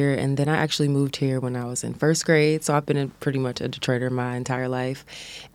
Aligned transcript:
and 0.00 0.36
then 0.36 0.48
I 0.48 0.56
actually 0.58 0.86
moved 0.86 1.16
here 1.16 1.40
when 1.40 1.56
I 1.56 1.64
was 1.64 1.82
in 1.82 1.92
first 1.92 2.24
grade. 2.24 2.62
So 2.62 2.72
I've 2.72 2.86
been 2.86 2.96
a, 2.96 3.08
pretty 3.08 3.40
much 3.40 3.60
a 3.60 3.68
Detroiter 3.68 4.12
my 4.12 4.36
entire 4.36 4.68
life. 4.68 5.04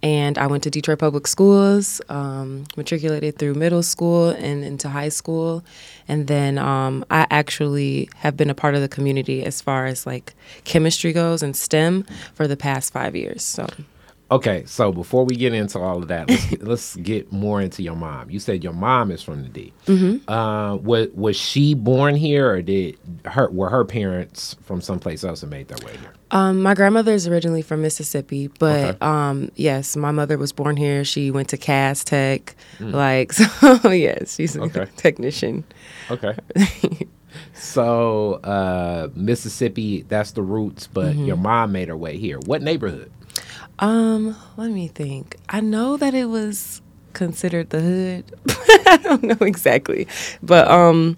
And 0.01 0.37
I 0.37 0.47
went 0.47 0.63
to 0.63 0.69
Detroit 0.69 0.99
Public 0.99 1.27
Schools, 1.27 2.01
um, 2.09 2.65
matriculated 2.75 3.37
through 3.37 3.53
middle 3.53 3.83
school 3.83 4.31
and 4.31 4.65
into 4.65 4.89
high 4.89 5.07
school. 5.07 5.63
And 6.09 6.27
then 6.27 6.57
um, 6.57 7.05
I 7.09 7.25
actually 7.31 8.09
have 8.15 8.35
been 8.35 8.49
a 8.49 8.53
part 8.53 8.75
of 8.75 8.81
the 8.81 8.89
community 8.89 9.45
as 9.45 9.61
far 9.61 9.85
as 9.85 10.05
like 10.05 10.33
chemistry 10.65 11.13
goes 11.13 11.41
and 11.41 11.55
STEM 11.55 12.05
for 12.33 12.45
the 12.45 12.57
past 12.57 12.91
five 12.91 13.15
years. 13.15 13.43
So 13.43 13.65
Okay, 14.31 14.63
so 14.65 14.91
before 14.91 15.25
we 15.25 15.35
get 15.35 15.53
into 15.53 15.79
all 15.79 15.97
of 15.97 16.07
that, 16.07 16.29
let's 16.29 16.45
get, 16.45 16.63
let's 16.63 16.95
get 16.95 17.31
more 17.31 17.61
into 17.61 17.83
your 17.83 17.95
mom. 17.95 18.31
You 18.31 18.39
said 18.39 18.63
your 18.63 18.73
mom 18.73 19.11
is 19.11 19.21
from 19.21 19.43
the 19.43 19.49
D. 19.49 19.73
Mm-hmm. 19.85 20.29
Uh, 20.29 20.77
was 20.77 21.09
was 21.13 21.35
she 21.35 21.73
born 21.75 22.15
here, 22.15 22.49
or 22.49 22.61
did 22.61 22.97
her 23.25 23.49
were 23.51 23.69
her 23.69 23.85
parents 23.85 24.55
from 24.63 24.81
someplace 24.81 25.23
else 25.23 25.43
and 25.43 25.51
made 25.51 25.67
their 25.67 25.85
way 25.85 25.95
here? 25.97 26.13
Um, 26.31 26.63
my 26.63 26.73
grandmother 26.73 27.13
is 27.13 27.27
originally 27.27 27.61
from 27.61 27.83
Mississippi, 27.83 28.47
but 28.47 28.95
okay. 28.95 28.97
um, 29.01 29.51
yes, 29.55 29.95
my 29.95 30.09
mother 30.09 30.37
was 30.37 30.51
born 30.51 30.77
here. 30.77 31.03
She 31.03 31.29
went 31.29 31.49
to 31.49 31.57
Cass 31.57 32.03
Tech, 32.03 32.55
mm. 32.79 32.91
like 32.91 33.33
so. 33.33 33.91
yes, 33.91 34.35
she's 34.35 34.55
a 34.55 34.61
okay. 34.63 34.87
technician. 34.95 35.63
Okay. 36.09 36.35
so 37.53 38.35
uh, 38.43 39.09
Mississippi, 39.13 40.03
that's 40.03 40.31
the 40.31 40.41
roots, 40.41 40.87
but 40.87 41.13
mm-hmm. 41.13 41.25
your 41.25 41.37
mom 41.37 41.71
made 41.71 41.89
her 41.89 41.97
way 41.97 42.17
here. 42.17 42.39
What 42.39 42.63
neighborhood? 42.63 43.11
Um, 43.79 44.35
let 44.57 44.71
me 44.71 44.87
think. 44.87 45.37
I 45.49 45.61
know 45.61 45.97
that 45.97 46.13
it 46.13 46.25
was 46.25 46.81
considered 47.13 47.69
the 47.69 47.81
hood. 47.81 48.25
I 48.87 48.97
don't 48.97 49.23
know 49.23 49.45
exactly, 49.45 50.07
but 50.41 50.69
um, 50.69 51.17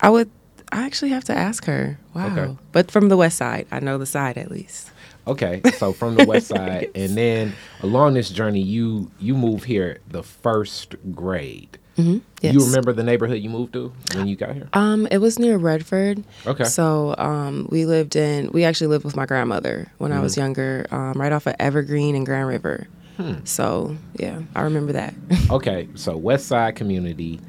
I 0.00 0.10
would. 0.10 0.30
I 0.72 0.84
actually 0.84 1.10
have 1.10 1.24
to 1.24 1.34
ask 1.34 1.64
her. 1.66 1.98
Wow. 2.14 2.26
Okay. 2.36 2.56
But 2.72 2.90
from 2.90 3.08
the 3.08 3.16
west 3.16 3.38
side, 3.38 3.66
I 3.70 3.80
know 3.80 3.98
the 3.98 4.06
side 4.06 4.36
at 4.36 4.50
least. 4.50 4.90
Okay, 5.28 5.60
so 5.76 5.92
from 5.92 6.14
the 6.14 6.24
west 6.24 6.46
side, 6.48 6.90
yes. 6.94 7.08
and 7.08 7.16
then 7.16 7.52
along 7.82 8.14
this 8.14 8.30
journey, 8.30 8.60
you 8.60 9.10
you 9.18 9.34
move 9.34 9.64
here 9.64 9.98
the 10.08 10.22
first 10.22 10.94
grade. 11.12 11.78
Mm-hmm. 11.96 12.18
Yes. 12.42 12.54
You 12.54 12.64
remember 12.64 12.92
the 12.92 13.02
neighborhood 13.02 13.38
you 13.38 13.48
moved 13.48 13.72
to 13.72 13.92
when 14.14 14.26
you 14.26 14.36
got 14.36 14.54
here? 14.54 14.68
Um, 14.74 15.08
it 15.10 15.18
was 15.18 15.38
near 15.38 15.56
Redford. 15.56 16.22
Okay. 16.46 16.64
So 16.64 17.14
um, 17.16 17.66
we 17.70 17.86
lived 17.86 18.16
in. 18.16 18.50
We 18.52 18.64
actually 18.64 18.88
lived 18.88 19.04
with 19.04 19.16
my 19.16 19.26
grandmother 19.26 19.90
when 19.98 20.10
mm-hmm. 20.10 20.20
I 20.20 20.22
was 20.22 20.32
mm-hmm. 20.32 20.40
younger, 20.42 20.86
um, 20.90 21.14
right 21.14 21.32
off 21.32 21.46
of 21.46 21.54
Evergreen 21.58 22.14
and 22.14 22.26
Grand 22.26 22.48
River. 22.48 22.86
Hmm. 23.16 23.36
So 23.44 23.96
yeah, 24.14 24.42
I 24.54 24.62
remember 24.62 24.92
that. 24.92 25.14
okay, 25.50 25.88
so 25.94 26.16
West 26.16 26.46
Side 26.46 26.76
community. 26.76 27.40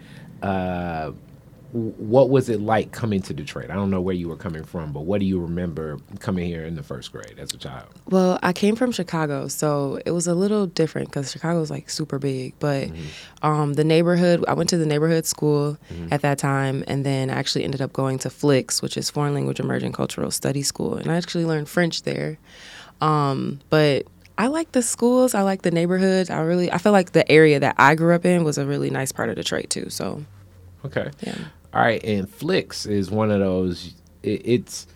Uh, 0.42 1.12
what 1.72 2.30
was 2.30 2.50
it 2.50 2.62
like 2.62 2.92
coming 2.92 3.22
to 3.24 3.34
Detroit? 3.34 3.70
I 3.70 3.76
don't 3.76 3.90
know 3.90 4.02
where 4.02 4.16
you 4.16 4.30
were 4.30 4.36
coming 4.36 4.64
from, 4.64 4.92
but 4.94 5.02
what 5.02 5.20
do 5.20 5.26
you 5.26 5.40
remember 5.40 5.98
coming 6.20 6.46
here 6.46 6.64
in 6.64 6.76
the 6.76 6.84
first 6.84 7.12
grade 7.12 7.36
as 7.38 7.54
a 7.54 7.58
child? 7.58 7.88
Well, 8.10 8.40
I 8.42 8.54
came 8.54 8.76
from 8.76 8.92
Chicago, 8.92 9.48
so 9.48 10.00
it 10.06 10.12
was 10.12 10.28
a 10.28 10.34
little 10.34 10.68
different 10.68 11.10
because 11.10 11.32
Chicago 11.32 11.60
was 11.60 11.70
like 11.70 11.90
super 11.90 12.20
big. 12.20 12.54
But 12.60 12.88
mm-hmm. 12.88 13.46
um, 13.46 13.74
the 13.74 13.84
neighborhood, 13.84 14.44
I 14.48 14.54
went 14.54 14.70
to 14.70 14.78
the 14.78 14.86
neighborhood 14.86 15.26
school 15.26 15.78
mm-hmm. 15.92 16.08
at 16.12 16.22
that 16.22 16.38
time, 16.38 16.84
and 16.88 17.06
then 17.06 17.30
I 17.30 17.34
actually 17.34 17.64
ended 17.64 17.82
up 17.82 17.94
going 17.94 18.20
to 18.20 18.30
FLICS, 18.30 18.82
which 18.82 18.98
is 18.98 19.10
Foreign 19.10 19.34
Language 19.34 19.60
Immersion 19.60 19.92
Cultural 19.92 20.32
Study 20.32 20.64
School, 20.64 20.96
and 20.96 21.12
I 21.12 21.18
actually 21.18 21.46
learned 21.46 21.70
French 21.70 22.04
there. 22.04 22.38
Um, 23.02 23.60
but 23.70 24.08
I 24.38 24.48
like 24.48 24.72
the 24.72 24.82
schools. 24.82 25.34
I 25.34 25.42
like 25.42 25.64
the 25.64 25.72
neighborhoods. 25.72 26.30
I 26.30 26.40
really, 26.42 26.72
I 26.72 26.78
feel 26.78 26.92
like 26.92 27.12
the 27.12 27.30
area 27.32 27.60
that 27.60 27.76
I 27.78 27.96
grew 27.96 28.14
up 28.14 28.26
in 28.26 28.44
was 28.44 28.58
a 28.58 28.66
really 28.66 28.90
nice 28.90 29.12
part 29.12 29.30
of 29.30 29.36
Detroit 29.36 29.70
too. 29.70 29.90
So, 29.90 30.24
okay, 30.86 31.10
yeah. 31.22 31.38
All 31.74 31.82
right, 31.82 32.04
and 32.04 32.28
FLICS 32.28 32.90
is 32.90 33.12
one 33.12 33.32
of 33.32 33.40
those. 33.40 33.94
It, 34.24 34.42
it's 34.46 34.88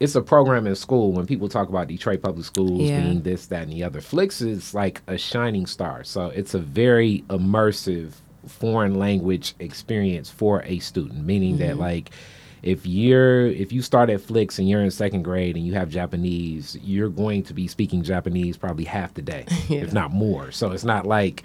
it's 0.00 0.14
a 0.14 0.22
program 0.22 0.66
in 0.66 0.74
school. 0.74 1.12
When 1.12 1.26
people 1.26 1.48
talk 1.48 1.68
about 1.68 1.88
Detroit 1.88 2.22
Public 2.22 2.46
Schools 2.46 2.82
yeah. 2.82 3.00
being 3.00 3.22
this, 3.22 3.46
that, 3.46 3.64
and 3.64 3.72
the 3.72 3.84
other, 3.84 4.00
FLICS 4.00 4.46
is 4.46 4.74
like 4.74 5.02
a 5.06 5.18
shining 5.18 5.66
star. 5.66 6.04
So 6.04 6.26
it's 6.26 6.54
a 6.54 6.58
very 6.58 7.22
immersive 7.28 8.12
foreign 8.46 8.94
language 8.94 9.54
experience 9.60 10.30
for 10.30 10.62
a 10.64 10.78
student, 10.78 11.24
meaning 11.24 11.58
mm-hmm. 11.58 11.68
that 11.68 11.78
like 11.78 12.10
if 12.62 12.86
you're 12.86 13.46
if 13.46 13.72
you 13.72 13.82
start 13.82 14.10
at 14.10 14.20
FLICS 14.20 14.58
and 14.58 14.68
you're 14.68 14.82
in 14.82 14.90
second 14.90 15.22
grade 15.22 15.56
and 15.56 15.66
you 15.66 15.74
have 15.74 15.88
Japanese, 15.88 16.76
you're 16.82 17.08
going 17.08 17.42
to 17.44 17.54
be 17.54 17.66
speaking 17.66 18.02
Japanese 18.02 18.56
probably 18.56 18.84
half 18.84 19.14
the 19.14 19.22
day, 19.22 19.46
yeah. 19.68 19.80
if 19.80 19.92
not 19.92 20.12
more. 20.12 20.50
So 20.50 20.72
it's 20.72 20.84
not 20.84 21.06
like 21.06 21.44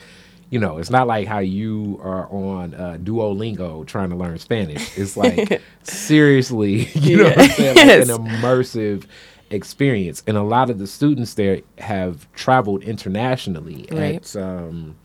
you 0.50 0.60
know, 0.60 0.78
it's 0.78 0.90
not 0.90 1.08
like 1.08 1.28
how 1.28 1.40
you 1.40 2.00
are 2.04 2.28
on 2.30 2.74
uh, 2.76 2.98
Duolingo 3.02 3.86
trying 3.86 4.10
to 4.10 4.16
learn 4.16 4.38
Spanish. 4.38 4.98
It's 4.98 5.18
like 5.18 5.62
seriously, 5.84 6.86
you 6.94 7.18
know, 7.18 7.24
what 7.26 7.40
I'm 7.40 7.50
saying? 7.50 7.76
Like 7.76 7.88
an 7.88 8.26
immersive 8.26 9.06
experience. 9.50 10.24
And 10.28 10.38
a 10.38 10.44
lot 10.44 10.70
of 10.70 10.80
the 10.80 10.88
students 10.88 11.34
there 11.34 11.62
have 11.78 12.32
traveled 12.34 12.84
internationally 12.84 13.88
right. 13.92 14.16
at 14.16 14.36
um, 14.36 14.96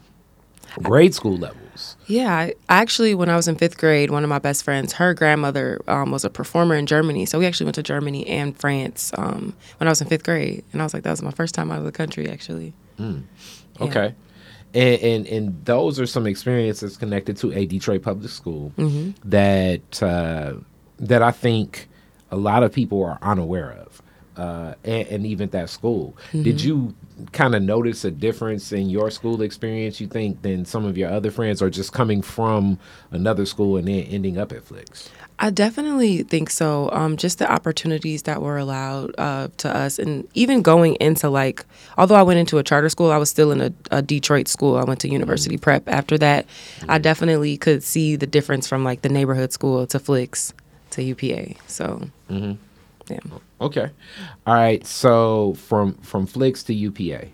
grade 0.82 1.14
school 1.14 1.36
levels. 1.36 1.96
Yeah, 2.06 2.34
I, 2.34 2.54
actually, 2.68 3.14
when 3.14 3.28
I 3.28 3.36
was 3.36 3.48
in 3.48 3.56
fifth 3.56 3.78
grade, 3.78 4.10
one 4.10 4.22
of 4.22 4.30
my 4.30 4.38
best 4.38 4.64
friends, 4.64 4.94
her 4.94 5.14
grandmother 5.14 5.80
um, 5.88 6.10
was 6.10 6.24
a 6.24 6.30
performer 6.30 6.74
in 6.74 6.86
Germany. 6.86 7.26
So 7.26 7.38
we 7.38 7.46
actually 7.46 7.66
went 7.66 7.76
to 7.76 7.82
Germany 7.82 8.26
and 8.26 8.58
France 8.58 9.12
um, 9.16 9.54
when 9.78 9.88
I 9.88 9.90
was 9.90 10.00
in 10.00 10.08
fifth 10.08 10.24
grade, 10.24 10.64
and 10.72 10.82
I 10.82 10.84
was 10.84 10.94
like, 10.94 11.02
that 11.04 11.10
was 11.10 11.22
my 11.22 11.30
first 11.30 11.54
time 11.54 11.70
out 11.70 11.78
of 11.78 11.84
the 11.84 11.92
country, 11.92 12.28
actually. 12.28 12.74
Mm. 12.98 13.22
Okay. 13.80 14.06
Yeah. 14.06 14.29
And, 14.72 15.02
and, 15.02 15.26
and 15.26 15.64
those 15.64 15.98
are 15.98 16.06
some 16.06 16.26
experiences 16.26 16.96
connected 16.96 17.36
to 17.38 17.52
a 17.52 17.66
Detroit 17.66 18.02
public 18.02 18.30
school 18.30 18.72
mm-hmm. 18.76 19.10
that 19.28 20.02
uh, 20.02 20.54
that 21.00 21.22
I 21.22 21.32
think 21.32 21.88
a 22.30 22.36
lot 22.36 22.62
of 22.62 22.72
people 22.72 23.02
are 23.02 23.18
unaware 23.22 23.72
of, 23.72 24.02
uh, 24.36 24.74
and, 24.84 25.08
and, 25.08 25.26
even 25.26 25.48
that 25.50 25.70
school. 25.70 26.16
Mm-hmm. 26.28 26.42
Did 26.42 26.62
you 26.62 26.94
kind 27.32 27.54
of 27.54 27.62
notice 27.62 28.04
a 28.04 28.10
difference 28.10 28.72
in 28.72 28.88
your 28.88 29.10
school 29.10 29.42
experience? 29.42 30.00
You 30.00 30.06
think 30.06 30.42
than 30.42 30.64
some 30.64 30.84
of 30.84 30.96
your 30.96 31.10
other 31.10 31.30
friends, 31.30 31.60
or 31.60 31.70
just 31.70 31.92
coming 31.92 32.22
from 32.22 32.78
another 33.10 33.46
school 33.46 33.76
and 33.76 33.88
then 33.88 34.04
ending 34.04 34.38
up 34.38 34.52
at 34.52 34.64
FLICS? 34.64 35.08
I 35.42 35.48
definitely 35.48 36.22
think 36.22 36.50
so. 36.50 36.90
Um, 36.92 37.16
just 37.16 37.38
the 37.38 37.50
opportunities 37.50 38.24
that 38.24 38.42
were 38.42 38.58
allowed 38.58 39.14
uh, 39.16 39.48
to 39.56 39.74
us, 39.74 39.98
and 39.98 40.28
even 40.34 40.60
going 40.60 40.96
into 40.96 41.30
like, 41.30 41.64
although 41.96 42.14
I 42.14 42.22
went 42.22 42.38
into 42.38 42.58
a 42.58 42.62
charter 42.62 42.90
school, 42.90 43.10
I 43.10 43.16
was 43.16 43.30
still 43.30 43.50
in 43.50 43.60
a, 43.62 43.72
a 43.90 44.02
Detroit 44.02 44.48
school. 44.48 44.76
I 44.76 44.84
went 44.84 45.00
to 45.00 45.08
University 45.08 45.56
mm-hmm. 45.56 45.62
Prep. 45.62 45.88
After 45.88 46.18
that, 46.18 46.46
mm-hmm. 46.46 46.90
I 46.90 46.98
definitely 46.98 47.56
could 47.56 47.82
see 47.82 48.16
the 48.16 48.26
difference 48.26 48.68
from 48.68 48.84
like 48.84 49.00
the 49.00 49.08
neighborhood 49.08 49.52
school 49.52 49.86
to 49.86 49.98
FLICS 49.98 50.52
to 50.90 51.02
UPA. 51.02 51.54
So, 51.66 52.10
mm-hmm. 52.28 52.52
yeah. 53.10 53.20
Okay. 53.62 53.90
All 54.46 54.54
right. 54.54 54.86
So 54.86 55.54
from 55.54 55.94
from 55.94 56.26
FLICS 56.26 56.66
to 56.66 56.74
UPA. 56.74 57.28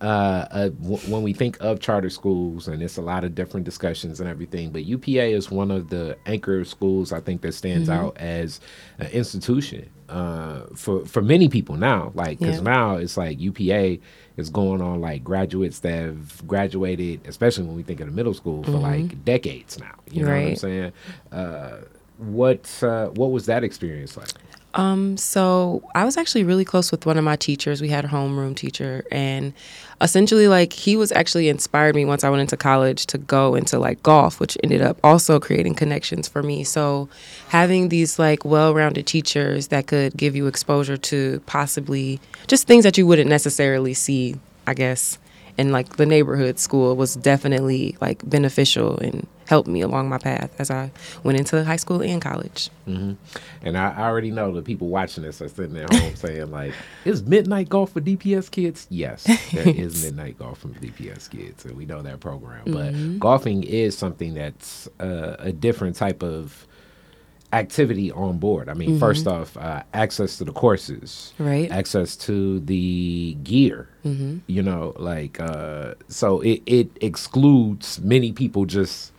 Uh, 0.00 0.46
uh, 0.50 0.68
w- 0.68 0.98
when 1.10 1.22
we 1.22 1.32
think 1.32 1.56
of 1.60 1.80
charter 1.80 2.10
schools, 2.10 2.68
and 2.68 2.82
it's 2.82 2.96
a 2.96 3.02
lot 3.02 3.24
of 3.24 3.34
different 3.34 3.64
discussions 3.64 4.20
and 4.20 4.28
everything, 4.28 4.70
but 4.70 4.84
UPA 4.84 5.32
is 5.32 5.50
one 5.50 5.70
of 5.70 5.88
the 5.88 6.16
anchor 6.26 6.64
schools 6.64 7.12
I 7.12 7.20
think 7.20 7.40
that 7.42 7.52
stands 7.52 7.88
mm-hmm. 7.88 8.06
out 8.06 8.16
as 8.18 8.60
an 8.98 9.06
institution 9.12 9.88
uh, 10.08 10.62
for 10.74 11.06
for 11.06 11.22
many 11.22 11.48
people 11.48 11.76
now. 11.76 12.12
Like, 12.14 12.38
because 12.38 12.56
yeah. 12.56 12.62
now 12.62 12.96
it's 12.96 13.16
like 13.16 13.40
UPA 13.40 13.98
is 14.36 14.50
going 14.50 14.82
on 14.82 15.00
like 15.00 15.24
graduates 15.24 15.78
that 15.80 16.02
have 16.02 16.46
graduated, 16.46 17.26
especially 17.26 17.64
when 17.64 17.76
we 17.76 17.82
think 17.82 18.00
of 18.00 18.06
the 18.06 18.12
middle 18.12 18.34
school, 18.34 18.62
for 18.64 18.72
mm-hmm. 18.72 18.82
like 18.82 19.24
decades 19.24 19.78
now. 19.78 19.94
You 20.10 20.24
know 20.24 20.32
right. 20.32 20.42
what 20.42 20.50
I'm 20.50 20.56
saying? 20.56 20.92
Uh, 21.32 21.76
what 22.18 22.82
uh, 22.82 23.06
what 23.08 23.30
was 23.30 23.46
that 23.46 23.64
experience 23.64 24.16
like? 24.16 24.32
Um, 24.74 25.16
so 25.16 25.88
I 25.94 26.04
was 26.04 26.16
actually 26.16 26.42
really 26.42 26.64
close 26.64 26.90
with 26.90 27.06
one 27.06 27.16
of 27.16 27.24
my 27.24 27.36
teachers. 27.36 27.80
We 27.80 27.88
had 27.88 28.04
a 28.04 28.08
homeroom 28.08 28.56
teacher, 28.56 29.04
and 29.10 29.52
essentially, 30.00 30.48
like 30.48 30.72
he 30.72 30.96
was 30.96 31.12
actually 31.12 31.48
inspired 31.48 31.94
me 31.94 32.04
once 32.04 32.24
I 32.24 32.30
went 32.30 32.40
into 32.40 32.56
college 32.56 33.06
to 33.06 33.18
go 33.18 33.54
into 33.54 33.78
like 33.78 34.02
golf, 34.02 34.40
which 34.40 34.58
ended 34.64 34.82
up 34.82 34.98
also 35.04 35.38
creating 35.38 35.74
connections 35.74 36.26
for 36.26 36.42
me. 36.42 36.64
So 36.64 37.08
having 37.48 37.88
these 37.88 38.18
like 38.18 38.44
well-rounded 38.44 39.06
teachers 39.06 39.68
that 39.68 39.86
could 39.86 40.16
give 40.16 40.34
you 40.34 40.48
exposure 40.48 40.96
to 40.96 41.40
possibly 41.46 42.20
just 42.48 42.66
things 42.66 42.82
that 42.82 42.98
you 42.98 43.06
wouldn't 43.06 43.30
necessarily 43.30 43.94
see, 43.94 44.34
I 44.66 44.74
guess, 44.74 45.18
and 45.56 45.72
like 45.72 45.96
the 45.96 46.06
neighborhood 46.06 46.58
school 46.58 46.96
was 46.96 47.14
definitely 47.14 47.96
like 48.00 48.28
beneficial 48.28 48.98
and 48.98 49.26
helped 49.46 49.68
me 49.68 49.82
along 49.82 50.08
my 50.08 50.18
path 50.18 50.54
as 50.58 50.70
I 50.70 50.90
went 51.22 51.38
into 51.38 51.62
high 51.64 51.76
school 51.76 52.02
and 52.02 52.20
college. 52.20 52.70
Mm-hmm. 52.88 53.12
And 53.62 53.76
I, 53.76 54.08
already 54.08 54.30
know 54.30 54.52
the 54.52 54.62
people 54.62 54.88
watching 54.88 55.22
this 55.22 55.40
are 55.42 55.48
sitting 55.48 55.76
at 55.76 55.92
home 55.92 56.16
saying 56.16 56.50
like, 56.50 56.72
"Is 57.04 57.22
midnight 57.22 57.68
golf 57.68 57.92
for 57.92 58.00
DPS 58.00 58.50
kids?" 58.50 58.86
Yes, 58.90 59.24
there 59.52 59.68
is 59.68 60.04
midnight 60.04 60.38
golf 60.38 60.58
for 60.58 60.68
DPS 60.68 61.30
kids, 61.30 61.64
and 61.64 61.76
we 61.76 61.84
know 61.86 62.02
that 62.02 62.20
program. 62.20 62.64
Mm-hmm. 62.64 63.12
But 63.12 63.20
golfing 63.20 63.64
is 63.64 63.96
something 63.96 64.34
that's 64.34 64.88
uh, 65.00 65.36
a 65.38 65.52
different 65.52 65.96
type 65.96 66.22
of 66.22 66.66
activity 67.54 68.10
on 68.10 68.38
board. 68.38 68.68
I 68.68 68.74
mean, 68.74 68.90
mm-hmm. 68.90 68.98
first 68.98 69.26
off, 69.26 69.56
uh, 69.56 69.82
access 69.92 70.38
to 70.38 70.44
the 70.44 70.52
courses, 70.52 71.32
right? 71.38 71.70
Access 71.70 72.16
to 72.16 72.60
the 72.60 73.36
gear. 73.42 73.88
Mm-hmm. 74.04 74.38
You 74.46 74.62
know, 74.62 74.94
like 74.98 75.40
uh, 75.40 75.94
so 76.08 76.40
it 76.40 76.62
it 76.66 76.90
excludes 77.00 78.00
many 78.00 78.32
people 78.32 78.66
just 78.66 79.12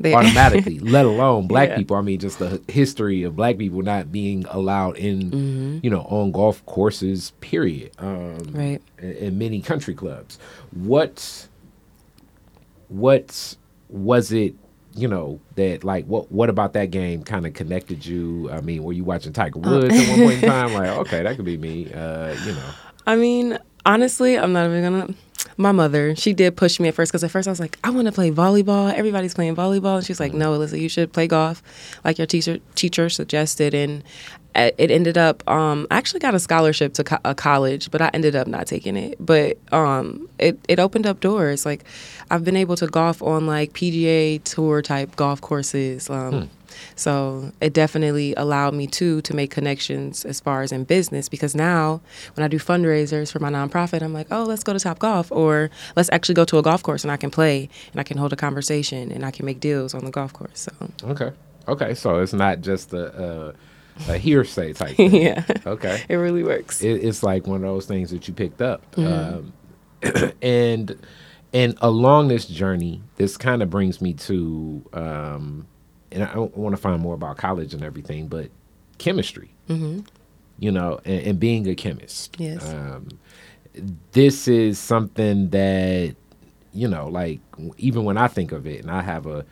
they 0.00 0.14
automatically, 0.14 0.78
let 0.80 1.04
alone 1.04 1.46
black 1.46 1.70
yeah. 1.70 1.76
people. 1.76 1.96
I 1.96 2.02
mean, 2.02 2.18
just 2.18 2.38
the 2.38 2.60
history 2.68 3.22
of 3.22 3.36
black 3.36 3.58
people 3.58 3.82
not 3.82 4.12
being 4.12 4.44
allowed 4.48 4.96
in, 4.96 5.30
mm-hmm. 5.30 5.78
you 5.82 5.90
know, 5.90 6.02
on 6.02 6.32
golf 6.32 6.64
courses. 6.66 7.32
Period. 7.40 7.92
Um, 7.98 8.38
right. 8.52 8.82
In, 8.98 9.12
in 9.12 9.38
many 9.38 9.60
country 9.60 9.94
clubs. 9.94 10.38
What? 10.72 11.48
What 12.88 13.56
was 13.88 14.32
it? 14.32 14.54
You 14.98 15.08
know 15.08 15.40
that 15.54 15.84
like 15.84 16.06
what 16.06 16.30
what 16.32 16.50
about 16.50 16.72
that 16.72 16.90
game 16.90 17.22
kind 17.22 17.46
of 17.46 17.54
connected 17.54 18.04
you? 18.04 18.50
I 18.50 18.60
mean, 18.60 18.82
were 18.82 18.92
you 18.92 19.04
watching 19.04 19.32
Tiger 19.32 19.58
uh, 19.58 19.70
Woods 19.70 19.94
uh, 19.94 19.98
at 19.98 20.08
one 20.08 20.18
point 20.28 20.42
in 20.42 20.48
time? 20.50 20.72
Like, 20.74 20.88
okay, 20.98 21.22
that 21.22 21.36
could 21.36 21.44
be 21.44 21.56
me. 21.56 21.92
Uh, 21.92 22.34
you 22.44 22.52
know. 22.52 22.70
I 23.06 23.16
mean, 23.16 23.58
honestly, 23.86 24.38
I'm 24.38 24.52
not 24.52 24.66
even 24.66 24.82
gonna 24.82 25.14
my 25.56 25.72
mother, 25.72 26.14
she 26.14 26.32
did 26.32 26.56
push 26.56 26.78
me 26.78 26.88
at 26.88 26.94
first 26.94 27.10
because 27.10 27.24
at 27.24 27.32
first 27.32 27.48
I 27.48 27.50
was 27.50 27.58
like, 27.58 27.78
I 27.82 27.90
want 27.90 28.06
to 28.06 28.12
play 28.12 28.30
volleyball. 28.30 28.92
Everybody's 28.92 29.34
playing 29.34 29.56
volleyball, 29.56 29.96
and 29.96 30.06
she's 30.06 30.20
like, 30.20 30.32
No, 30.32 30.56
Alyssa, 30.56 30.80
you 30.80 30.88
should 30.88 31.12
play 31.12 31.26
golf, 31.26 31.62
like 32.04 32.16
your 32.16 32.26
teacher 32.26 32.58
teacher 32.76 33.08
suggested. 33.08 33.74
And 33.74 34.04
it 34.54 34.90
ended 34.90 35.16
up, 35.16 35.48
um, 35.48 35.86
I 35.90 35.96
actually 35.98 36.20
got 36.20 36.34
a 36.34 36.38
scholarship 36.38 36.94
to 36.94 37.04
co- 37.04 37.18
a 37.24 37.34
college, 37.34 37.90
but 37.90 38.02
I 38.02 38.10
ended 38.12 38.34
up 38.34 38.46
not 38.46 38.66
taking 38.66 38.96
it. 38.96 39.16
But 39.24 39.58
um, 39.72 40.28
it 40.38 40.58
it 40.68 40.78
opened 40.78 41.06
up 41.06 41.20
doors. 41.20 41.64
Like 41.64 41.84
I've 42.30 42.44
been 42.44 42.56
able 42.56 42.76
to 42.76 42.86
golf 42.86 43.22
on 43.22 43.46
like 43.46 43.72
PGA 43.72 44.42
tour 44.44 44.82
type 44.82 45.16
golf 45.16 45.40
courses. 45.40 46.10
Um, 46.10 46.32
hmm 46.32 46.46
so 46.96 47.52
it 47.60 47.72
definitely 47.72 48.34
allowed 48.36 48.74
me 48.74 48.86
too 48.86 49.20
to 49.22 49.34
make 49.34 49.50
connections 49.50 50.24
as 50.24 50.40
far 50.40 50.62
as 50.62 50.72
in 50.72 50.84
business 50.84 51.28
because 51.28 51.54
now 51.54 52.00
when 52.34 52.44
I 52.44 52.48
do 52.48 52.58
fundraisers 52.58 53.32
for 53.32 53.38
my 53.38 53.50
nonprofit, 53.50 54.02
I'm 54.02 54.12
like, 54.12 54.26
oh, 54.30 54.44
let's 54.44 54.62
go 54.62 54.72
to 54.72 54.78
Top 54.78 54.98
Golf 54.98 55.30
or 55.32 55.70
let's 55.96 56.10
actually 56.12 56.34
go 56.34 56.44
to 56.46 56.58
a 56.58 56.62
golf 56.62 56.82
course 56.82 57.04
and 57.04 57.10
I 57.10 57.16
can 57.16 57.30
play 57.30 57.68
and 57.92 58.00
I 58.00 58.04
can 58.04 58.16
hold 58.16 58.32
a 58.32 58.36
conversation 58.36 59.10
and 59.12 59.24
I 59.24 59.30
can 59.30 59.46
make 59.46 59.60
deals 59.60 59.94
on 59.94 60.04
the 60.04 60.10
golf 60.10 60.32
course. 60.32 60.68
So 60.68 60.72
okay, 61.04 61.32
okay, 61.66 61.94
so 61.94 62.20
it's 62.20 62.32
not 62.32 62.60
just 62.60 62.92
a. 62.92 63.54
a 64.08 64.18
hearsay 64.18 64.72
type 64.72 64.96
thing. 64.96 65.14
yeah. 65.14 65.44
Okay. 65.66 66.02
It 66.08 66.16
really 66.16 66.42
works. 66.42 66.82
It, 66.82 67.04
it's 67.04 67.22
like 67.22 67.46
one 67.46 67.56
of 67.56 67.70
those 67.70 67.86
things 67.86 68.10
that 68.10 68.28
you 68.28 68.34
picked 68.34 68.62
up. 68.62 68.90
Mm-hmm. 68.96 70.12
Um, 70.12 70.32
and 70.42 70.98
and 71.52 71.78
along 71.80 72.28
this 72.28 72.46
journey, 72.46 73.02
this 73.16 73.36
kind 73.36 73.62
of 73.62 73.70
brings 73.70 74.00
me 74.00 74.12
to 74.14 74.84
um, 74.92 75.66
and 76.10 76.24
I 76.24 76.38
want 76.38 76.74
to 76.74 76.80
find 76.80 77.00
more 77.00 77.14
about 77.14 77.36
college 77.36 77.74
and 77.74 77.82
everything, 77.82 78.28
but 78.28 78.50
chemistry, 78.98 79.54
mm-hmm. 79.68 80.00
you 80.58 80.72
know, 80.72 81.00
and, 81.04 81.26
and, 81.26 81.40
being 81.40 81.68
a 81.68 81.74
chemist. 81.74 82.36
Yes. 82.38 82.66
Um, 82.68 83.08
this 84.12 84.48
is 84.48 84.78
something 84.78 85.50
that, 85.50 86.16
you 86.72 86.88
know, 86.88 87.08
like 87.08 87.40
even 87.76 88.04
when 88.04 88.16
I 88.16 88.28
think 88.28 88.52
of 88.52 88.66
it, 88.66 88.80
and 88.80 88.90
I 88.90 89.02
have 89.02 89.26
a, 89.26 89.44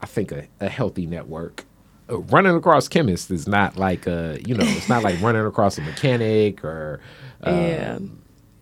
I 0.00 0.06
think 0.06 0.32
a, 0.32 0.46
a 0.60 0.68
healthy 0.68 1.06
network. 1.06 1.64
Running 2.08 2.54
across 2.54 2.88
chemists 2.88 3.30
is 3.30 3.46
not 3.46 3.76
like 3.76 4.06
a, 4.06 4.38
you 4.46 4.54
know, 4.54 4.64
it's 4.64 4.88
not 4.88 5.02
like 5.02 5.20
running 5.20 5.44
across 5.44 5.78
a 5.78 5.82
mechanic 5.82 6.64
or, 6.64 7.00
um, 7.42 7.54
yeah 7.54 7.98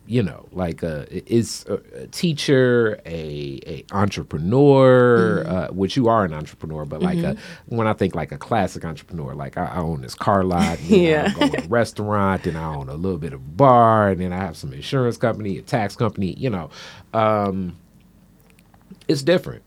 you 0.07 0.23
know, 0.23 0.47
like 0.53 0.83
a 0.83 1.05
is 1.31 1.65
a, 1.67 2.03
a 2.03 2.07
teacher, 2.07 2.99
a, 3.05 3.59
a 3.65 3.85
entrepreneur, 3.91 5.43
mm-hmm. 5.43 5.55
uh, 5.55 5.67
which 5.67 5.97
you 5.97 6.07
are 6.07 6.23
an 6.23 6.33
entrepreneur, 6.33 6.85
but 6.85 7.01
like 7.01 7.17
mm-hmm. 7.17 7.37
a, 7.37 7.75
when 7.75 7.87
I 7.87 7.93
think 7.93 8.15
like 8.15 8.31
a 8.31 8.37
classic 8.37 8.85
entrepreneur, 8.85 9.35
like 9.35 9.57
I, 9.57 9.65
I 9.65 9.77
own 9.77 10.01
this 10.01 10.15
car 10.15 10.43
lot, 10.43 10.79
yeah, 10.81 11.33
I 11.35 11.39
go 11.39 11.49
to 11.49 11.63
a 11.63 11.67
restaurant, 11.67 12.43
then 12.43 12.55
I 12.55 12.73
own 12.73 12.87
a 12.87 12.95
little 12.95 13.17
bit 13.17 13.33
of 13.33 13.57
bar, 13.57 14.09
and 14.09 14.21
then 14.21 14.31
I 14.31 14.37
have 14.37 14.55
some 14.55 14.71
insurance 14.71 15.17
company, 15.17 15.57
a 15.57 15.61
tax 15.61 15.95
company, 15.95 16.33
you 16.33 16.49
know, 16.49 16.69
um, 17.13 17.77
it's 19.09 19.21
different. 19.21 19.63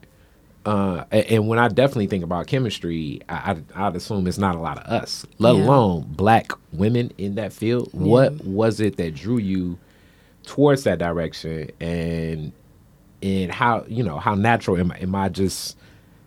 Uh, 0.66 1.04
and 1.10 1.48
when 1.48 1.58
I 1.58 1.68
definitely 1.68 2.06
think 2.06 2.22
about 2.22 2.46
chemistry, 2.46 3.20
I, 3.30 3.56
I, 3.74 3.88
would 3.88 3.96
assume 3.96 4.26
it's 4.26 4.36
not 4.36 4.56
a 4.56 4.58
lot 4.58 4.76
of 4.76 4.84
us, 4.84 5.24
let 5.38 5.54
yeah. 5.54 5.64
alone 5.64 6.04
black 6.10 6.52
women 6.72 7.12
in 7.16 7.36
that 7.36 7.52
field. 7.52 7.88
Yeah. 7.94 8.00
What 8.00 8.44
was 8.44 8.78
it 8.78 8.96
that 8.98 9.14
drew 9.14 9.38
you? 9.38 9.78
towards 10.44 10.84
that 10.84 10.98
direction 10.98 11.70
and 11.80 12.52
and 13.22 13.52
how 13.52 13.84
you 13.86 14.02
know 14.02 14.18
how 14.18 14.34
natural 14.34 14.76
am 14.76 14.90
I, 14.90 14.98
am 14.98 15.14
I 15.14 15.28
just 15.28 15.76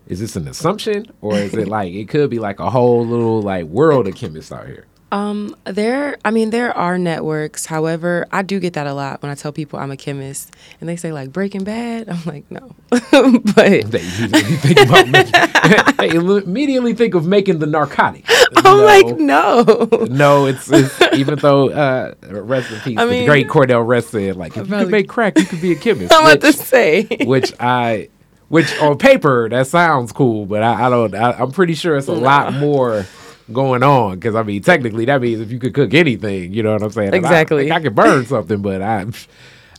is 0.06 0.20
this 0.20 0.36
an 0.36 0.46
assumption 0.48 1.06
or 1.20 1.36
is 1.36 1.54
it 1.54 1.68
like 1.76 1.92
it 1.92 2.08
could 2.08 2.30
be 2.30 2.38
like 2.38 2.60
a 2.60 2.70
whole 2.70 3.04
little 3.04 3.42
like 3.42 3.66
world 3.66 4.06
of 4.06 4.14
chemists 4.14 4.52
out 4.52 4.66
here 4.66 4.86
um, 5.12 5.54
there, 5.64 6.16
I 6.24 6.30
mean, 6.30 6.50
there 6.50 6.76
are 6.76 6.98
networks. 6.98 7.66
However, 7.66 8.26
I 8.32 8.42
do 8.42 8.58
get 8.58 8.72
that 8.72 8.86
a 8.86 8.94
lot 8.94 9.22
when 9.22 9.30
I 9.30 9.34
tell 9.36 9.52
people 9.52 9.78
I'm 9.78 9.90
a 9.90 9.96
chemist, 9.96 10.54
and 10.80 10.88
they 10.88 10.96
say 10.96 11.12
like 11.12 11.32
Breaking 11.32 11.62
Bad. 11.62 12.08
I'm 12.08 12.24
like, 12.24 12.50
no, 12.50 12.74
but 12.90 13.54
they 13.54 13.82
immediately 13.82 14.56
think 14.56 14.80
about 14.80 15.08
making, 15.08 15.96
they 15.98 16.08
immediately 16.10 16.94
think 16.94 17.14
of 17.14 17.26
making 17.26 17.60
the 17.60 17.66
narcotic. 17.66 18.24
I'm 18.56 18.78
no. 18.78 18.84
like, 18.84 19.18
no, 19.18 20.06
no. 20.10 20.46
It's, 20.46 20.70
it's 20.72 21.00
even 21.14 21.38
though 21.38 21.70
uh, 21.70 22.14
rest 22.22 22.72
in 22.72 22.80
peace, 22.80 22.98
I 22.98 23.04
mean, 23.04 23.20
the 23.20 23.26
great 23.26 23.46
Cordell 23.46 23.86
Rest 23.86 24.10
said 24.10 24.36
like, 24.36 24.56
if 24.56 24.68
you 24.68 24.74
could 24.74 24.90
make 24.90 25.08
crack, 25.08 25.38
you 25.38 25.44
could 25.44 25.60
be 25.60 25.72
a 25.72 25.76
chemist. 25.76 26.12
I'm 26.12 26.24
which, 26.24 26.36
about 26.36 26.52
to 26.52 26.52
say, 26.52 27.06
which 27.24 27.52
I 27.60 28.08
which 28.48 28.76
on 28.80 28.98
paper 28.98 29.48
that 29.48 29.66
sounds 29.66 30.12
cool, 30.12 30.46
but 30.46 30.62
I, 30.62 30.86
I 30.86 30.90
don't. 30.90 31.14
I, 31.14 31.40
am 31.40 31.52
pretty 31.52 31.74
sure 31.74 31.96
it's 31.96 32.08
a 32.08 32.14
no. 32.14 32.20
lot 32.20 32.52
more 32.54 33.06
going 33.52 33.82
on 33.82 34.14
because 34.14 34.34
I 34.34 34.42
mean 34.42 34.62
technically 34.62 35.04
that 35.04 35.20
means 35.20 35.40
if 35.40 35.50
you 35.50 35.58
could 35.58 35.74
cook 35.74 35.94
anything, 35.94 36.52
you 36.52 36.62
know 36.62 36.72
what 36.72 36.82
I'm 36.82 36.90
saying? 36.90 37.14
Exactly. 37.14 37.70
I, 37.70 37.76
I 37.76 37.80
could 37.80 37.94
burn 37.94 38.24
something, 38.26 38.62
but 38.62 38.82
I 38.82 39.06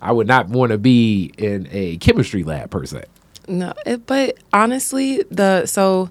I 0.02 0.12
would 0.12 0.28
not 0.28 0.50
want 0.50 0.72
to 0.72 0.78
be 0.78 1.32
in 1.38 1.68
a 1.72 1.98
chemistry 1.98 2.44
lab 2.44 2.70
per 2.70 2.86
se. 2.86 3.06
No, 3.48 3.74
it, 3.86 4.06
but 4.06 4.38
honestly, 4.54 5.24
the 5.30 5.66
so 5.66 6.10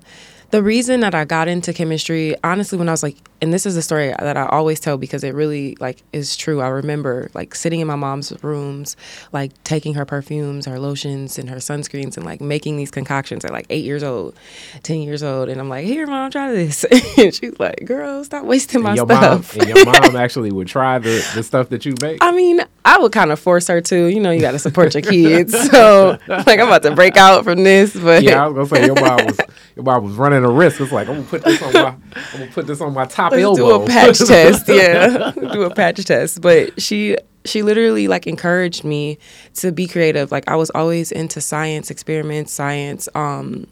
the 0.55 0.63
reason 0.63 1.01
that 1.01 1.17
I 1.17 1.25
got 1.25 1.49
into 1.49 1.73
chemistry, 1.73 2.37
honestly, 2.45 2.79
when 2.79 2.89
I 2.89 2.93
was 2.93 3.03
like, 3.03 3.17
and 3.45 3.53
this 3.53 3.67
is 3.67 3.77
a 3.77 3.83
story 3.83 4.15
that 4.17 4.37
I 4.37 4.47
always 4.47 4.79
tell 4.79 4.97
because 4.97 5.25
it 5.25 5.35
really 5.35 5.77
like 5.81 6.03
is 6.13 6.37
true. 6.37 6.61
I 6.61 6.69
remember 6.69 7.29
like 7.35 7.57
sitting 7.57 7.81
in 7.81 7.89
my 7.89 7.97
mom's 7.97 8.33
rooms, 8.43 8.97
like 9.33 9.53
taking 9.65 9.95
her 9.95 10.05
perfumes, 10.05 10.67
her 10.67 10.79
lotions, 10.79 11.39
and 11.39 11.51
her 11.51 11.57
sunscreens, 11.57 12.17
and 12.17 12.25
like 12.25 12.41
making 12.41 12.77
these 12.77 12.93
concoctions 12.93 13.45
at 13.45 13.51
like 13.51 13.67
eight 13.69 13.85
years 13.85 14.05
old, 14.05 14.37
ten 14.85 15.03
years 15.03 15.25
old, 15.25 15.49
and 15.49 15.61
I'm 15.61 15.69
like, 15.69 15.85
"Here, 15.85 16.07
mom, 16.07 16.31
try 16.31 16.53
this," 16.53 16.85
and 17.19 17.35
she's 17.35 17.59
like, 17.59 17.85
"Girl, 17.85 18.23
stop 18.25 18.45
wasting 18.45 18.77
and 18.77 18.85
my 18.85 18.95
your 18.95 19.07
stuff." 19.07 19.57
Mom, 19.57 19.67
and 19.67 19.77
your 19.77 19.85
mom 19.93 20.17
actually 20.17 20.53
would 20.53 20.69
try 20.69 20.99
the 21.01 21.27
the 21.35 21.43
stuff 21.43 21.69
that 21.71 21.85
you 21.85 21.95
make. 22.01 22.19
I 22.23 22.31
mean, 22.31 22.61
I 22.85 22.99
would 22.99 23.13
kind 23.13 23.33
of 23.33 23.41
force 23.41 23.67
her 23.69 23.81
to. 23.81 24.07
You 24.07 24.21
know, 24.21 24.31
you 24.31 24.41
got 24.41 24.53
to 24.53 24.59
support 24.59 24.95
your 24.95 25.03
kids, 25.03 25.53
so 25.71 26.19
like 26.29 26.61
I'm 26.61 26.69
about 26.69 26.83
to 26.85 26.95
break 26.95 27.17
out 27.17 27.45
from 27.45 27.65
this, 27.65 27.95
but 27.95 28.23
yeah, 28.23 28.45
I 28.45 28.49
was 28.49 28.71
gonna 28.71 28.81
say 28.81 28.87
your 28.87 28.95
mom 28.95 29.27
was 29.27 29.39
your 29.77 29.85
mom 29.85 30.05
was 30.05 30.15
running 30.15 30.44
a 30.45 30.51
risk. 30.51 30.81
It's 30.81 30.93
like 30.93 31.09
I'm 31.09 31.17
gonna 31.17 31.27
put 31.27 31.45
this 31.45 31.63
on 31.63 31.73
my 31.73 31.87
I'm 31.89 32.39
gonna 32.41 32.51
put 32.53 32.67
this 32.67 32.81
on 32.81 32.95
my 32.95 33.05
top 33.07 33.33
Let's 33.33 33.43
elbow. 33.45 33.79
Do 33.79 33.85
a 33.85 33.87
patch 33.87 34.19
test, 34.27 34.69
yeah. 34.69 35.33
do 35.33 35.63
a 35.63 35.75
patch 35.75 36.05
test. 36.05 36.41
But 36.41 36.81
she 36.81 37.17
she 37.45 37.63
literally 37.63 38.09
like 38.09 38.27
encouraged 38.27 38.85
me 38.85 39.19
to 39.55 39.73
be 39.73 39.87
creative. 39.87 40.33
Like 40.33 40.49
I 40.49 40.57
was 40.57 40.71
always 40.71 41.13
into 41.13 41.41
science 41.41 41.91
experiments, 41.91 42.53
science 42.53 43.09
um 43.15 43.67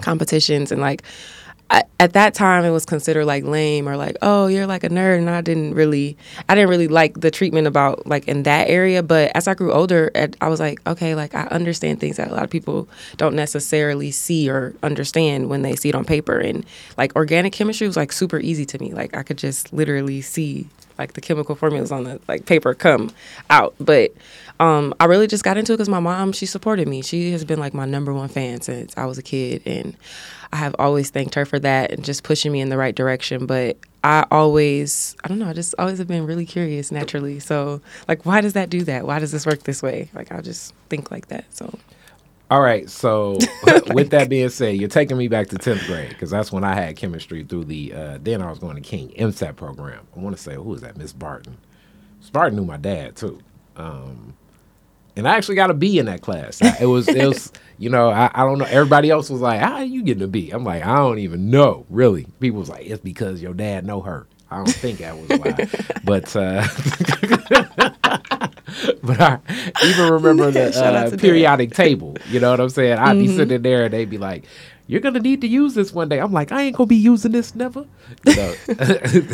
competitions 0.00 0.70
and 0.70 0.80
like 0.80 1.02
I, 1.70 1.84
at 2.00 2.14
that 2.14 2.32
time 2.32 2.64
it 2.64 2.70
was 2.70 2.86
considered 2.86 3.26
like 3.26 3.44
lame 3.44 3.88
or 3.88 3.96
like 3.96 4.16
oh 4.22 4.46
you're 4.46 4.66
like 4.66 4.84
a 4.84 4.88
nerd 4.88 5.18
and 5.18 5.28
I 5.28 5.42
didn't 5.42 5.74
really 5.74 6.16
I 6.48 6.54
didn't 6.54 6.70
really 6.70 6.88
like 6.88 7.20
the 7.20 7.30
treatment 7.30 7.66
about 7.66 8.06
like 8.06 8.26
in 8.26 8.44
that 8.44 8.70
area. 8.70 9.02
But 9.02 9.32
as 9.34 9.46
I 9.46 9.54
grew 9.54 9.72
older 9.72 10.10
I 10.40 10.48
was 10.48 10.60
like 10.60 10.86
okay 10.86 11.14
like 11.14 11.34
I 11.34 11.42
understand 11.48 12.00
things 12.00 12.16
that 12.16 12.30
a 12.30 12.34
lot 12.34 12.44
of 12.44 12.50
people 12.50 12.88
don't 13.16 13.34
necessarily 13.34 14.10
see 14.10 14.48
or 14.48 14.74
understand 14.82 15.50
when 15.50 15.62
they 15.62 15.76
see 15.76 15.90
it 15.90 15.94
on 15.94 16.04
paper. 16.04 16.38
And 16.38 16.64
like 16.96 17.14
organic 17.16 17.52
chemistry 17.52 17.86
was 17.86 17.96
like 17.96 18.12
super 18.12 18.38
easy 18.38 18.64
to 18.66 18.78
me. 18.78 18.92
Like 18.92 19.14
I 19.16 19.22
could 19.22 19.38
just 19.38 19.72
literally 19.72 20.22
see 20.22 20.68
like 20.98 21.12
the 21.12 21.20
chemical 21.20 21.54
formulas 21.54 21.92
on 21.92 22.04
the 22.04 22.20
like 22.28 22.44
paper 22.46 22.74
come 22.74 23.10
out. 23.50 23.74
But 23.78 24.12
um, 24.60 24.94
I 24.98 25.04
really 25.04 25.28
just 25.28 25.44
got 25.44 25.56
into 25.56 25.72
it 25.72 25.76
because 25.76 25.88
my 25.88 26.00
mom 26.00 26.32
she 26.32 26.46
supported 26.46 26.88
me. 26.88 27.02
She 27.02 27.30
has 27.32 27.44
been 27.44 27.60
like 27.60 27.74
my 27.74 27.84
number 27.84 28.12
one 28.12 28.28
fan 28.28 28.60
since 28.60 28.96
I 28.96 29.06
was 29.06 29.18
a 29.18 29.22
kid. 29.22 29.62
And 29.64 29.96
I 30.52 30.56
have 30.56 30.74
always 30.78 31.10
thanked 31.10 31.34
her 31.34 31.44
for 31.44 31.58
that 31.58 31.92
and 31.92 32.04
just 32.04 32.22
pushing 32.22 32.52
me 32.52 32.60
in 32.60 32.68
the 32.68 32.76
right 32.76 32.94
direction. 32.94 33.46
But 33.46 33.76
I 34.04 34.26
always, 34.30 35.16
I 35.24 35.28
don't 35.28 35.38
know, 35.38 35.48
I 35.48 35.52
just 35.52 35.74
always 35.78 35.98
have 35.98 36.08
been 36.08 36.26
really 36.26 36.46
curious 36.46 36.90
naturally. 36.90 37.40
So, 37.40 37.80
like, 38.06 38.24
why 38.24 38.40
does 38.40 38.54
that 38.54 38.70
do 38.70 38.82
that? 38.84 39.06
Why 39.06 39.18
does 39.18 39.32
this 39.32 39.46
work 39.46 39.64
this 39.64 39.82
way? 39.82 40.10
Like, 40.14 40.32
I'll 40.32 40.42
just 40.42 40.74
think 40.88 41.10
like 41.10 41.28
that. 41.28 41.44
So, 41.54 41.78
all 42.50 42.60
right. 42.62 42.88
So, 42.88 43.38
with 43.92 44.10
that 44.10 44.28
being 44.28 44.48
said, 44.48 44.76
you're 44.76 44.88
taking 44.88 45.18
me 45.18 45.28
back 45.28 45.48
to 45.48 45.56
10th 45.56 45.86
grade 45.86 46.08
because 46.10 46.30
that's 46.30 46.50
when 46.50 46.64
I 46.64 46.74
had 46.74 46.96
chemistry 46.96 47.44
through 47.44 47.64
the, 47.64 47.92
uh, 47.92 48.18
then 48.22 48.40
I 48.40 48.48
was 48.48 48.58
going 48.58 48.76
to 48.76 48.82
King 48.82 49.10
MSAT 49.18 49.56
program. 49.56 50.06
I 50.16 50.20
want 50.20 50.36
to 50.36 50.42
say, 50.42 50.54
who 50.54 50.62
was 50.62 50.80
that? 50.80 50.96
Miss 50.96 51.12
Barton. 51.12 51.58
Barton 52.32 52.56
knew 52.58 52.64
my 52.64 52.76
dad, 52.76 53.16
too. 53.16 53.40
Um, 53.76 54.34
and 55.18 55.28
I 55.28 55.36
actually 55.36 55.56
got 55.56 55.70
a 55.70 55.74
B 55.74 55.98
in 55.98 56.06
that 56.06 56.22
class. 56.22 56.60
It 56.80 56.86
was 56.86 57.08
it 57.08 57.26
was 57.26 57.52
you 57.78 57.90
know 57.90 58.08
I, 58.10 58.30
I 58.32 58.44
don't 58.44 58.58
know. 58.58 58.64
Everybody 58.64 59.10
else 59.10 59.28
was 59.28 59.40
like, 59.40 59.60
"How 59.60 59.74
are 59.74 59.84
you 59.84 60.02
getting 60.02 60.22
a 60.22 60.28
B?" 60.28 60.50
I'm 60.50 60.64
like, 60.64 60.86
I 60.86 60.96
don't 60.96 61.18
even 61.18 61.50
know. 61.50 61.84
Really, 61.90 62.26
people 62.40 62.60
was 62.60 62.68
like, 62.68 62.86
"It's 62.86 63.02
because 63.02 63.42
your 63.42 63.52
dad 63.52 63.84
know 63.84 64.00
her." 64.00 64.26
I 64.50 64.56
don't 64.56 64.70
think 64.70 65.00
that 65.00 65.14
was 65.18 65.28
why, 65.28 65.68
but 66.04 66.34
uh, 66.34 66.66
but 69.02 69.20
I 69.20 69.40
even 69.84 70.12
remember 70.12 70.50
the 70.50 70.72
uh, 71.14 71.16
periodic 71.18 71.74
table. 71.74 72.16
You 72.30 72.40
know 72.40 72.52
what 72.52 72.60
I'm 72.60 72.70
saying? 72.70 72.98
I'd 72.98 73.16
mm-hmm. 73.16 73.26
be 73.26 73.36
sitting 73.36 73.62
there 73.62 73.84
and 73.84 73.92
they'd 73.92 74.08
be 74.08 74.16
like, 74.16 74.44
"You're 74.86 75.02
gonna 75.02 75.20
need 75.20 75.42
to 75.42 75.48
use 75.48 75.74
this 75.74 75.92
one 75.92 76.08
day." 76.08 76.18
I'm 76.18 76.32
like, 76.32 76.50
"I 76.50 76.62
ain't 76.62 76.76
gonna 76.76 76.86
be 76.86 76.96
using 76.96 77.32
this 77.32 77.54
never." 77.54 77.84
You 78.24 78.36
know, 78.36 78.54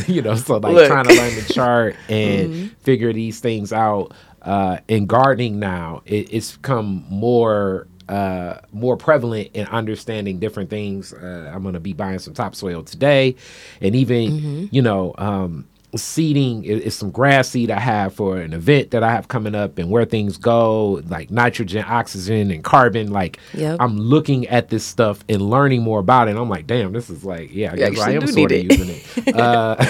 you 0.08 0.22
know 0.22 0.34
so 0.34 0.56
like 0.56 0.74
Look. 0.74 0.88
trying 0.88 1.04
to 1.04 1.14
learn 1.14 1.34
the 1.36 1.52
chart 1.52 1.94
and 2.08 2.52
mm-hmm. 2.52 2.66
figure 2.80 3.12
these 3.12 3.38
things 3.38 3.72
out. 3.72 4.12
Uh, 4.44 4.78
in 4.88 5.06
gardening 5.06 5.58
now, 5.58 6.02
it, 6.04 6.32
it's 6.32 6.52
become 6.52 7.04
more 7.08 7.86
uh, 8.08 8.58
more 8.72 8.96
prevalent 8.96 9.50
in 9.54 9.66
understanding 9.68 10.38
different 10.38 10.68
things. 10.68 11.12
Uh, 11.12 11.50
I'm 11.52 11.62
going 11.62 11.74
to 11.74 11.80
be 11.80 11.94
buying 11.94 12.18
some 12.18 12.34
topsoil 12.34 12.82
today, 12.82 13.36
and 13.80 13.96
even 13.96 14.30
mm-hmm. 14.30 14.64
you 14.70 14.82
know 14.82 15.14
um, 15.16 15.66
seeding 15.96 16.64
is, 16.64 16.82
is, 16.82 16.94
some 16.94 17.10
grass 17.10 17.48
seed 17.48 17.70
I 17.70 17.80
have 17.80 18.14
for 18.14 18.36
an 18.36 18.52
event 18.52 18.90
that 18.90 19.02
I 19.02 19.10
have 19.10 19.28
coming 19.28 19.54
up, 19.54 19.78
and 19.78 19.90
where 19.90 20.04
things 20.04 20.36
go, 20.36 21.02
like 21.08 21.30
nitrogen, 21.30 21.84
oxygen, 21.88 22.50
and 22.50 22.62
carbon. 22.62 23.10
Like 23.10 23.38
yep. 23.54 23.78
I'm 23.80 23.98
looking 23.98 24.46
at 24.48 24.68
this 24.68 24.84
stuff 24.84 25.24
and 25.28 25.40
learning 25.40 25.82
more 25.82 26.00
about 26.00 26.28
it. 26.28 26.32
And 26.32 26.40
I'm 26.40 26.50
like, 26.50 26.66
damn, 26.66 26.92
this 26.92 27.08
is 27.08 27.24
like, 27.24 27.54
yeah, 27.54 27.72
I, 27.72 27.76
guess 27.76 27.98
I 28.00 28.10
am 28.10 28.26
sort 28.26 28.52
of 28.52 28.62
using 28.64 29.00
it. 29.00 29.36
uh, 29.36 29.82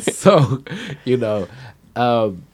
so, 0.00 0.62
you 1.04 1.18
know. 1.18 1.48
Um, 1.96 2.44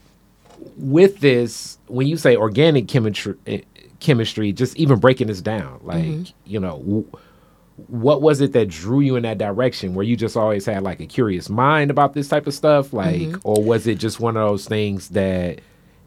with 0.77 1.21
this, 1.21 1.79
when 1.87 2.07
you 2.07 2.17
say 2.17 2.37
organic 2.37 2.89
chemistry, 2.89 3.35
eh, 3.47 3.61
chemistry, 4.01 4.53
just 4.53 4.77
even 4.77 4.99
breaking 4.99 5.29
this 5.29 5.41
down, 5.41 5.81
like 5.83 6.05
mm-hmm. 6.05 6.33
you 6.45 6.61
know, 6.61 6.79
w- 6.79 7.11
what 7.89 8.23
was 8.23 8.41
it 8.41 8.53
that 8.53 8.69
drew 8.69 9.01
you 9.01 9.17
in 9.17 9.23
that 9.25 9.39
direction? 9.39 9.95
Where 9.95 10.05
you 10.05 10.17
just 10.17 10.37
always 10.37 10.67
had 10.67 10.83
like 10.83 11.01
a 11.01 11.07
curious 11.07 11.49
mind 11.49 11.91
about 11.91 12.15
this 12.15 12.29
type 12.29 12.47
of 12.47 12.55
stuff, 12.55 12.93
like, 12.93 13.21
mm-hmm. 13.21 13.41
or 13.43 13.63
was 13.63 13.87
it 13.87 13.97
just 13.97 14.21
one 14.21 14.37
of 14.37 14.49
those 14.49 14.67
things 14.67 15.09
that 15.11 15.61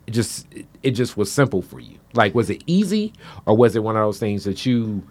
just 0.10 0.48
it 0.84 0.92
just 0.92 1.18
was 1.18 1.32
simple 1.32 1.62
for 1.62 1.80
you? 1.80 1.98
Like, 2.14 2.34
was 2.34 2.50
it 2.50 2.64
easy, 2.68 3.14
or 3.46 3.56
was 3.56 3.76
it 3.76 3.84
one 3.84 3.96
of 3.96 4.04
those 4.04 4.20
things 4.20 4.44
that 4.46 4.66
you 4.66 5.04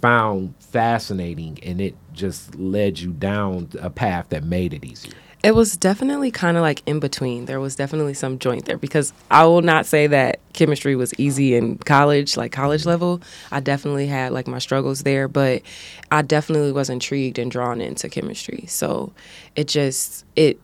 found 0.00 0.54
fascinating 0.60 1.58
and 1.62 1.80
it 1.80 1.96
just 2.12 2.54
led 2.56 2.98
you 2.98 3.12
down 3.12 3.70
a 3.80 3.90
path 3.90 4.28
that 4.28 4.44
made 4.44 4.74
it 4.74 4.84
easier? 4.84 5.14
It 5.44 5.54
was 5.54 5.76
definitely 5.76 6.30
kind 6.30 6.56
of 6.56 6.62
like 6.62 6.82
in 6.86 7.00
between. 7.00 7.44
There 7.44 7.60
was 7.60 7.76
definitely 7.76 8.14
some 8.14 8.38
joint 8.38 8.64
there 8.64 8.78
because 8.78 9.12
I 9.30 9.44
will 9.44 9.60
not 9.60 9.84
say 9.84 10.06
that 10.06 10.40
chemistry 10.54 10.96
was 10.96 11.12
easy 11.18 11.54
in 11.54 11.76
college, 11.76 12.38
like 12.38 12.50
college 12.50 12.86
level. 12.86 13.20
I 13.52 13.60
definitely 13.60 14.06
had 14.06 14.32
like 14.32 14.46
my 14.48 14.58
struggles 14.58 15.02
there, 15.02 15.28
but 15.28 15.60
I 16.10 16.22
definitely 16.22 16.72
was 16.72 16.88
intrigued 16.88 17.38
and 17.38 17.50
drawn 17.50 17.82
into 17.82 18.08
chemistry. 18.08 18.64
So 18.68 19.12
it 19.54 19.68
just 19.68 20.24
it 20.34 20.58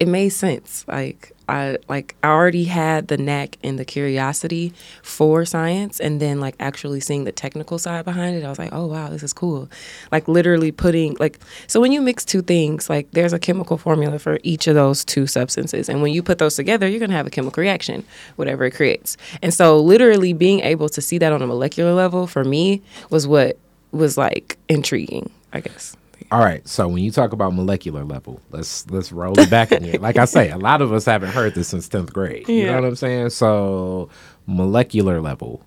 it 0.00 0.08
made 0.08 0.30
sense. 0.30 0.86
Like 0.88 1.33
I 1.48 1.78
like 1.88 2.14
I 2.22 2.28
already 2.28 2.64
had 2.64 3.08
the 3.08 3.16
knack 3.16 3.58
and 3.62 3.78
the 3.78 3.84
curiosity 3.84 4.72
for 5.02 5.44
science 5.44 6.00
and 6.00 6.20
then 6.20 6.40
like 6.40 6.56
actually 6.60 7.00
seeing 7.00 7.24
the 7.24 7.32
technical 7.32 7.78
side 7.78 8.04
behind 8.04 8.36
it, 8.36 8.44
I 8.44 8.48
was 8.48 8.58
like, 8.58 8.72
"Oh 8.72 8.86
wow, 8.86 9.08
this 9.08 9.22
is 9.22 9.32
cool." 9.32 9.68
Like 10.12 10.28
literally 10.28 10.72
putting 10.72 11.16
like 11.20 11.38
so 11.66 11.80
when 11.80 11.92
you 11.92 12.00
mix 12.00 12.24
two 12.24 12.42
things, 12.42 12.88
like 12.88 13.10
there's 13.12 13.32
a 13.32 13.38
chemical 13.38 13.78
formula 13.78 14.18
for 14.18 14.38
each 14.42 14.66
of 14.66 14.74
those 14.74 15.04
two 15.04 15.26
substances 15.26 15.88
and 15.88 16.02
when 16.02 16.12
you 16.12 16.22
put 16.22 16.38
those 16.38 16.56
together, 16.56 16.88
you're 16.88 16.98
going 16.98 17.10
to 17.10 17.16
have 17.16 17.26
a 17.26 17.30
chemical 17.30 17.60
reaction, 17.60 18.04
whatever 18.36 18.64
it 18.64 18.72
creates. 18.72 19.16
And 19.42 19.52
so 19.52 19.78
literally 19.78 20.32
being 20.32 20.60
able 20.60 20.88
to 20.88 21.00
see 21.00 21.18
that 21.18 21.32
on 21.32 21.42
a 21.42 21.46
molecular 21.46 21.92
level 21.92 22.26
for 22.26 22.44
me 22.44 22.82
was 23.10 23.26
what 23.26 23.58
was 23.92 24.18
like 24.18 24.58
intriguing, 24.68 25.30
I 25.52 25.60
guess. 25.60 25.96
All 26.30 26.40
right. 26.40 26.66
So 26.66 26.88
when 26.88 27.02
you 27.02 27.10
talk 27.10 27.32
about 27.32 27.54
molecular 27.54 28.04
level, 28.04 28.40
let's 28.50 28.88
let's 28.90 29.12
roll 29.12 29.38
it 29.38 29.50
back 29.50 29.72
in 29.72 29.84
here. 29.84 30.00
Like 30.00 30.16
I 30.16 30.24
say, 30.24 30.50
a 30.50 30.58
lot 30.58 30.82
of 30.82 30.92
us 30.92 31.04
haven't 31.04 31.30
heard 31.30 31.54
this 31.54 31.68
since 31.68 31.88
tenth 31.88 32.12
grade. 32.12 32.48
You 32.48 32.66
know 32.66 32.74
what 32.74 32.84
I'm 32.84 32.96
saying? 32.96 33.30
So 33.30 34.08
molecular 34.46 35.20
level. 35.20 35.62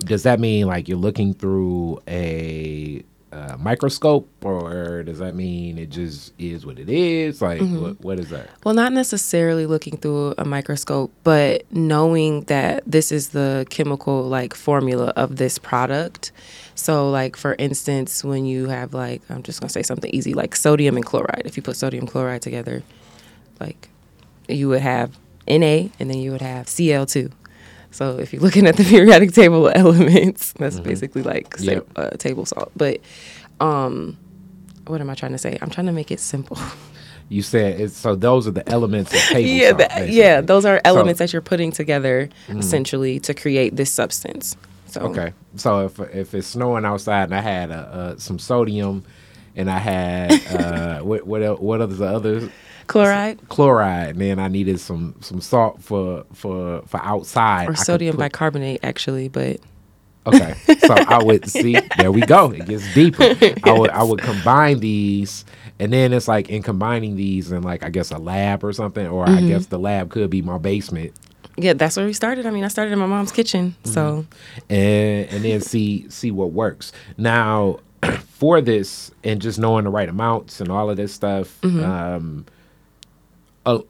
Does 0.00 0.22
that 0.22 0.40
mean 0.40 0.66
like 0.66 0.88
you're 0.88 0.98
looking 0.98 1.34
through 1.34 2.00
a 2.08 3.04
uh, 3.32 3.56
microscope, 3.58 4.28
or 4.42 5.02
does 5.02 5.18
that 5.18 5.34
mean 5.34 5.78
it 5.78 5.90
just 5.90 6.32
is 6.38 6.64
what 6.64 6.78
it 6.78 6.88
is? 6.88 7.42
Like, 7.42 7.60
mm-hmm. 7.60 7.82
what, 7.82 8.00
what 8.00 8.18
is 8.20 8.30
that? 8.30 8.48
Well, 8.64 8.74
not 8.74 8.92
necessarily 8.92 9.66
looking 9.66 9.96
through 9.96 10.34
a 10.38 10.44
microscope, 10.44 11.12
but 11.24 11.64
knowing 11.72 12.42
that 12.44 12.82
this 12.86 13.12
is 13.12 13.30
the 13.30 13.66
chemical 13.70 14.22
like 14.22 14.54
formula 14.54 15.12
of 15.16 15.36
this 15.36 15.58
product. 15.58 16.32
So, 16.74 17.10
like 17.10 17.36
for 17.36 17.54
instance, 17.58 18.24
when 18.24 18.46
you 18.46 18.68
have 18.68 18.94
like 18.94 19.22
I'm 19.28 19.42
just 19.42 19.60
gonna 19.60 19.70
say 19.70 19.82
something 19.82 20.10
easy, 20.14 20.34
like 20.34 20.56
sodium 20.56 20.96
and 20.96 21.04
chloride. 21.04 21.42
If 21.44 21.56
you 21.56 21.62
put 21.62 21.76
sodium 21.76 22.06
chloride 22.06 22.42
together, 22.42 22.82
like 23.60 23.88
you 24.48 24.68
would 24.68 24.82
have 24.82 25.18
Na, 25.48 25.88
and 25.98 26.10
then 26.10 26.18
you 26.18 26.32
would 26.32 26.42
have 26.42 26.66
Cl2. 26.66 27.32
So 27.90 28.18
if 28.18 28.32
you're 28.32 28.42
looking 28.42 28.66
at 28.66 28.76
the 28.76 28.84
periodic 28.88 29.32
table 29.32 29.68
of 29.68 29.72
elements, 29.76 30.52
that's 30.52 30.76
mm-hmm. 30.76 30.84
basically 30.84 31.22
like 31.22 31.54
yep. 31.58 31.86
uh, 31.96 32.10
table 32.10 32.46
salt. 32.46 32.72
But 32.76 33.00
um, 33.60 34.16
what 34.86 35.00
am 35.00 35.10
I 35.10 35.14
trying 35.14 35.32
to 35.32 35.38
say? 35.38 35.58
I'm 35.60 35.70
trying 35.70 35.86
to 35.86 35.92
make 35.92 36.10
it 36.10 36.20
simple. 36.20 36.58
You 37.30 37.42
said 37.42 37.78
it's, 37.78 37.94
so. 37.94 38.14
Those 38.14 38.48
are 38.48 38.52
the 38.52 38.66
elements 38.66 39.12
of 39.12 39.20
table 39.20 39.40
yeah, 39.42 39.68
salt. 39.68 39.78
The, 39.78 40.10
yeah, 40.10 40.40
those 40.40 40.64
are 40.64 40.80
elements 40.82 41.18
so, 41.18 41.24
that 41.24 41.32
you're 41.34 41.42
putting 41.42 41.72
together 41.72 42.30
mm-hmm. 42.46 42.58
essentially 42.58 43.20
to 43.20 43.34
create 43.34 43.76
this 43.76 43.92
substance. 43.92 44.56
So 44.86 45.02
okay, 45.02 45.34
so 45.56 45.84
if 45.84 46.00
if 46.00 46.32
it's 46.32 46.46
snowing 46.46 46.86
outside 46.86 47.24
and 47.24 47.34
I 47.34 47.42
had 47.42 47.70
a, 47.70 48.14
some 48.16 48.38
sodium, 48.38 49.04
and 49.56 49.70
I 49.70 49.76
had 49.76 50.32
uh, 50.54 51.00
what 51.00 51.26
what 51.26 51.60
what 51.60 51.82
are 51.82 51.86
the 51.86 52.06
others? 52.06 52.50
Chloride. 52.88 53.48
Chloride. 53.48 54.10
And 54.10 54.20
then 54.20 54.38
I 54.38 54.48
needed 54.48 54.80
some 54.80 55.14
some 55.20 55.40
salt 55.40 55.80
for 55.80 56.24
for 56.32 56.82
for 56.86 57.00
outside. 57.02 57.68
Or 57.68 57.72
I 57.72 57.74
sodium 57.74 58.16
put, 58.16 58.20
bicarbonate, 58.20 58.80
actually, 58.82 59.28
but. 59.28 59.60
Okay, 60.26 60.54
so 60.80 60.94
I 60.94 61.22
would 61.22 61.48
see. 61.48 61.80
There 61.96 62.12
we 62.12 62.20
go. 62.20 62.50
It 62.50 62.66
gets 62.66 62.92
deeper. 62.92 63.22
yes. 63.40 63.58
I 63.62 63.72
would 63.72 63.90
I 63.90 64.02
would 64.02 64.20
combine 64.20 64.80
these, 64.80 65.46
and 65.78 65.90
then 65.90 66.12
it's 66.12 66.28
like 66.28 66.50
in 66.50 66.62
combining 66.62 67.16
these 67.16 67.50
in 67.50 67.62
like 67.62 67.82
I 67.82 67.88
guess 67.88 68.10
a 68.10 68.18
lab 68.18 68.62
or 68.62 68.72
something, 68.74 69.06
or 69.06 69.24
mm-hmm. 69.24 69.46
I 69.46 69.48
guess 69.48 69.66
the 69.66 69.78
lab 69.78 70.10
could 70.10 70.28
be 70.28 70.42
my 70.42 70.58
basement. 70.58 71.14
Yeah, 71.56 71.72
that's 71.72 71.96
where 71.96 72.04
we 72.04 72.12
started. 72.12 72.44
I 72.44 72.50
mean, 72.50 72.62
I 72.62 72.68
started 72.68 72.92
in 72.92 72.98
my 72.98 73.06
mom's 73.06 73.32
kitchen, 73.32 73.74
mm-hmm. 73.84 73.90
so 73.90 74.26
and 74.68 75.30
and 75.30 75.44
then 75.44 75.62
see 75.62 76.10
see 76.10 76.30
what 76.30 76.52
works. 76.52 76.92
Now, 77.16 77.78
for 78.28 78.60
this 78.60 79.10
and 79.24 79.40
just 79.40 79.58
knowing 79.58 79.84
the 79.84 79.90
right 79.90 80.10
amounts 80.10 80.60
and 80.60 80.70
all 80.70 80.90
of 80.90 80.98
this 80.98 81.14
stuff. 81.14 81.58
Mm-hmm. 81.62 81.84
Um, 81.84 82.46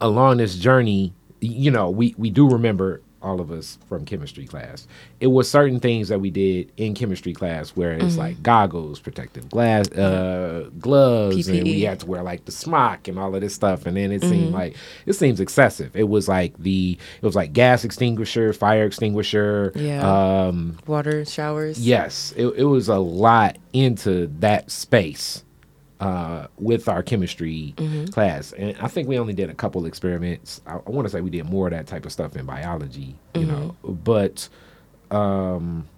along 0.01 0.39
this 0.39 0.57
journey, 0.57 1.13
you 1.41 1.71
know, 1.71 1.91
we 1.91 2.15
we 2.19 2.31
do 2.31 2.49
remember 2.49 3.03
all 3.21 3.41
of 3.41 3.51
us 3.51 3.79
from 3.89 4.05
chemistry 4.05 4.47
class. 4.47 4.87
It 5.21 5.29
was 5.29 5.51
certain 5.51 5.81
things 5.81 6.09
that 6.09 6.21
we 6.21 6.31
did 6.31 6.71
in 6.77 6.95
chemistry 6.95 7.33
class 7.33 7.71
where 7.71 7.93
it's 7.93 8.05
mm-hmm. 8.05 8.19
like 8.19 8.43
goggles, 8.43 9.01
protective 9.01 9.51
glass, 9.51 9.91
uh, 9.93 10.71
gloves, 10.79 11.49
PPE. 11.49 11.57
and 11.57 11.65
we 11.65 11.83
had 11.83 12.01
to 12.01 12.07
wear 12.07 12.23
like 12.23 12.45
the 12.45 12.53
smock 12.53 13.09
and 13.09 13.19
all 13.19 13.35
of 13.35 13.41
this 13.41 13.55
stuff. 13.55 13.87
And 13.87 13.97
then 13.97 14.13
it 14.13 14.21
mm-hmm. 14.21 14.31
seemed 14.31 14.53
like 14.53 14.77
it 15.07 15.15
seems 15.15 15.41
excessive. 15.41 15.97
It 15.97 16.09
was 16.09 16.29
like 16.29 16.57
the 16.59 16.97
it 17.21 17.27
was 17.27 17.35
like 17.35 17.53
gas 17.53 17.85
extinguisher, 17.85 18.53
fire 18.53 18.85
extinguisher, 18.85 19.73
yeah, 19.75 20.47
um, 20.47 20.79
water 20.87 21.25
showers. 21.25 21.81
Yes, 21.81 22.33
it, 22.37 22.47
it 22.47 22.65
was 22.65 22.89
a 22.89 22.99
lot 22.99 23.59
into 23.73 24.29
that 24.39 24.71
space 24.71 25.45
uh, 26.01 26.47
with 26.59 26.89
our 26.89 27.03
chemistry 27.03 27.75
mm-hmm. 27.77 28.07
class, 28.07 28.53
and 28.53 28.77
I 28.81 28.89
think 28.89 29.09
we 29.09 29.19
only 29.19 29.33
did 29.33 29.51
a 29.51 29.55
couple 29.55 29.85
experiments. 29.87 30.61
I, 30.67 30.75
I 30.75 30.91
want 30.91 31.07
to 31.07 31.11
say 31.11 31.21
we 31.21 31.31
did 31.31 31.47
more 31.47 31.67
of 31.67 31.73
that 31.73 31.87
type 31.87 32.07
of 32.07 32.13
stuff 32.13 32.37
in 32.37 32.47
biology, 32.47 33.17
you 33.35 33.43
mm-hmm. 33.43 33.51
know. 33.51 33.77
But, 33.83 34.49
um, 35.11 35.89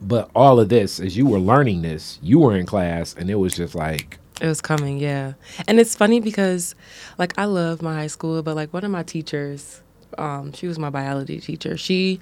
but 0.00 0.30
all 0.34 0.60
of 0.60 0.68
this, 0.68 1.00
as 1.00 1.16
you 1.16 1.26
were 1.26 1.40
learning 1.40 1.82
this, 1.82 2.18
you 2.22 2.38
were 2.38 2.56
in 2.56 2.66
class, 2.66 3.14
and 3.14 3.30
it 3.30 3.36
was 3.36 3.56
just 3.56 3.74
like 3.74 4.18
it 4.40 4.46
was 4.46 4.60
coming, 4.60 4.98
yeah. 4.98 5.34
And 5.68 5.78
it's 5.78 5.94
funny 5.94 6.20
because, 6.20 6.74
like, 7.18 7.38
I 7.38 7.44
love 7.44 7.82
my 7.82 7.94
high 7.94 8.08
school, 8.08 8.42
but 8.42 8.56
like 8.56 8.72
one 8.72 8.84
of 8.84 8.90
my 8.90 9.04
teachers, 9.04 9.80
um, 10.18 10.52
she 10.52 10.66
was 10.66 10.78
my 10.78 10.90
biology 10.90 11.40
teacher. 11.40 11.76
She 11.76 12.20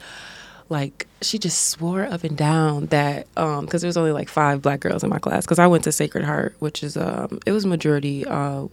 like 0.72 1.06
she 1.20 1.38
just 1.38 1.68
swore 1.68 2.04
up 2.04 2.24
and 2.24 2.36
down 2.36 2.86
that 2.86 3.28
um 3.36 3.64
because 3.64 3.82
there 3.82 3.88
was 3.88 3.96
only 3.96 4.10
like 4.10 4.28
five 4.28 4.60
black 4.60 4.80
girls 4.80 5.04
in 5.04 5.10
my 5.10 5.18
class 5.18 5.44
because 5.44 5.58
i 5.58 5.66
went 5.66 5.84
to 5.84 5.92
sacred 5.92 6.24
heart 6.24 6.56
which 6.58 6.82
is 6.82 6.96
um 6.96 7.38
it 7.46 7.52
was 7.52 7.64
majority 7.64 8.26
uh 8.26 8.66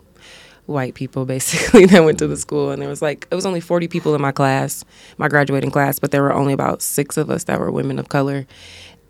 white 0.69 0.93
people 0.93 1.25
basically 1.35 1.85
that 1.85 2.03
went 2.03 2.19
to 2.19 2.27
the 2.27 2.37
school. 2.37 2.71
And 2.71 2.81
there 2.81 2.89
was 2.89 3.01
like 3.01 3.27
it 3.29 3.35
was 3.35 3.45
only 3.45 3.59
40 3.59 3.87
people 3.87 4.15
in 4.15 4.21
my 4.21 4.31
class 4.31 4.85
my 5.17 5.27
graduating 5.27 5.71
class 5.71 5.99
but 5.99 6.11
there 6.11 6.21
were 6.21 6.33
only 6.33 6.53
about 6.53 6.81
six 6.81 7.17
of 7.17 7.29
us 7.29 7.45
that 7.45 7.59
were 7.59 7.71
women 7.71 7.99
of 7.99 8.09
color. 8.09 8.47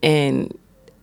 And 0.01 0.57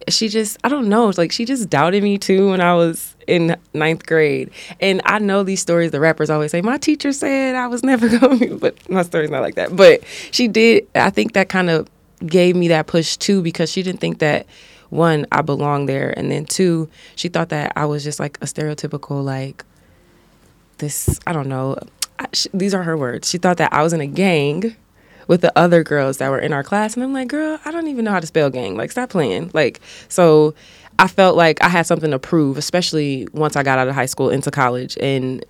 she 0.08 0.28
just 0.28 0.58
I 0.64 0.68
don't 0.68 0.88
know, 0.88 1.12
like 1.16 1.32
she 1.32 1.44
just 1.44 1.68
doubted 1.68 2.02
me 2.02 2.18
too 2.18 2.50
when 2.50 2.60
I 2.60 2.74
was 2.74 3.16
in 3.26 3.56
ninth 3.74 4.06
grade. 4.06 4.50
And 4.80 5.00
I 5.04 5.18
know 5.18 5.42
these 5.42 5.60
stories 5.60 5.90
the 5.90 6.00
rappers 6.00 6.30
always 6.30 6.50
say, 6.50 6.62
My 6.62 6.78
teacher 6.78 7.12
said 7.12 7.54
I 7.54 7.66
was 7.66 7.82
never 7.90 8.08
going 8.18 8.58
but 8.58 8.88
my 8.90 9.02
story's 9.02 9.30
not 9.30 9.42
like 9.42 9.56
that. 9.56 9.74
But 9.74 10.02
she 10.30 10.48
did 10.48 10.86
I 10.94 11.10
think 11.10 11.32
that 11.32 11.48
kind 11.48 11.70
of 11.70 11.88
gave 12.26 12.56
me 12.56 12.68
that 12.68 12.86
push 12.86 13.16
too 13.16 13.42
because 13.42 13.70
she 13.70 13.82
didn't 13.82 14.00
think 14.00 14.18
that 14.20 14.46
one, 14.88 15.26
I 15.32 15.42
belonged 15.42 15.88
there 15.88 16.16
and 16.16 16.30
then 16.30 16.44
two, 16.44 16.88
she 17.16 17.28
thought 17.28 17.48
that 17.48 17.72
I 17.74 17.86
was 17.86 18.04
just 18.04 18.20
like 18.20 18.38
a 18.40 18.46
stereotypical 18.46 19.24
like 19.24 19.64
this 20.78 21.18
I 21.26 21.32
don't 21.32 21.48
know 21.48 21.76
I, 22.18 22.26
these 22.54 22.72
are 22.72 22.82
her 22.82 22.96
words. 22.96 23.28
She 23.28 23.38
thought 23.38 23.58
that 23.58 23.72
I 23.72 23.82
was 23.82 23.92
in 23.92 24.00
a 24.00 24.06
gang 24.06 24.76
with 25.26 25.40
the 25.40 25.56
other 25.58 25.82
girls 25.82 26.18
that 26.18 26.30
were 26.30 26.38
in 26.38 26.52
our 26.52 26.62
class. 26.62 26.94
And 26.94 27.02
I'm 27.02 27.12
like, 27.12 27.28
girl, 27.28 27.58
I 27.64 27.70
don't 27.70 27.88
even 27.88 28.04
know 28.04 28.12
how 28.12 28.20
to 28.20 28.26
spell 28.26 28.50
gang. 28.50 28.76
Like, 28.76 28.92
stop 28.92 29.10
playing. 29.10 29.50
Like, 29.54 29.80
so 30.08 30.54
I 30.98 31.08
felt 31.08 31.36
like 31.36 31.62
I 31.62 31.68
had 31.68 31.86
something 31.86 32.10
to 32.10 32.18
prove, 32.18 32.56
especially 32.56 33.28
once 33.32 33.56
I 33.56 33.62
got 33.62 33.78
out 33.78 33.88
of 33.88 33.94
high 33.94 34.06
school 34.06 34.30
into 34.30 34.50
college. 34.50 34.96
And 35.00 35.44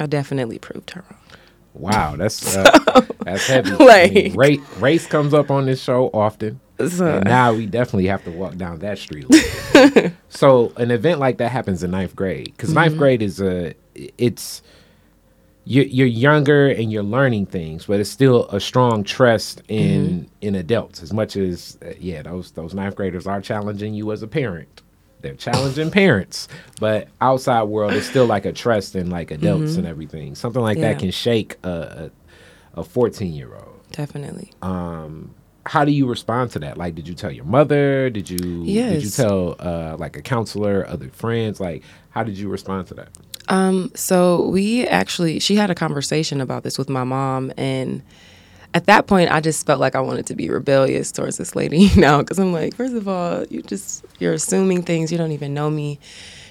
I 0.00 0.06
definitely 0.06 0.58
proved 0.58 0.90
her 0.90 1.04
wrong. 1.10 1.20
Wow, 1.74 2.14
that's 2.14 2.56
uh, 2.56 3.02
that's 3.24 3.48
heavy. 3.48 3.70
like, 3.84 4.10
I 4.10 4.14
mean, 4.14 4.34
race, 4.34 4.60
race 4.78 5.06
comes 5.06 5.34
up 5.34 5.50
on 5.50 5.66
this 5.66 5.82
show 5.82 6.08
often. 6.14 6.60
So, 6.88 7.06
and 7.06 7.24
now 7.24 7.52
we 7.52 7.66
definitely 7.66 8.06
have 8.06 8.24
to 8.24 8.30
walk 8.30 8.56
down 8.56 8.80
that 8.80 8.98
street. 8.98 9.26
so 10.28 10.72
an 10.76 10.90
event 10.90 11.20
like 11.20 11.38
that 11.38 11.50
happens 11.50 11.82
in 11.82 11.92
ninth 11.92 12.16
grade 12.16 12.46
because 12.46 12.70
mm-hmm. 12.70 12.80
ninth 12.80 12.96
grade 12.96 13.22
is 13.22 13.40
a 13.40 13.74
it's 13.94 14.62
you're, 15.64 15.86
you're 15.86 16.06
younger 16.06 16.68
and 16.68 16.92
you're 16.92 17.02
learning 17.02 17.46
things, 17.46 17.86
but 17.86 17.98
it's 18.00 18.10
still 18.10 18.46
a 18.48 18.60
strong 18.60 19.02
trust 19.02 19.62
in 19.68 20.04
mm-hmm. 20.04 20.24
in 20.42 20.54
adults. 20.54 21.02
As 21.02 21.12
much 21.12 21.36
as 21.36 21.78
uh, 21.82 21.92
yeah, 21.98 22.22
those 22.22 22.50
those 22.52 22.74
ninth 22.74 22.96
graders 22.96 23.26
are 23.26 23.40
challenging 23.40 23.94
you 23.94 24.12
as 24.12 24.22
a 24.22 24.26
parent. 24.26 24.82
They're 25.22 25.34
challenging 25.34 25.90
parents, 26.02 26.48
but 26.80 27.08
outside 27.20 27.62
world 27.64 27.94
is 27.94 28.06
still 28.06 28.26
like 28.26 28.44
a 28.44 28.52
trust 28.52 28.94
in 28.94 29.08
like 29.08 29.30
adults 29.30 29.72
mm-hmm. 29.72 29.80
and 29.80 29.88
everything. 29.88 30.34
Something 30.34 30.62
like 30.62 30.76
yeah. 30.76 30.92
that 30.92 30.98
can 30.98 31.10
shake 31.10 31.56
a 31.64 32.10
a 32.74 32.84
fourteen 32.84 33.32
year 33.32 33.54
old. 33.54 33.80
Definitely. 33.90 34.52
Um, 34.60 35.34
how 35.66 35.84
do 35.86 35.92
you 35.92 36.06
respond 36.06 36.50
to 36.50 36.58
that? 36.58 36.76
Like, 36.76 36.94
did 36.94 37.08
you 37.08 37.14
tell 37.14 37.32
your 37.32 37.46
mother? 37.46 38.10
Did 38.10 38.28
you 38.28 38.64
yes. 38.64 38.92
did 38.92 39.04
you 39.04 39.10
tell 39.10 39.56
uh, 39.58 39.96
like 39.98 40.16
a 40.18 40.22
counselor, 40.22 40.86
other 40.86 41.08
friends? 41.08 41.58
Like, 41.58 41.84
how 42.10 42.22
did 42.22 42.36
you 42.36 42.50
respond 42.50 42.88
to 42.88 42.94
that? 42.94 43.08
Um, 43.48 43.90
so 43.94 44.48
we 44.48 44.86
actually, 44.86 45.38
she 45.38 45.56
had 45.56 45.70
a 45.70 45.74
conversation 45.74 46.40
about 46.40 46.62
this 46.62 46.78
with 46.78 46.88
my 46.88 47.04
mom, 47.04 47.52
and 47.56 48.02
at 48.72 48.86
that 48.86 49.06
point, 49.06 49.30
I 49.30 49.40
just 49.40 49.66
felt 49.66 49.80
like 49.80 49.94
I 49.94 50.00
wanted 50.00 50.26
to 50.26 50.34
be 50.34 50.48
rebellious 50.50 51.12
towards 51.12 51.36
this 51.36 51.54
lady, 51.54 51.78
you 51.84 52.00
know, 52.00 52.18
because 52.18 52.38
I'm 52.38 52.52
like, 52.52 52.74
first 52.74 52.94
of 52.94 53.06
all, 53.06 53.44
you 53.46 53.62
just 53.62 54.04
you're 54.18 54.32
assuming 54.32 54.82
things 54.82 55.12
you 55.12 55.18
don't 55.18 55.32
even 55.32 55.54
know 55.54 55.70
me, 55.70 55.98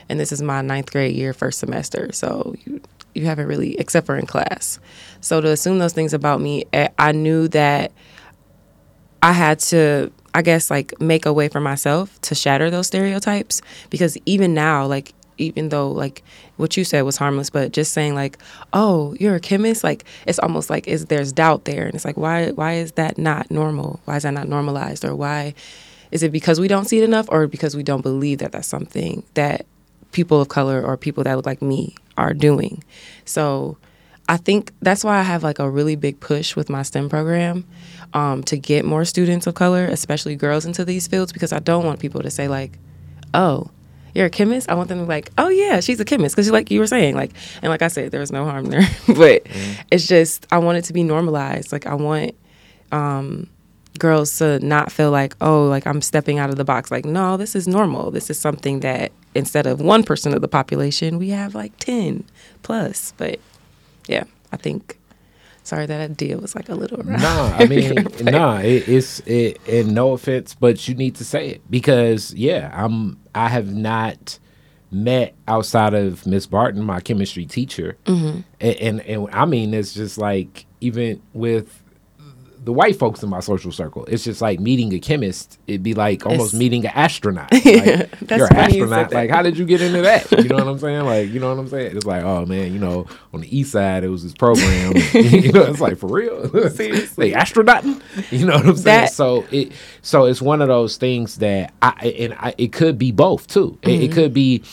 and 0.10 0.20
this 0.20 0.32
is 0.32 0.42
my 0.42 0.62
ninth 0.62 0.92
grade 0.92 1.16
year, 1.16 1.34
first 1.34 1.60
semester, 1.60 2.12
so 2.12 2.56
you 2.66 2.82
you 3.16 3.26
haven't 3.26 3.48
really, 3.48 3.80
except 3.80 4.08
for 4.08 4.18
in 4.18 4.26
class, 4.26 4.80
so 5.22 5.42
to 5.42 5.50
assume 5.50 5.80
those 5.80 5.94
things 5.94 6.14
about 6.14 6.42
me, 6.42 6.66
eh, 6.74 6.90
I 6.98 7.12
knew 7.12 7.48
that 7.50 7.92
I 9.22 9.34
had 9.34 9.60
to 9.60 10.12
I 10.34 10.42
guess 10.42 10.72
like 10.72 11.00
make 11.00 11.26
a 11.26 11.34
way 11.34 11.48
for 11.48 11.60
myself 11.60 12.20
to 12.22 12.36
shatter 12.36 12.70
those 12.70 12.88
stereotypes 12.88 13.62
because 13.90 14.18
even 14.26 14.54
now 14.54 14.86
like 14.86 15.14
even 15.38 15.70
though 15.70 15.92
like 15.92 16.24
what 16.58 16.78
you 16.78 16.84
said 16.84 17.02
was 17.02 17.18
harmless 17.18 17.50
but 17.50 17.72
just 17.72 17.94
saying 17.94 18.16
like 18.16 18.38
oh 18.74 19.16
you're 19.20 19.36
a 19.36 19.40
chemist 19.40 19.84
like 19.84 20.04
it's 20.26 20.40
almost 20.40 20.70
like 20.70 20.88
is 20.88 21.06
there's 21.06 21.32
doubt 21.32 21.66
there 21.66 21.86
and 21.86 21.96
it's 21.96 22.06
like 22.06 22.18
why 22.18 22.52
why 22.52 22.74
is 22.74 22.94
that 22.94 23.18
not 23.18 23.50
normal? 23.52 24.00
Why 24.06 24.18
is 24.18 24.24
that 24.24 24.34
not 24.34 24.48
normalized 24.48 25.06
or 25.06 25.16
why 25.16 25.54
is 26.12 26.24
it 26.24 26.32
because 26.32 26.60
we 26.60 26.68
don't 26.68 26.86
see 26.86 27.00
it 27.00 27.04
enough 27.04 27.28
or 27.30 27.48
because 27.48 27.76
we 27.76 27.84
don't 27.84 28.02
believe 28.02 28.40
that 28.40 28.52
that's 28.52 28.68
something 28.68 29.24
that 29.34 29.66
people 30.12 30.40
of 30.40 30.50
color 30.50 30.82
or 30.82 30.96
people 30.96 31.24
that 31.24 31.36
look 31.36 31.46
like 31.46 31.62
me 31.62 31.96
are 32.18 32.34
doing? 32.34 32.84
So 33.26 33.78
i 34.30 34.38
think 34.38 34.72
that's 34.82 35.04
why 35.04 35.20
i 35.20 35.22
have 35.22 35.44
like 35.44 35.60
a 35.60 35.70
really 35.70 35.98
big 35.98 36.18
push 36.22 36.56
with 36.56 36.70
my 36.70 36.82
stem 36.82 37.10
program 37.10 37.66
um, 38.14 38.42
to 38.44 38.58
get 38.58 38.86
more 38.86 39.04
students 39.04 39.48
of 39.48 39.54
color 39.54 39.84
especially 39.84 40.34
girls 40.38 40.66
into 40.66 40.86
these 40.86 41.10
fields 41.10 41.34
because 41.34 41.52
i 41.52 41.60
don't 41.60 41.86
want 41.86 42.00
people 42.00 42.22
to 42.22 42.32
say 42.32 42.48
like 42.48 42.80
oh 43.34 43.70
you're 44.14 44.28
a 44.28 44.30
chemist. 44.30 44.70
I 44.70 44.76
want 44.76 44.90
them 44.90 45.00
to 45.00 45.04
be 45.06 45.10
like, 45.10 45.32
oh 45.38 45.50
yeah, 45.50 45.80
she's 45.80 46.00
a 46.00 46.06
chemist 46.06 46.36
because 46.36 46.50
like 46.52 46.70
you 46.72 46.80
were 46.80 46.88
saying, 46.88 47.16
like, 47.16 47.32
and 47.62 47.70
like 47.70 47.82
I 47.82 47.88
said, 47.88 48.12
there's 48.12 48.32
no 48.32 48.46
harm 48.46 48.66
there, 48.66 48.82
but 49.08 49.44
mm-hmm. 49.44 49.82
it's 49.92 50.08
just 50.08 50.46
I 50.52 50.60
want 50.60 50.78
it 50.78 50.86
to 50.86 50.94
be 50.94 51.04
normalized. 51.04 51.72
Like 51.72 51.86
I 51.86 51.96
want 51.96 52.36
um, 52.92 53.50
girls 54.00 54.38
to 54.38 54.60
not 54.60 54.92
feel 54.92 55.12
like, 55.12 55.36
oh, 55.42 55.66
like 55.68 55.88
I'm 55.88 56.02
stepping 56.02 56.40
out 56.40 56.50
of 56.50 56.58
the 56.58 56.66
box. 56.66 56.92
Like 56.92 57.06
no, 57.06 57.38
this 57.38 57.56
is 57.56 57.68
normal. 57.68 58.12
This 58.12 58.30
is 58.30 58.40
something 58.40 58.82
that 58.82 59.12
instead 59.36 59.66
of 59.66 59.82
one 59.82 60.04
percent 60.04 60.36
of 60.36 60.42
the 60.42 60.48
population, 60.48 61.18
we 61.18 61.30
have 61.30 61.56
like 61.56 61.78
ten 61.80 62.24
plus. 62.62 63.14
But 63.18 63.40
yeah, 64.08 64.26
I 64.52 64.58
think 64.58 64.98
sorry 65.64 65.86
that 65.86 66.02
idea 66.02 66.38
was 66.38 66.56
like 66.56 66.70
a 66.70 66.76
little 66.76 66.98
rough. 67.04 67.22
Nah, 67.22 67.56
I 67.58 67.66
mean, 67.68 68.08
nah, 68.22 68.60
it, 68.60 68.88
it's 68.88 69.20
it, 69.22 69.60
and 69.68 69.94
no 69.94 70.14
offense, 70.14 70.56
but 70.56 70.88
you 70.88 70.96
need 70.96 71.16
to 71.16 71.26
say 71.26 71.50
it 71.50 71.62
because 71.70 72.34
yeah, 72.34 72.72
I'm 72.74 73.20
I 73.34 73.50
have 73.50 73.74
not 73.74 74.40
met 74.92 75.36
outside 75.48 75.94
of 75.94 76.26
Miss 76.26 76.46
Barton, 76.46 76.84
my 76.84 77.00
chemistry 77.00 77.46
teacher, 77.46 77.98
mm-hmm. 78.06 78.42
and, 78.60 78.76
and 78.78 79.02
and 79.02 79.30
I 79.32 79.46
mean, 79.46 79.74
it's 79.74 79.94
just 79.94 80.18
like 80.18 80.66
even 80.82 81.22
with 81.34 81.83
the 82.64 82.72
white 82.72 82.98
folks 82.98 83.22
in 83.22 83.30
my 83.30 83.42
social 83.42 83.72
circle. 83.72 84.06
It's 84.06 84.24
just 84.24 84.42
like 84.42 84.60
meeting 84.60 84.94
a 84.94 85.00
chemist. 85.00 85.60
It'd 85.68 85.84
be 85.84 85.94
like 85.94 86.26
almost 86.26 86.54
it's, 86.54 86.60
meeting 86.60 86.86
an 86.86 86.92
astronaut. 86.96 87.52
Like, 87.64 88.30
you're 88.30 88.46
an 88.48 88.56
astronaut. 88.56 89.12
You 89.12 89.16
like, 89.16 89.30
how 89.30 89.42
did 89.42 89.58
you 89.58 89.66
get 89.66 89.82
into 89.82 90.02
that? 90.02 90.32
You 90.32 90.50
know 90.50 90.58
what 90.58 90.68
I'm 90.68 90.80
saying? 90.80 91.06
Like, 91.06 91.30
you 91.30 91.40
know 91.40 91.50
what 91.50 91.60
I'm 91.60 91.68
saying? 91.68 91.96
It's 91.96 92.06
like, 92.06 92.24
oh 92.24 92.46
man, 92.46 92.72
you 92.72 92.80
know, 92.80 93.08
on 93.34 93.42
the 93.42 93.58
east 93.58 93.72
side, 93.72 94.04
it 94.04 94.10
was 94.10 94.24
this 94.24 94.34
program. 94.34 94.94
you 95.14 95.52
know, 95.52 95.64
it's 95.64 95.82
like 95.82 95.98
for 95.98 96.08
real. 96.08 96.50
Seriously, 96.70 97.32
astronauting. 97.32 98.02
You 98.32 98.46
know 98.46 98.56
what 98.56 98.66
I'm 98.66 98.76
saying? 98.76 99.02
That, 99.02 99.14
so 99.14 99.46
it, 99.52 99.74
so 100.02 100.26
it's 100.26 100.42
one 100.42 100.62
of 100.62 100.68
those 100.68 100.98
things 100.98 101.38
that 101.38 101.74
I 101.82 102.16
and 102.20 102.34
I, 102.34 102.54
it 102.58 102.72
could 102.72 102.98
be 102.98 103.12
both 103.12 103.48
too. 103.48 103.78
Mm-hmm. 103.82 103.90
It, 103.90 104.04
it 104.04 104.12
could 104.12 104.34
be 104.34 104.64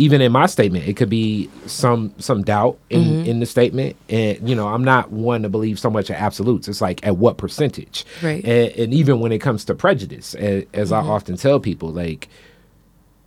even 0.00 0.22
in 0.22 0.32
my 0.32 0.46
statement, 0.46 0.88
it 0.88 0.96
could 0.96 1.10
be 1.10 1.50
some 1.66 2.14
some 2.16 2.42
doubt 2.42 2.78
in 2.88 3.04
mm-hmm. 3.04 3.26
in 3.26 3.40
the 3.40 3.44
statement, 3.44 3.96
and 4.08 4.48
you 4.48 4.54
know, 4.54 4.66
I'm 4.66 4.82
not 4.82 5.12
one 5.12 5.42
to 5.42 5.50
believe 5.50 5.78
so 5.78 5.90
much 5.90 6.08
in 6.08 6.16
absolutes. 6.16 6.68
It's 6.68 6.80
like 6.80 7.06
at 7.06 7.18
what 7.18 7.36
percentage, 7.36 8.06
right? 8.22 8.42
And, 8.42 8.72
and 8.72 8.94
even 8.94 9.20
when 9.20 9.30
it 9.30 9.40
comes 9.40 9.62
to 9.66 9.74
prejudice, 9.74 10.34
as, 10.34 10.64
as 10.72 10.90
mm-hmm. 10.90 11.06
I 11.06 11.12
often 11.12 11.36
tell 11.36 11.60
people, 11.60 11.90
like 11.90 12.30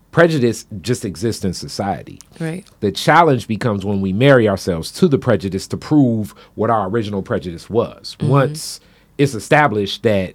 prejudice 0.10 0.66
just 0.82 1.06
exists 1.06 1.46
in 1.46 1.54
society. 1.54 2.20
Right. 2.40 2.66
The 2.80 2.92
challenge 2.92 3.48
becomes 3.48 3.86
when 3.86 4.02
we 4.02 4.12
marry 4.12 4.50
ourselves 4.50 4.92
to 4.94 5.08
the 5.08 5.20
prejudice 5.20 5.68
to 5.68 5.78
prove 5.78 6.34
what 6.56 6.72
our 6.72 6.90
original 6.90 7.22
prejudice 7.22 7.70
was. 7.70 8.18
Mm-hmm. 8.20 8.30
Once 8.30 8.80
it's 9.20 9.36
established 9.36 10.02
that 10.04 10.34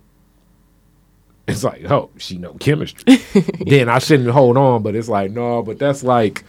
it's 1.49 1.65
like, 1.65 1.91
oh, 1.91 2.11
she 2.19 2.39
know 2.39 2.55
chemistry. 2.55 3.17
then 3.67 3.89
I 3.89 3.99
shouldn't 3.99 4.31
hold 4.31 4.57
on, 4.57 4.83
but 4.83 4.95
it's 4.95 5.09
like, 5.09 5.31
no, 5.31 5.63
but 5.63 5.79
that's 5.79 6.03
like 6.03 6.45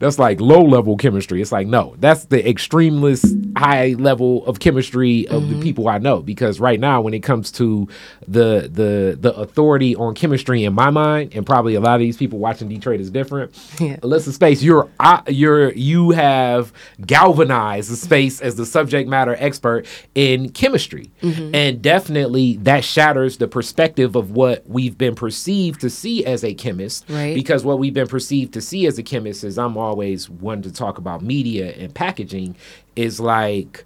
that's 0.00 0.18
like 0.18 0.40
low 0.40 0.62
level 0.62 0.96
chemistry. 0.96 1.42
It's 1.42 1.52
like 1.52 1.66
no, 1.66 1.94
that's 1.98 2.24
the 2.24 2.48
extremist 2.48 3.26
high 3.56 3.94
level 3.98 4.44
of 4.46 4.58
chemistry 4.58 5.28
of 5.28 5.42
mm-hmm. 5.42 5.58
the 5.58 5.62
people 5.62 5.88
I 5.88 5.98
know. 5.98 6.22
Because 6.22 6.58
right 6.58 6.80
now, 6.80 7.02
when 7.02 7.12
it 7.12 7.20
comes 7.20 7.52
to 7.52 7.86
the 8.26 8.70
the 8.72 9.18
the 9.20 9.34
authority 9.36 9.94
on 9.94 10.14
chemistry 10.14 10.64
in 10.64 10.72
my 10.72 10.88
mind, 10.88 11.32
and 11.34 11.44
probably 11.44 11.74
a 11.74 11.80
lot 11.80 11.94
of 11.96 12.00
these 12.00 12.16
people 12.16 12.38
watching 12.38 12.68
Detroit 12.68 13.00
is 13.00 13.10
different. 13.10 13.56
Yeah. 13.80 13.96
Alyssa 13.96 14.32
Space, 14.32 14.62
you're 14.62 14.90
uh, 15.00 15.22
you're 15.26 15.72
you 15.72 16.10
have 16.10 16.70
galvanized 17.06 17.90
the 17.90 17.96
space 17.96 18.42
as 18.42 18.56
the 18.56 18.66
subject 18.66 19.08
matter 19.08 19.34
expert 19.38 19.86
in 20.14 20.50
chemistry, 20.50 21.10
mm-hmm. 21.22 21.54
and 21.54 21.80
definitely 21.80 22.56
that 22.58 22.84
shatters 22.84 23.38
the 23.38 23.48
perspective 23.48 24.16
of 24.16 24.32
what 24.32 24.68
we've 24.68 24.98
been 24.98 25.14
perceived 25.14 25.80
to 25.80 25.88
see 25.88 26.26
as 26.26 26.44
a 26.44 26.52
chemist. 26.52 27.06
Right. 27.08 27.34
Because 27.34 27.64
what 27.64 27.78
we've 27.78 27.94
been 27.94 28.06
perceived 28.06 28.52
to 28.54 28.60
see 28.60 28.86
as 28.86 28.98
a 28.98 29.02
chemist 29.02 29.44
is 29.44 29.58
I'm 29.58 29.78
all 29.78 29.89
always 29.90 30.30
wanted 30.30 30.64
to 30.64 30.72
talk 30.72 30.98
about 30.98 31.22
media 31.22 31.72
and 31.72 31.94
packaging 31.94 32.56
is 32.96 33.20
like 33.20 33.84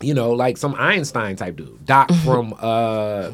you 0.00 0.14
know, 0.14 0.32
like 0.32 0.56
some 0.56 0.74
Einstein 0.74 1.36
type 1.36 1.56
dude, 1.56 1.84
Doc 1.86 2.12
from 2.24 2.54
uh, 2.58 3.30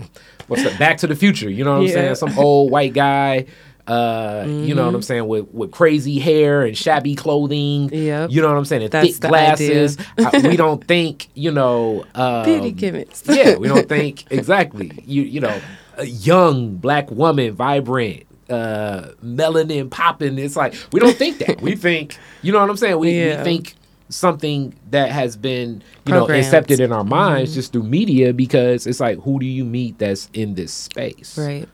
what's 0.46 0.62
that? 0.64 0.78
Back 0.78 0.98
to 0.98 1.06
the 1.06 1.16
Future. 1.16 1.50
You 1.50 1.64
know 1.64 1.74
what 1.74 1.82
I'm 1.82 1.88
saying? 1.88 2.14
Some 2.16 2.38
old 2.38 2.70
white 2.70 2.92
guy. 2.92 3.46
Uh, 3.86 4.44
mm-hmm. 4.44 4.64
you 4.64 4.74
know 4.74 4.82
what 4.82 4.88
I'm 4.88 4.94
mm-hmm. 4.96 5.02
saying 5.02 5.28
with 5.28 5.48
with 5.48 5.70
crazy 5.70 6.18
hair 6.18 6.62
and 6.62 6.76
shabby 6.76 7.14
clothing. 7.14 7.88
Yeah, 7.90 8.26
you 8.28 8.42
know 8.42 8.48
what 8.48 8.58
I'm 8.58 8.66
saying. 8.66 8.82
And 8.82 8.92
That's 8.92 9.16
thick 9.16 9.30
glasses. 9.30 9.96
I, 10.18 10.46
we 10.46 10.58
don't 10.58 10.86
think 10.86 11.28
you 11.34 11.50
know. 11.50 12.04
Um, 12.14 12.44
Beauty 12.44 12.72
gimmicks. 12.72 13.22
yeah, 13.26 13.56
we 13.56 13.68
don't 13.68 13.88
think 13.88 14.30
exactly. 14.30 14.92
You 15.06 15.22
you 15.22 15.40
know, 15.40 15.58
a 15.96 16.04
young 16.04 16.76
black 16.76 17.10
woman, 17.10 17.54
vibrant, 17.54 18.26
uh, 18.50 19.12
melanin 19.24 19.90
popping. 19.90 20.38
It's 20.38 20.56
like 20.56 20.74
we 20.92 21.00
don't 21.00 21.16
think 21.16 21.38
that. 21.38 21.60
we 21.60 21.76
think, 21.76 22.18
you 22.42 22.52
know 22.52 22.60
what 22.60 22.70
I'm 22.70 22.76
saying? 22.76 22.98
We, 22.98 23.12
yeah. 23.12 23.38
we 23.38 23.44
think 23.44 23.74
something 24.08 24.74
that 24.90 25.10
has 25.10 25.36
been, 25.36 25.82
you 26.06 26.14
know, 26.14 26.28
accepted 26.28 26.80
in 26.80 26.92
our 26.92 27.04
minds 27.04 27.50
mm-hmm. 27.50 27.58
just 27.58 27.72
through 27.72 27.82
media 27.82 28.32
because 28.32 28.86
it's 28.86 29.00
like, 29.00 29.18
who 29.20 29.38
do 29.38 29.46
you 29.46 29.64
meet 29.64 29.98
that's 29.98 30.30
in 30.32 30.54
this 30.54 30.72
space? 30.72 31.36
Right. 31.36 31.68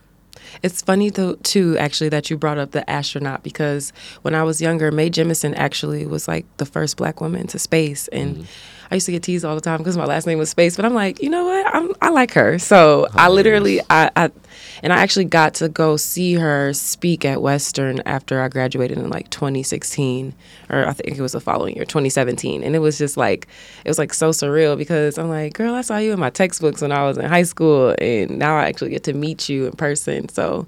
It's 0.63 0.83
funny 0.83 1.11
though 1.11 1.35
too, 1.37 1.77
actually, 1.79 2.11
that 2.11 2.31
you 2.31 2.37
brought 2.37 2.59
up 2.59 2.73
the 2.73 2.89
astronaut 2.89 3.43
because 3.43 3.93
when 4.23 4.35
I 4.35 4.43
was 4.43 4.61
younger, 4.61 4.93
Mae 4.93 5.11
Jemison 5.11 5.55
actually 5.57 6.07
was 6.07 6.29
like 6.29 6.45
the 6.59 6.67
first 6.67 6.97
black 6.97 7.21
woman 7.21 7.47
to 7.49 7.59
space, 7.59 8.09
and 8.09 8.37
mm-hmm. 8.37 8.45
I 8.91 8.97
used 8.97 9.07
to 9.07 9.13
get 9.13 9.23
teased 9.23 9.45
all 9.45 9.55
the 9.55 9.61
time 9.61 9.79
because 9.79 9.97
my 9.97 10.05
last 10.05 10.27
name 10.27 10.39
was 10.39 10.51
Space, 10.51 10.77
but 10.77 10.85
I'm 10.85 10.95
like, 10.95 11.23
you 11.23 11.31
know 11.31 11.45
what? 11.45 11.75
I'm, 11.75 11.93
I 12.01 12.11
like 12.11 12.33
her. 12.35 12.59
So 12.59 13.09
I 13.13 13.29
literally, 13.29 13.81
I, 13.91 14.11
I, 14.15 14.31
and 14.85 14.93
I 14.93 14.99
actually 14.99 15.25
got 15.25 15.55
to 15.55 15.71
go 15.71 15.97
see 15.97 16.35
her 16.35 16.75
speak 16.75 17.25
at 17.25 17.41
Western 17.41 18.01
after 18.05 18.43
I 18.43 18.49
graduated 18.49 18.99
in 18.99 19.09
like 19.09 19.31
2016, 19.31 20.35
or 20.69 20.87
I 20.87 20.93
think 20.93 21.17
it 21.17 21.23
was 21.23 21.33
the 21.33 21.41
following 21.41 21.75
year, 21.75 21.87
2017. 21.87 22.63
And 22.63 22.77
it 22.77 22.81
was 22.81 22.99
just 22.99 23.17
like, 23.17 23.49
it 23.83 23.89
was 23.89 23.99
like 23.99 24.13
so 24.13 24.29
surreal 24.29 24.77
because 24.77 25.17
I'm 25.17 25.31
like, 25.31 25.55
girl, 25.55 25.75
I 25.75 25.81
saw 25.81 25.97
you 25.97 26.13
in 26.13 26.21
my 26.21 26.29
textbooks 26.29 26.83
when 26.83 26.93
I 26.93 27.03
was 27.05 27.17
in 27.17 27.25
high 27.25 27.45
school, 27.45 27.95
and 27.99 28.39
now 28.39 28.59
I 28.59 28.67
actually 28.67 28.91
get 28.91 29.05
to 29.05 29.15
meet 29.15 29.49
you 29.49 29.65
in 29.69 29.73
person. 29.73 30.29
So 30.29 30.67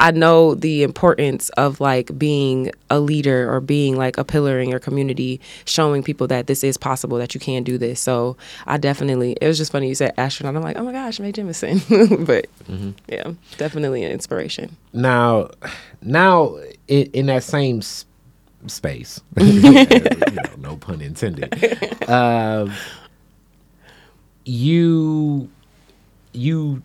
I 0.00 0.12
know 0.12 0.54
the 0.54 0.82
importance 0.82 1.50
of 1.50 1.78
like 1.78 2.18
being 2.18 2.72
a 2.88 2.98
leader 2.98 3.52
or 3.52 3.60
being 3.60 3.96
like 3.96 4.16
a 4.16 4.24
pillar 4.24 4.58
in 4.58 4.70
your 4.70 4.78
community, 4.78 5.42
showing 5.66 6.02
people 6.02 6.26
that 6.28 6.46
this 6.46 6.64
is 6.64 6.78
possible, 6.78 7.18
that 7.18 7.34
you 7.34 7.40
can 7.40 7.62
do 7.62 7.76
this. 7.76 8.00
So 8.00 8.38
I 8.66 8.78
definitely, 8.78 9.36
it 9.42 9.46
was 9.46 9.58
just 9.58 9.70
funny 9.70 9.88
you 9.88 9.94
said 9.94 10.14
astronaut. 10.16 10.56
I'm 10.56 10.62
like, 10.62 10.78
oh 10.78 10.84
my 10.84 10.92
gosh, 10.92 11.20
Mae 11.20 11.32
Jemison. 11.32 12.26
but 12.26 12.46
mm-hmm. 12.64 12.92
yeah, 13.08 13.32
definitely 13.58 14.02
an 14.02 14.10
inspiration. 14.10 14.74
Now, 14.94 15.50
now 16.00 16.56
in, 16.88 17.10
in 17.12 17.26
that 17.26 17.44
same 17.44 17.82
space, 17.82 19.20
you 19.36 19.60
know, 19.60 20.42
no 20.56 20.76
pun 20.78 21.02
intended, 21.02 21.52
uh, 22.08 22.74
you, 24.46 25.50
you, 26.32 26.82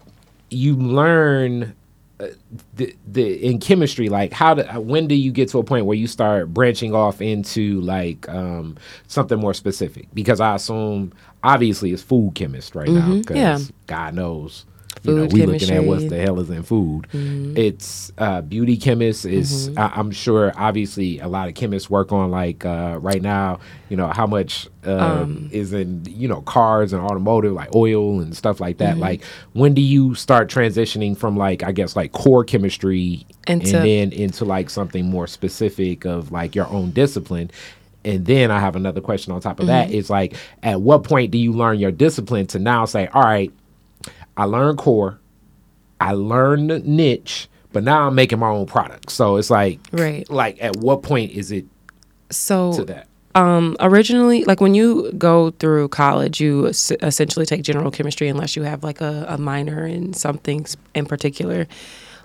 you 0.49 0.75
learn 0.75 1.73
the, 2.75 2.95
the 3.07 3.45
in 3.45 3.59
chemistry 3.59 4.07
like 4.07 4.31
how 4.31 4.53
do 4.53 4.63
when 4.79 5.07
do 5.07 5.15
you 5.15 5.31
get 5.31 5.49
to 5.49 5.59
a 5.59 5.63
point 5.63 5.85
where 5.85 5.97
you 5.97 6.07
start 6.07 6.53
branching 6.53 6.95
off 6.95 7.21
into 7.21 7.81
like 7.81 8.27
um, 8.29 8.77
something 9.07 9.37
more 9.37 9.53
specific 9.53 10.07
because 10.13 10.39
i 10.39 10.55
assume 10.55 11.11
obviously 11.43 11.91
it's 11.91 12.01
food 12.01 12.31
chemist 12.33 12.73
right 12.73 12.87
mm-hmm. 12.87 13.09
now 13.09 13.17
because 13.17 13.35
yeah. 13.69 13.75
god 13.87 14.13
knows 14.13 14.65
you 15.05 15.15
know, 15.15 15.25
we 15.25 15.45
looking 15.45 15.71
at 15.71 15.83
what 15.83 16.09
the 16.09 16.17
hell 16.17 16.39
is 16.39 16.49
in 16.49 16.63
food. 16.63 17.07
Mm-hmm. 17.11 17.57
It's 17.57 18.11
uh, 18.17 18.41
beauty 18.41 18.77
chemists. 18.77 19.25
Is 19.25 19.69
mm-hmm. 19.69 19.79
I, 19.79 19.99
am 19.99 20.11
sure 20.11 20.53
obviously 20.55 21.19
a 21.19 21.27
lot 21.27 21.47
of 21.47 21.55
chemists 21.55 21.89
work 21.89 22.11
on 22.11 22.31
like 22.31 22.65
uh, 22.65 22.97
right 23.01 23.21
now. 23.21 23.59
You 23.89 23.97
know 23.97 24.07
how 24.07 24.27
much 24.27 24.67
uh, 24.85 24.97
um, 24.97 25.49
is 25.51 25.73
in 25.73 26.05
you 26.09 26.27
know 26.27 26.41
cars 26.41 26.93
and 26.93 27.01
automotive 27.01 27.53
like 27.53 27.75
oil 27.75 28.19
and 28.19 28.35
stuff 28.35 28.59
like 28.59 28.77
that. 28.77 28.93
Mm-hmm. 28.93 29.01
Like 29.01 29.23
when 29.53 29.73
do 29.73 29.81
you 29.81 30.15
start 30.15 30.49
transitioning 30.49 31.17
from 31.17 31.37
like 31.37 31.63
I 31.63 31.71
guess 31.71 31.95
like 31.95 32.11
core 32.11 32.43
chemistry 32.43 33.25
into, 33.47 33.77
and 33.77 33.85
then 33.85 34.11
into 34.11 34.45
like 34.45 34.69
something 34.69 35.09
more 35.09 35.27
specific 35.27 36.05
of 36.05 36.31
like 36.31 36.55
your 36.55 36.67
own 36.67 36.91
discipline? 36.91 37.51
and 38.05 38.25
then 38.25 38.51
I 38.51 38.59
have 38.59 38.75
another 38.75 39.01
question 39.01 39.33
on 39.33 39.41
top 39.41 39.59
of 39.59 39.65
mm-hmm. 39.65 39.89
that. 39.89 39.91
It's 39.91 40.09
like, 40.09 40.35
at 40.63 40.79
what 40.79 41.03
point 41.03 41.31
do 41.31 41.37
you 41.37 41.51
learn 41.51 41.79
your 41.79 41.91
discipline 41.91 42.45
to 42.47 42.59
now 42.59 42.85
say, 42.85 43.07
all 43.07 43.23
right, 43.23 43.51
I 44.37 44.45
learned 44.45 44.77
core, 44.77 45.19
I 45.99 46.13
learned 46.13 46.85
niche, 46.85 47.47
but 47.71 47.83
now 47.83 48.07
I'm 48.07 48.15
making 48.15 48.39
my 48.39 48.49
own 48.49 48.65
product. 48.65 49.11
So 49.11 49.37
it's 49.37 49.49
like, 49.49 49.79
right? 49.91 50.29
Like, 50.29 50.61
at 50.61 50.75
what 50.77 51.03
point 51.03 51.31
is 51.31 51.51
it 51.51 51.65
so 52.29 52.73
to 52.77 52.85
that? 52.85 53.07
Um, 53.35 53.75
originally, 53.81 54.45
like 54.45 54.61
when 54.61 54.73
you 54.75 55.11
go 55.17 55.51
through 55.51 55.89
college, 55.89 56.39
you 56.39 56.67
s- 56.69 56.91
essentially 57.01 57.45
take 57.45 57.63
general 57.63 57.91
chemistry 57.91 58.29
unless 58.29 58.55
you 58.55 58.63
have 58.63 58.83
like 58.83 59.01
a, 59.01 59.25
a 59.27 59.37
minor 59.37 59.85
in 59.85 60.13
something 60.13 60.65
in 60.93 61.05
particular 61.05 61.67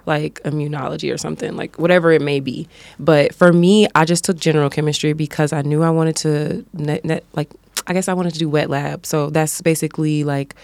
like 0.07 0.41
immunology 0.45 1.13
or 1.13 1.19
something, 1.19 1.57
like 1.57 1.79
whatever 1.79 2.11
it 2.13 2.23
may 2.23 2.39
be. 2.41 2.69
But 2.99 3.35
for 3.35 3.53
me, 3.53 3.87
I 3.95 4.05
just 4.05 4.25
took 4.25 4.39
general 4.39 4.71
chemistry 4.71 5.13
because 5.13 5.53
I 5.53 5.63
knew 5.63 5.83
I 5.83 5.91
wanted 5.91 6.17
to, 6.17 6.65
net, 6.73 7.05
net, 7.05 7.25
like, 7.35 7.51
I 7.87 7.93
guess 7.93 8.09
I 8.09 8.15
wanted 8.15 8.33
to 8.35 8.39
do 8.39 8.49
wet 8.49 8.71
lab. 8.71 9.05
So 9.05 9.31
that's 9.31 9.61
basically 9.61 10.23
like 10.25 10.55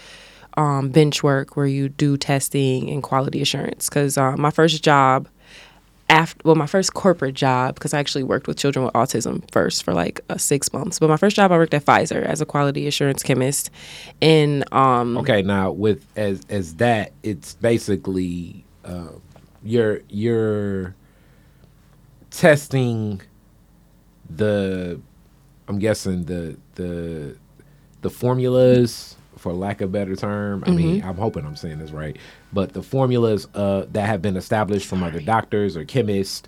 um, 0.57 0.89
bench 0.89 1.23
work 1.23 1.55
where 1.55 1.67
you 1.67 1.87
do 1.87 2.17
testing 2.17 2.89
and 2.89 3.01
quality 3.01 3.41
assurance. 3.41 3.87
Because 3.87 4.17
uh, 4.17 4.35
my 4.35 4.51
first 4.51 4.83
job, 4.83 5.27
after 6.09 6.41
well, 6.43 6.55
my 6.55 6.65
first 6.65 6.93
corporate 6.93 7.35
job, 7.35 7.75
because 7.75 7.93
I 7.93 7.99
actually 7.99 8.23
worked 8.23 8.47
with 8.47 8.57
children 8.57 8.85
with 8.85 8.93
autism 8.93 9.49
first 9.51 9.83
for 9.83 9.93
like 9.93 10.21
uh, 10.29 10.37
six 10.37 10.73
months. 10.73 10.99
But 10.99 11.09
my 11.09 11.17
first 11.17 11.35
job, 11.35 11.51
I 11.51 11.57
worked 11.57 11.73
at 11.73 11.85
Pfizer 11.85 12.23
as 12.23 12.41
a 12.41 12.45
quality 12.45 12.87
assurance 12.87 13.23
chemist. 13.23 13.69
And 14.21 14.71
um, 14.73 15.17
okay, 15.19 15.41
now 15.41 15.71
with 15.71 16.05
as 16.15 16.41
as 16.49 16.75
that, 16.75 17.11
it's 17.23 17.53
basically 17.55 18.65
uh, 18.83 19.09
you're 19.63 20.01
you're 20.09 20.95
testing 22.31 23.21
the 24.29 24.99
I'm 25.67 25.79
guessing 25.79 26.23
the 26.25 26.57
the 26.75 27.37
the 28.01 28.09
formulas 28.09 29.15
for 29.47 29.53
lack 29.53 29.81
of 29.81 29.89
a 29.89 29.91
better 29.91 30.15
term. 30.15 30.63
I 30.63 30.67
mm-hmm. 30.69 30.77
mean, 30.77 31.03
I'm 31.03 31.15
hoping 31.15 31.45
I'm 31.45 31.55
saying 31.55 31.79
this 31.79 31.91
right, 31.91 32.17
but 32.51 32.73
the 32.73 32.83
formulas 32.83 33.47
uh, 33.53 33.85
that 33.91 34.05
have 34.07 34.21
been 34.21 34.35
established 34.35 34.87
from 34.87 35.03
other 35.03 35.21
doctors 35.21 35.77
or 35.77 35.85
chemists, 35.85 36.47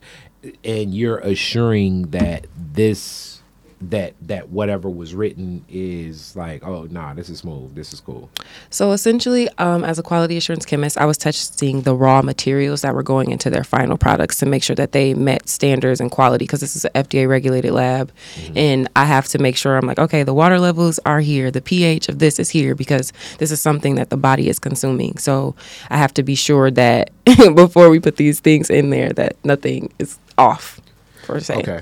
and 0.64 0.94
you're 0.94 1.20
assuring 1.20 2.10
that 2.12 2.48
this 2.56 3.38
that 3.82 4.13
that 4.22 4.50
whatever 4.50 4.89
was 4.89 5.15
written 5.15 5.63
is 5.70 6.36
like 6.36 6.65
oh 6.65 6.84
nah 6.92 7.13
this 7.13 7.30
is 7.30 7.39
smooth 7.39 7.74
this 7.76 7.94
is 7.94 8.02
cool. 8.02 8.30
So 8.70 8.92
essentially 8.92 9.48
um, 9.58 9.86
as 9.86 9.98
a 9.98 10.04
quality 10.04 10.36
assurance 10.36 10.65
chemist 10.65 10.98
i 10.98 11.06
was 11.06 11.18
testing 11.18 11.82
the 11.82 11.96
raw 11.96 12.22
materials 12.22 12.82
that 12.82 12.94
were 12.94 13.04
going 13.04 13.32
into 13.32 13.50
their 13.50 13.63
final 13.63 13.98
products 13.98 14.38
to 14.39 14.46
make 14.46 14.63
sure 14.63 14.76
that 14.76 14.92
they 14.92 15.13
met 15.13 15.48
standards 15.48 16.02
and 16.02 16.12
quality 16.12 16.44
because 16.44 16.60
this 16.60 16.76
is 16.76 16.86
an 16.86 16.92
fda 17.04 17.28
regulated 17.28 17.72
lab 17.72 18.12
mm-hmm. 18.36 18.58
and 18.58 18.89
i 18.96 19.06
have 19.06 19.28
to 19.28 19.38
make 19.38 19.56
sure 19.56 19.78
i'm 19.78 19.88
like 19.88 20.00
okay 20.00 20.24
the 20.24 20.34
water 20.34 20.60
levels 20.60 21.00
are 21.06 21.22
here 21.22 21.50
the 21.50 21.62
ph 21.62 22.10
of 22.10 22.20
this 22.20 22.38
is 22.38 22.50
here 22.50 22.76
because 22.76 23.13
this 23.38 23.52
is 23.52 23.62
something 23.62 23.96
that 23.96 24.10
the 24.10 24.18
body 24.18 24.50
is 24.50 24.60
consuming. 24.60 25.18
So 25.18 25.56
i 25.89 25.98
have 25.98 26.13
to 26.15 26.24
be 26.24 26.36
sure 26.36 26.70
that 26.72 27.12
before 27.56 27.89
we 27.89 28.00
put 28.00 28.18
these 28.18 28.39
things 28.39 28.70
in 28.70 28.89
there 28.89 29.12
that 29.13 29.38
nothing 29.46 29.94
is 30.00 30.18
off 30.38 30.82
per 31.24 31.39
se. 31.39 31.56
Okay 31.56 31.82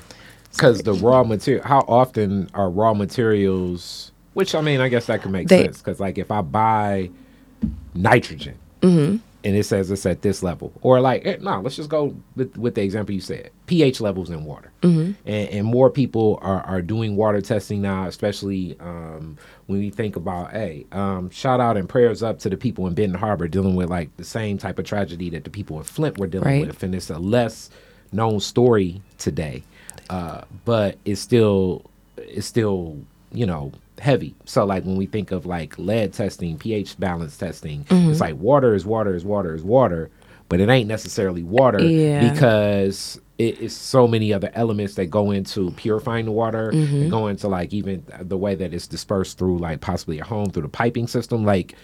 because 0.58 0.82
the 0.82 0.94
raw 0.94 1.24
material, 1.24 1.66
how 1.66 1.80
often 1.88 2.50
are 2.54 2.70
raw 2.70 2.94
materials? 2.94 4.12
Which 4.34 4.56
I 4.56 4.62
mean, 4.62 4.82
I 4.82 4.90
guess 4.90 5.06
that 5.06 5.22
could 5.22 5.32
make 5.32 5.48
they, 5.48 5.64
sense 5.64 5.78
because, 5.80 6.00
like, 6.00 6.18
if 6.18 6.32
I 6.32 6.42
buy 6.42 7.10
nitrogen 7.96 8.58
mm-hmm. 8.82 9.18
and 9.44 9.56
it 9.56 9.64
says 9.66 9.90
it's 9.90 10.06
at 10.06 10.22
this 10.22 10.44
level, 10.44 10.74
or 10.82 11.00
like, 11.00 11.26
eh, 11.26 11.38
no, 11.40 11.62
let's 11.62 11.76
just 11.76 11.90
go 11.90 12.16
with, 12.36 12.56
with, 12.58 12.76
the 12.76 12.82
example 12.82 13.16
you 13.16 13.22
said: 13.22 13.52
pH 13.68 14.02
levels 14.02 14.30
in 14.30 14.46
water, 14.46 14.72
mm-hmm. 14.82 15.12
and, 15.28 15.50
and, 15.50 15.66
more 15.66 15.90
people 15.90 16.40
are, 16.42 16.62
are 16.64 16.82
doing 16.82 17.16
water 17.16 17.42
testing 17.42 17.82
now, 17.82 18.08
especially 18.08 18.78
um, 18.80 19.38
when 19.68 19.80
we 19.80 19.90
think 19.90 20.16
about, 20.16 20.52
hey, 20.52 20.86
um, 20.92 21.30
shout 21.30 21.60
out 21.60 21.78
and 21.78 21.90
prayers 21.90 22.22
up 22.22 22.40
to 22.40 22.50
the 22.50 22.58
people 22.58 22.86
in 22.88 22.94
Benton 22.94 23.18
Harbor 23.18 23.48
dealing 23.48 23.76
with 23.76 23.90
like 23.90 24.16
the 24.18 24.24
same 24.24 24.58
type 24.58 24.78
of 24.78 24.86
tragedy 24.86 25.30
that 25.32 25.44
the 25.44 25.50
people 25.50 25.78
in 25.78 25.84
Flint 25.84 26.18
were 26.18 26.28
dealing 26.28 26.48
right. 26.48 26.68
with, 26.68 26.84
and 26.84 26.94
it's 26.94 27.10
a 27.10 27.20
less 27.20 27.70
known 28.12 28.40
story 28.40 29.02
today 29.18 29.64
uh, 30.10 30.42
but 30.66 30.98
it's 31.06 31.22
still 31.22 31.90
it's 32.18 32.48
still 32.48 32.98
you 33.32 33.46
know 33.46 33.72
heavy. 34.00 34.36
So 34.46 34.66
like 34.66 34.86
when 34.86 34.96
we 34.96 35.06
think 35.06 35.32
of 35.32 35.46
like 35.46 35.78
lead 35.78 36.14
testing, 36.14 36.58
pH 36.58 37.00
balance 37.00 37.38
testing, 37.38 37.84
mm-hmm. 37.86 38.12
it's 38.12 38.22
like 38.22 38.36
water 38.36 38.76
is 38.76 38.86
water 38.86 39.16
is 39.16 39.26
water 39.26 39.56
is 39.56 39.64
water, 39.64 40.10
but 40.50 40.60
it 40.60 40.70
ain't 40.70 40.88
necessarily 40.88 41.44
water 41.44 41.82
yeah. 41.84 42.32
because 42.32 43.20
it 43.38 43.60
is 43.60 43.76
so 43.76 44.08
many 44.08 44.34
other 44.34 44.52
elements 44.56 44.96
that 44.96 45.08
go 45.08 45.32
into 45.32 45.72
purifying 45.72 46.26
the 46.26 46.32
water 46.32 46.72
mm-hmm. 46.72 46.96
and 46.96 47.12
go 47.12 47.28
into 47.28 47.48
like 47.48 47.74
even 47.74 48.04
the 48.22 48.38
way 48.38 48.56
that 48.56 48.74
it's 48.74 48.88
dispersed 48.88 49.38
through 49.38 49.58
like 49.60 49.82
possibly 49.82 50.20
a 50.20 50.24
home 50.24 50.50
through 50.50 50.64
the 50.64 50.70
piping 50.70 51.08
system. 51.08 51.46
Like 51.46 51.76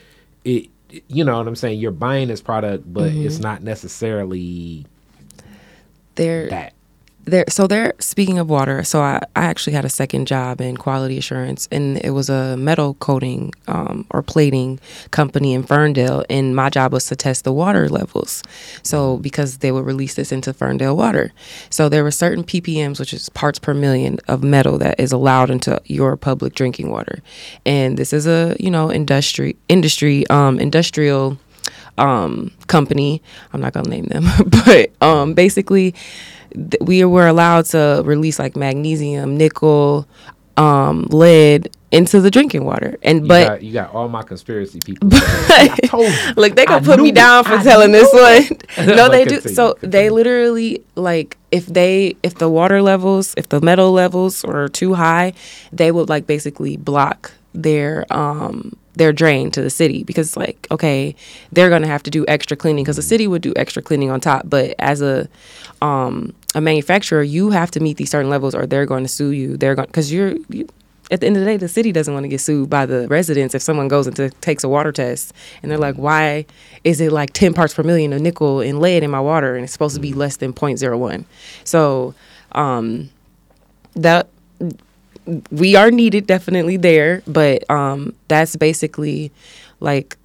it, 0.44 0.70
you 1.08 1.24
know 1.24 1.38
what 1.38 1.48
I'm 1.48 1.56
saying? 1.56 1.80
You're 1.80 1.92
buying 1.92 2.28
this 2.28 2.42
product, 2.42 2.92
but 2.92 3.12
mm-hmm. 3.12 3.26
it's 3.26 3.40
not 3.40 3.64
necessarily 3.64 4.86
there 6.16 6.50
that 6.50 6.74
so 7.48 7.68
there 7.68 7.94
speaking 8.00 8.38
of 8.38 8.50
water 8.50 8.84
so 8.84 9.02
I, 9.02 9.22
I 9.36 9.46
actually 9.46 9.74
had 9.74 9.86
a 9.86 9.90
second 9.90 10.28
job 10.28 10.60
in 10.60 10.76
quality 10.76 11.18
assurance 11.18 11.68
and 11.72 11.98
it 12.04 12.10
was 12.10 12.30
a 12.30 12.58
metal 12.58 12.96
coating 12.96 13.54
um, 13.68 14.06
or 14.12 14.22
plating 14.22 14.80
company 15.12 15.54
in 15.54 15.64
ferndale 15.64 16.26
and 16.30 16.56
my 16.56 16.70
job 16.70 16.92
was 16.92 17.06
to 17.08 17.16
test 17.16 17.46
the 17.46 17.54
water 17.54 17.88
levels. 17.88 18.44
So 18.84 19.18
because 19.18 19.60
they 19.60 19.72
would 19.72 19.86
release 19.86 20.16
this 20.16 20.32
into 20.32 20.54
ferndale 20.54 20.98
water. 20.98 21.32
So 21.70 21.88
there 21.88 22.04
were 22.04 22.12
certain 22.12 22.44
ppms 22.44 23.00
which 23.00 23.14
is 23.14 23.30
parts 23.30 23.60
per 23.60 23.74
million 23.74 24.20
of 24.28 24.44
metal 24.44 24.78
that 24.80 25.00
is 25.00 25.12
allowed 25.12 25.50
into 25.50 25.82
your 25.86 26.18
public 26.18 26.56
drinking 26.56 26.90
water. 26.90 27.22
And 27.66 27.98
this 27.98 28.12
is 28.12 28.28
a 28.28 28.56
you 28.60 28.70
know 28.70 28.92
industry 28.92 29.56
industry 29.70 30.28
um, 30.28 30.60
industrial 30.60 31.38
um, 31.98 32.52
company. 32.68 33.22
I'm 33.54 33.62
not 33.62 33.74
gonna 33.74 33.90
name 33.90 34.06
them 34.06 34.26
but 34.66 34.92
um, 35.02 35.34
basically 36.56 36.78
we 36.82 37.04
were 37.06 37.28
allowed 37.28 37.66
to 37.68 38.02
release 38.06 38.40
like 38.40 38.56
magnesium, 38.56 39.38
nickel, 39.38 40.08
um, 40.58 41.04
lead 41.10 41.70
into 41.92 42.20
the 42.22 42.32
drinking 42.32 42.66
water. 42.66 42.98
And 43.04 43.22
You 43.24 43.28
but 43.28 43.48
got, 43.48 43.64
you 43.64 43.74
got 43.74 43.94
all 43.94 44.08
my 44.10 44.24
conspiracy 44.24 44.80
people. 44.84 45.10
You. 45.94 46.10
Look, 46.36 46.56
they 46.56 46.64
I 46.64 46.66
gonna 46.66 46.86
put 46.86 47.00
me 47.00 47.12
down 47.12 47.44
for 47.44 47.56
I 47.56 47.64
telling 47.64 47.92
this 47.92 48.12
one. 48.14 48.58
no, 48.96 49.08
But 49.08 49.12
they 49.12 49.26
do. 49.26 49.36
continue, 49.36 49.56
So 49.56 49.76
they 49.82 50.10
literally 50.10 50.84
like 50.96 51.38
if 51.52 51.66
they 51.68 52.16
if 52.24 52.36
the 52.36 52.50
water 52.50 52.82
levels, 52.82 53.34
if 53.38 53.50
the 53.50 53.62
metal 53.62 53.92
levels 53.92 54.44
are 54.44 54.68
too 54.68 54.94
high, 54.96 55.34
they 55.72 55.92
would 55.92 56.10
like 56.10 56.26
basically 56.28 56.78
block 56.78 57.32
their 57.54 58.06
um 58.12 58.74
their 58.96 59.12
drain 59.12 59.50
to 59.52 59.62
the 59.62 59.70
city 59.70 60.04
because 60.04 60.38
like 60.38 60.68
okay 60.70 61.16
they're 61.52 61.70
gonna 61.70 61.88
have 61.88 62.04
to 62.04 62.12
do 62.12 62.26
extra 62.28 62.56
cleaning 62.56 62.84
because 62.84 62.96
the 62.96 63.02
city 63.02 63.28
would 63.28 63.42
do 63.42 63.54
extra 63.56 63.82
cleaning 63.82 64.10
on 64.12 64.20
top. 64.20 64.44
But 64.46 64.76
as 64.80 65.02
a 65.02 65.28
um 65.82 66.34
a 66.56 66.62
manufacturer 66.62 67.24
you 67.24 67.50
have 67.52 67.72
to 67.72 67.80
meet 67.80 67.98
these 67.98 68.12
certain 68.12 68.30
levels 68.30 68.54
or 68.56 68.66
they're 68.66 68.86
going 68.86 69.04
to 69.04 69.10
sue 69.10 69.32
you. 69.32 69.58
They're 69.58 69.76
going 69.76 69.88
because 69.88 70.12
you're 70.12 70.36
you, 70.50 70.68
at 71.12 71.20
the 71.20 71.28
end 71.28 71.36
of 71.36 71.42
the 71.42 71.46
day, 71.46 71.58
the 71.58 71.68
city 71.68 71.92
doesn't 71.92 72.14
want 72.14 72.24
to 72.24 72.28
get 72.28 72.42
sued 72.42 72.70
by 72.70 72.86
the 72.86 73.08
residents 73.08 73.54
if 73.54 73.62
someone 73.62 73.88
goes 73.88 74.08
and 74.08 74.16
t- 74.16 74.30
takes 74.42 74.64
a 74.64 74.70
water 74.70 74.92
test. 74.92 75.34
And 75.62 75.70
they're 75.70 75.78
like, 75.78 75.96
why 75.96 76.46
is 76.84 77.02
it 77.02 77.12
like 77.12 77.34
10 77.34 77.54
parts 77.54 77.74
per 77.74 77.84
million 77.84 78.14
of 78.14 78.22
nickel 78.22 78.62
and 78.62 78.80
lead 78.80 79.04
in 79.04 79.12
my 79.12 79.20
water 79.20 79.56
and 79.56 79.64
it's 79.64 79.74
supposed 79.74 79.96
to 79.96 80.02
be 80.02 80.14
less 80.14 80.38
than 80.38 80.54
0.01? 80.54 81.26
So, 81.66 82.16
um, 82.54 83.10
that 83.96 84.28
we 85.52 85.76
are 85.76 85.92
needed 85.92 86.28
definitely 86.28 86.78
there, 86.78 87.24
but 87.28 87.70
um, 87.70 88.16
that's 88.28 88.56
basically 88.56 89.32
like 89.80 90.18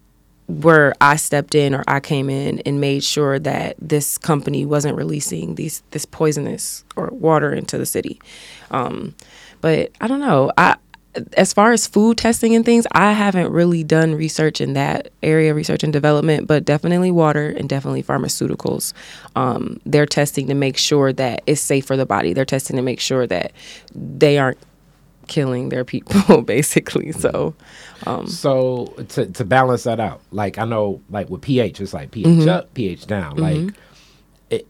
where 0.49 0.95
I 1.01 1.17
stepped 1.17 1.55
in 1.55 1.75
or 1.75 1.85
I 1.87 2.01
came 2.01 2.31
in 2.31 2.61
and 2.61 2.81
made 2.81 3.05
sure 3.05 3.39
that 3.39 3.77
this 3.79 4.17
company 4.17 4.65
wasn't 4.65 4.97
releasing 4.97 5.57
these 5.57 5.83
this 5.91 6.07
poisonous 6.07 6.85
or 6.97 7.09
water 7.09 7.53
into 7.53 7.77
the 7.77 7.87
city. 7.87 8.21
Um, 8.71 9.15
but 9.61 9.91
I 10.01 10.07
don't 10.09 10.21
know. 10.21 10.51
I 10.57 10.77
as 11.37 11.53
far 11.53 11.73
as 11.73 11.87
food 11.87 12.17
testing 12.19 12.55
and 12.55 12.65
things, 12.65 12.87
I 12.93 13.13
haven't 13.13 13.51
really 13.51 13.83
done 13.83 14.15
research 14.15 14.61
in 14.61 14.75
that 14.75 15.11
area, 15.23 15.55
research 15.55 15.83
and 15.83 15.93
development, 15.93 16.47
but 16.47 16.65
definitely 16.65 17.11
water 17.11 17.49
and 17.49 17.69
definitely 17.69 18.03
pharmaceuticals. 18.03 18.93
Um, 19.35 19.81
they're 19.85 20.07
testing 20.07 20.47
to 20.49 20.55
make 20.55 20.77
sure 20.77 21.13
that 21.15 21.43
it's 21.47 21.61
safe 21.61 21.87
for 21.87 21.97
the 21.97 22.07
body. 22.07 22.33
They're 22.33 22.45
testing 22.45 22.77
to 22.77 22.83
make 22.83 23.01
sure 23.01 23.27
that 23.27 23.53
they 23.95 24.39
aren't 24.39 24.59
killing 25.29 25.69
their 25.69 25.85
people, 25.85 26.43
basically. 26.57 27.13
So, 27.13 27.55
um, 28.07 28.27
So 28.27 28.87
to 29.11 29.27
to 29.27 29.45
balance 29.45 29.85
that 29.85 30.01
out, 30.01 30.21
like 30.33 30.59
I 30.59 30.65
know, 30.65 31.01
like 31.11 31.31
with 31.31 31.43
pH, 31.43 31.81
it's 31.81 31.95
like 31.95 32.11
pH 32.11 32.27
Mm-hmm. 32.27 32.49
up, 32.49 32.75
pH 32.75 33.07
down. 33.07 33.37
Like, 33.37 33.75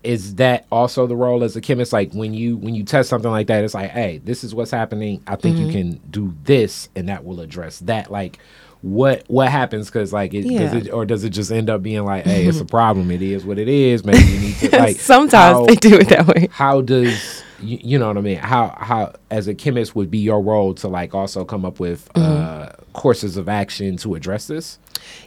is 0.02 0.34
that 0.36 0.66
also 0.72 1.06
the 1.06 1.14
role 1.16 1.44
as 1.44 1.54
a 1.54 1.60
chemist? 1.60 1.92
Like 1.92 2.12
when 2.12 2.34
you 2.34 2.56
when 2.56 2.74
you 2.74 2.82
test 2.82 3.08
something 3.08 3.30
like 3.30 3.46
that, 3.46 3.62
it's 3.64 3.74
like, 3.74 3.90
hey, 3.90 4.18
this 4.24 4.42
is 4.42 4.54
what's 4.54 4.72
happening. 4.72 5.22
I 5.26 5.36
think 5.36 5.56
Mm-hmm. 5.56 5.66
you 5.66 5.72
can 5.72 6.00
do 6.10 6.34
this, 6.44 6.88
and 6.96 7.08
that 7.08 7.24
will 7.24 7.40
address 7.40 7.78
that. 7.80 8.10
Like. 8.10 8.38
What 8.80 9.24
what 9.26 9.48
happens? 9.48 9.86
Because 9.88 10.12
like, 10.12 10.32
it, 10.34 10.42
does 10.44 10.72
it 10.72 10.92
or 10.92 11.04
does 11.04 11.24
it 11.24 11.30
just 11.30 11.50
end 11.50 11.68
up 11.68 11.82
being 11.82 12.04
like, 12.04 12.22
hey, 12.24 12.46
it's 12.46 12.60
a 12.60 12.64
problem. 12.78 13.10
It 13.10 13.22
is 13.22 13.44
what 13.44 13.58
it 13.58 13.66
is. 13.68 14.04
Maybe 14.04 14.22
you 14.22 14.38
need 14.38 14.54
to 14.58 14.70
like. 14.78 14.96
sometimes 15.00 15.56
how- 15.58 15.66
they 15.66 15.74
do 15.74 15.96
it 15.98 16.08
that 16.10 16.28
way. 16.28 16.46
how 16.52 16.80
does 16.82 17.42
you, 17.60 17.78
you 17.82 17.98
know 17.98 18.08
what 18.08 18.16
I 18.18 18.20
mean? 18.20 18.38
How 18.38 18.76
how 18.78 19.14
as 19.30 19.48
a 19.48 19.54
chemist 19.54 19.94
would 19.96 20.10
be 20.10 20.18
your 20.18 20.40
role 20.40 20.74
to 20.74 20.88
like 20.88 21.14
also 21.14 21.44
come 21.44 21.64
up 21.64 21.80
with 21.80 22.08
Mm-hmm. 22.14 22.42
uh, 22.42 22.68
courses 22.92 23.36
of 23.36 23.48
action 23.48 23.96
to 23.98 24.14
address 24.16 24.46
this 24.48 24.78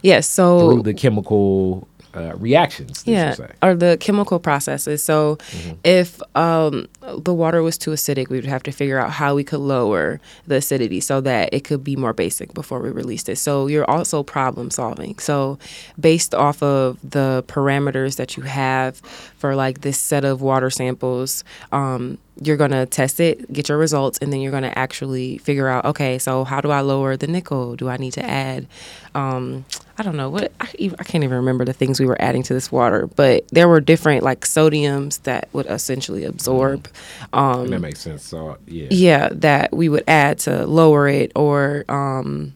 Yes. 0.02 0.28
so 0.28 0.58
through 0.58 0.82
the 0.82 0.92
chemical 0.94 1.88
uh, 2.14 2.34
reactions? 2.36 3.02
yeah 3.06 3.34
say? 3.34 3.50
or 3.62 3.74
the 3.74 3.96
chemical 4.00 4.38
processes 4.38 5.02
so 5.02 5.36
Mm-hmm. 5.52 5.74
if 5.84 6.20
um, 6.36 6.86
the 7.18 7.34
water 7.34 7.62
was 7.62 7.76
too 7.78 7.90
acidic 7.90 8.28
we 8.28 8.36
would 8.36 8.44
have 8.46 8.62
to 8.64 8.72
figure 8.72 8.98
out 8.98 9.10
how 9.10 9.34
we 9.34 9.44
could 9.44 9.60
lower 9.60 10.20
the 10.46 10.56
acidity 10.56 11.00
so 11.00 11.20
that 11.20 11.52
it 11.52 11.64
could 11.64 11.82
be 11.84 11.96
more 11.96 12.12
basic 12.12 12.52
before 12.54 12.80
we 12.80 12.90
released 12.90 13.28
it 13.28 13.36
so 13.36 13.66
you're 13.66 13.88
also 13.90 14.22
problem 14.22 14.70
solving 14.70 15.18
so 15.18 15.58
based 15.98 16.34
off 16.34 16.62
of 16.62 16.98
the 17.08 17.44
parameters 17.48 18.16
that 18.16 18.36
you 18.36 18.42
have 18.44 18.96
for 19.36 19.54
like 19.54 19.80
this 19.82 19.98
set 19.98 20.24
of 20.24 20.40
water 20.42 20.70
samples 20.70 21.44
um, 21.72 22.18
you're 22.40 22.56
going 22.56 22.70
to 22.70 22.86
test 22.86 23.20
it, 23.20 23.52
get 23.52 23.68
your 23.68 23.76
results, 23.76 24.18
and 24.18 24.32
then 24.32 24.40
you're 24.40 24.50
going 24.50 24.62
to 24.62 24.78
actually 24.78 25.38
figure 25.38 25.68
out, 25.68 25.84
okay, 25.84 26.18
so 26.18 26.44
how 26.44 26.60
do 26.60 26.70
I 26.70 26.80
lower 26.80 27.16
the 27.16 27.26
nickel? 27.26 27.76
Do 27.76 27.88
I 27.88 27.98
need 27.98 28.12
to 28.14 28.24
add, 28.24 28.66
um, 29.14 29.66
I 29.98 30.02
don't 30.02 30.16
know 30.16 30.30
what, 30.30 30.50
I, 30.60 30.68
I 30.98 31.04
can't 31.04 31.24
even 31.24 31.36
remember 31.36 31.66
the 31.66 31.74
things 31.74 32.00
we 32.00 32.06
were 32.06 32.20
adding 32.20 32.42
to 32.44 32.54
this 32.54 32.72
water, 32.72 33.06
but 33.06 33.46
there 33.48 33.68
were 33.68 33.80
different 33.80 34.22
like 34.22 34.40
sodiums 34.40 35.22
that 35.24 35.48
would 35.52 35.66
essentially 35.66 36.24
absorb. 36.24 36.88
Um, 37.34 37.64
And 37.64 37.72
that 37.74 37.80
makes 37.80 38.00
sense. 38.00 38.24
So 38.24 38.56
yeah, 38.66 38.88
yeah, 38.90 39.28
that 39.32 39.72
we 39.72 39.90
would 39.90 40.04
add 40.08 40.38
to 40.40 40.66
lower 40.66 41.08
it 41.08 41.32
or, 41.36 41.84
um, 41.90 42.54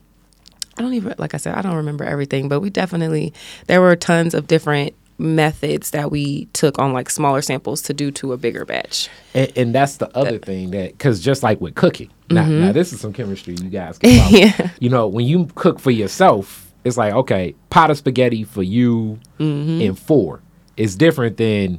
I 0.79 0.83
don't 0.83 0.95
even, 0.95 1.15
like 1.19 1.35
I 1.35 1.39
said, 1.39 1.55
I 1.55 1.63
don't 1.63 1.77
remember 1.77 2.05
everything, 2.05 2.49
but 2.49 2.61
we 2.61 2.71
definitely, 2.71 3.33
there 3.67 3.81
were 3.81 3.97
tons 3.97 4.35
of 4.35 4.47
different 4.47 4.95
methods 5.19 5.91
that 5.93 6.11
we 6.11 6.45
took 6.53 6.79
on 6.79 6.93
like 6.93 7.09
smaller 7.09 7.41
samples 7.43 7.81
to 7.83 7.95
do 7.95 8.11
to 8.11 8.33
a 8.33 8.37
bigger 8.37 8.65
batch. 8.65 9.09
and, 9.35 9.51
and 9.57 9.75
that's 9.75 9.97
the 9.97 10.15
other 10.17 10.39
thing 10.39 10.71
that 10.73 10.93
because 10.93 11.21
just 11.21 11.43
like 11.43 11.61
with 11.61 11.75
cooking, 11.75 12.11
now, 12.31 12.47
now 12.47 12.73
this 12.73 12.93
is 12.93 13.01
some 13.01 13.13
chemistry 13.13 13.55
you 13.55 13.71
guys 13.71 13.99
can 13.99 14.11
follow. 14.19 14.31
Mm-hmm. 14.31 14.37
Yeah. 14.63 14.71
You 14.81 14.91
know, 14.91 15.07
when 15.09 15.25
you 15.27 15.47
cook 15.55 15.79
for 15.81 15.91
yourself, 15.91 16.71
it's 16.85 16.97
like 16.97 17.13
okay, 17.15 17.55
pot 17.71 17.91
of 17.91 17.97
spaghetti 17.99 18.45
for 18.45 18.63
you 18.63 19.19
Mm-hmm. 19.39 19.83
and 19.83 19.99
four 19.99 20.41
is 20.77 20.97
different 20.97 21.37
than 21.37 21.79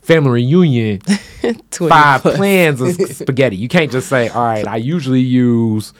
family 0.00 0.30
reunion 0.30 1.00
20 1.70 1.88
five 1.88 2.22
plans 2.22 2.80
of 2.80 2.94
spaghetti. 2.94 3.56
You 3.56 3.68
can't 3.68 3.90
just 3.90 4.08
say, 4.08 4.28
all 4.28 4.44
right, 4.44 4.66
I 4.66 4.76
usually 4.76 5.20
use 5.20 5.92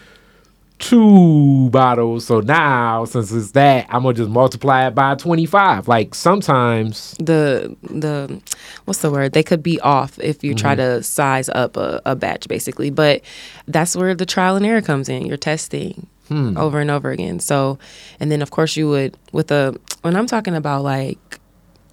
two 0.79 1.71
bottles. 1.71 2.27
So 2.27 2.41
now, 2.41 3.05
since 3.05 3.33
it's 3.33 3.53
that, 3.53 3.87
I'm 3.89 4.03
to 4.03 4.13
just 4.13 4.31
multiply 4.31 4.87
it 4.87 4.95
by 4.95 5.15
25. 5.15 5.89
Like 5.89 6.15
sometimes, 6.15 7.15
the 7.19 7.77
the 7.83 8.41
what's 8.85 9.01
the 9.01 9.11
word? 9.11 9.33
They 9.33 9.43
could 9.43 9.63
be 9.63 9.81
off 9.81 10.19
if 10.19 10.43
you 10.45 10.55
try 10.55 10.73
mm-hmm. 10.73 10.99
to 10.99 11.03
size 11.03 11.49
up 11.49 11.77
a, 11.77 12.01
a 12.05 12.17
batch 12.17 12.49
basically. 12.49 12.91
But 12.91 13.23
that's 13.67 13.97
where 13.97 14.15
the 14.15 14.27
trial 14.27 14.57
and 14.57 14.67
error 14.67 14.83
comes 14.83 15.09
in. 15.09 15.27
You're 15.27 15.37
testing 15.37 16.07
hmm. 16.29 16.57
over 16.57 16.81
and 16.81 16.91
over 16.91 17.11
again. 17.11 17.41
So 17.41 17.79
and 18.21 18.31
then 18.31 18.43
of 18.43 18.51
course 18.51 18.77
you 18.77 18.89
would 18.89 19.17
with 19.33 19.51
a 19.51 19.79
when 20.03 20.17
i'm 20.17 20.27
talking 20.27 20.55
about 20.55 20.83
like 20.83 21.41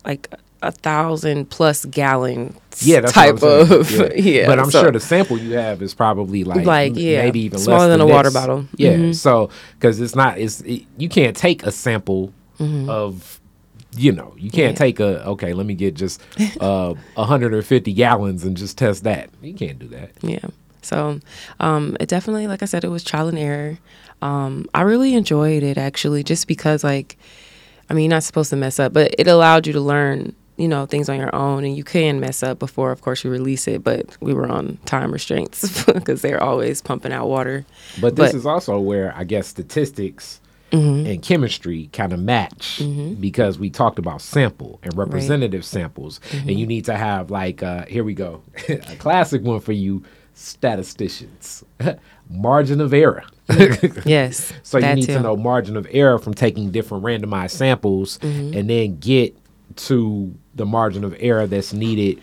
like 0.06 0.34
a 0.65 0.71
thousand 0.71 1.49
plus 1.49 1.86
gallon 1.86 2.56
yeah, 2.80 2.99
that's 3.01 3.13
type 3.13 3.41
of 3.41 3.88
saying. 3.88 4.12
yeah, 4.17 4.45
But 4.47 4.60
I'm 4.60 4.69
so- 4.71 4.82
sure 4.82 4.91
the 4.91 4.99
sample 4.99 5.38
you 5.38 5.54
have 5.54 5.82
is 5.82 5.93
probably 5.93 6.43
like, 6.43 6.65
Like, 6.65 6.93
yeah, 6.95 7.21
maybe 7.23 7.41
even 7.41 7.60
smaller 7.60 7.80
less 7.80 7.89
than 7.89 7.99
than 7.99 8.10
a 8.10 8.13
water 8.13 8.30
this. 8.30 8.34
bottle. 8.34 8.65
Yeah, 8.75 8.93
Mhm. 8.95 9.15
so 9.15 9.49
because 9.80 9.99
it's 10.01 10.15
not, 10.15 10.38
it's 10.38 10.62
it, 10.62 10.84
you 10.97 11.08
can't 11.10 11.36
take 11.38 11.63
a 11.63 11.71
sample 11.71 12.34
of. 12.60 13.39
You 13.97 14.12
know, 14.12 14.34
you 14.38 14.49
can't 14.51 14.75
Mm-hmm. 14.75 14.84
Yeah. 14.84 14.88
take 14.88 14.99
a 14.99 15.25
okay. 15.30 15.54
Let 15.54 15.65
me 15.65 15.73
get 15.73 15.93
just 15.93 16.21
uh 16.60 16.95
150 17.15 17.93
gallons 17.93 18.43
and 18.43 18.58
just 18.58 18.78
test 18.78 19.06
that. 19.06 19.30
You 19.41 19.54
can't 19.54 19.80
do 19.80 19.88
that. 19.88 20.12
Yeah. 20.21 20.39
So 20.82 21.21
um, 21.62 21.95
it 22.01 22.10
definitely, 22.10 22.47
like 22.47 22.62
I 22.62 22.65
said, 22.65 22.84
it 22.84 22.89
was 22.89 23.06
trial 23.06 23.30
and 23.30 23.39
error. 23.39 23.80
Um, 24.21 24.65
I 24.73 24.82
really 24.82 25.13
enjoyed 25.15 25.63
it 25.63 25.78
actually, 25.78 26.23
just 26.23 26.45
because, 26.45 26.84
like, 26.84 27.17
I 27.89 27.93
mean, 27.93 28.06
you're 28.06 28.15
not 28.17 28.23
supposed 28.23 28.49
to 28.49 28.56
mess 28.58 28.80
up, 28.80 28.91
but 28.91 29.15
it 29.17 29.28
allowed 29.28 29.65
you 29.65 29.71
to 29.73 29.80
learn, 29.82 30.36
you 30.58 30.68
know, 30.68 30.86
things 30.86 31.10
on 31.10 31.18
your 31.20 31.36
own, 31.36 31.63
and 31.65 31.76
you 31.76 31.84
can 31.84 32.20
mess 32.20 32.41
up 32.44 32.60
before, 32.60 32.91
of 32.91 33.02
course, 33.02 33.24
you 33.24 33.30
release 33.30 33.68
it. 33.68 33.84
But 33.84 34.15
we 34.22 34.34
were 34.34 34.48
on 34.48 34.78
time 34.86 35.12
restraints 35.12 35.84
because 35.94 36.22
they're 36.22 36.41
always 36.41 36.82
pumping 36.82 37.12
out 37.12 37.28
water. 37.28 37.65
But 38.00 38.15
this 38.15 38.32
But- 38.32 38.38
is 38.38 38.46
also 38.46 38.80
where 38.80 39.13
I 39.15 39.24
guess 39.24 39.48
statistics 39.48 40.39
Mm-hmm. 40.72 41.06
and 41.06 41.22
chemistry 41.22 41.89
kind 41.94 42.12
of 42.12 42.20
match 42.20 42.82
because 43.22 43.58
we 43.60 43.70
talked 43.70 44.00
about 44.00 44.20
sample 44.20 44.80
and 44.84 44.98
representative 44.98 45.63
samples, 45.63 46.20
Mm-hmm. 46.32 46.50
and 46.50 46.60
you 46.60 46.65
need 46.65 46.86
to 46.86 46.98
have 46.98 47.30
like 47.30 47.62
uh, 47.63 47.86
here 47.86 48.04
we 48.04 48.13
go, 48.15 48.41
a 48.68 48.96
classic 48.98 49.44
one 49.44 49.60
for 49.60 49.72
you 49.74 50.04
statisticians, 50.34 51.63
margin 52.30 52.82
of 52.82 52.94
error. 52.94 53.24
Yes. 54.06 54.52
So 54.63 54.80
you 54.80 54.96
need 54.96 55.06
too. 55.06 55.13
to 55.13 55.20
know 55.20 55.38
margin 55.38 55.78
of 55.78 55.88
error 55.91 56.18
from 56.18 56.34
taking 56.34 56.72
different 56.72 57.04
randomized 57.04 57.52
samples 57.52 58.18
Mm-hmm. 58.20 58.58
and 58.58 58.70
then 58.70 58.98
get 59.00 59.38
to 59.78 60.34
the 60.56 60.65
margin 60.65 61.04
of 61.04 61.15
error 61.20 61.48
that's 61.48 61.74
needed 61.74 62.22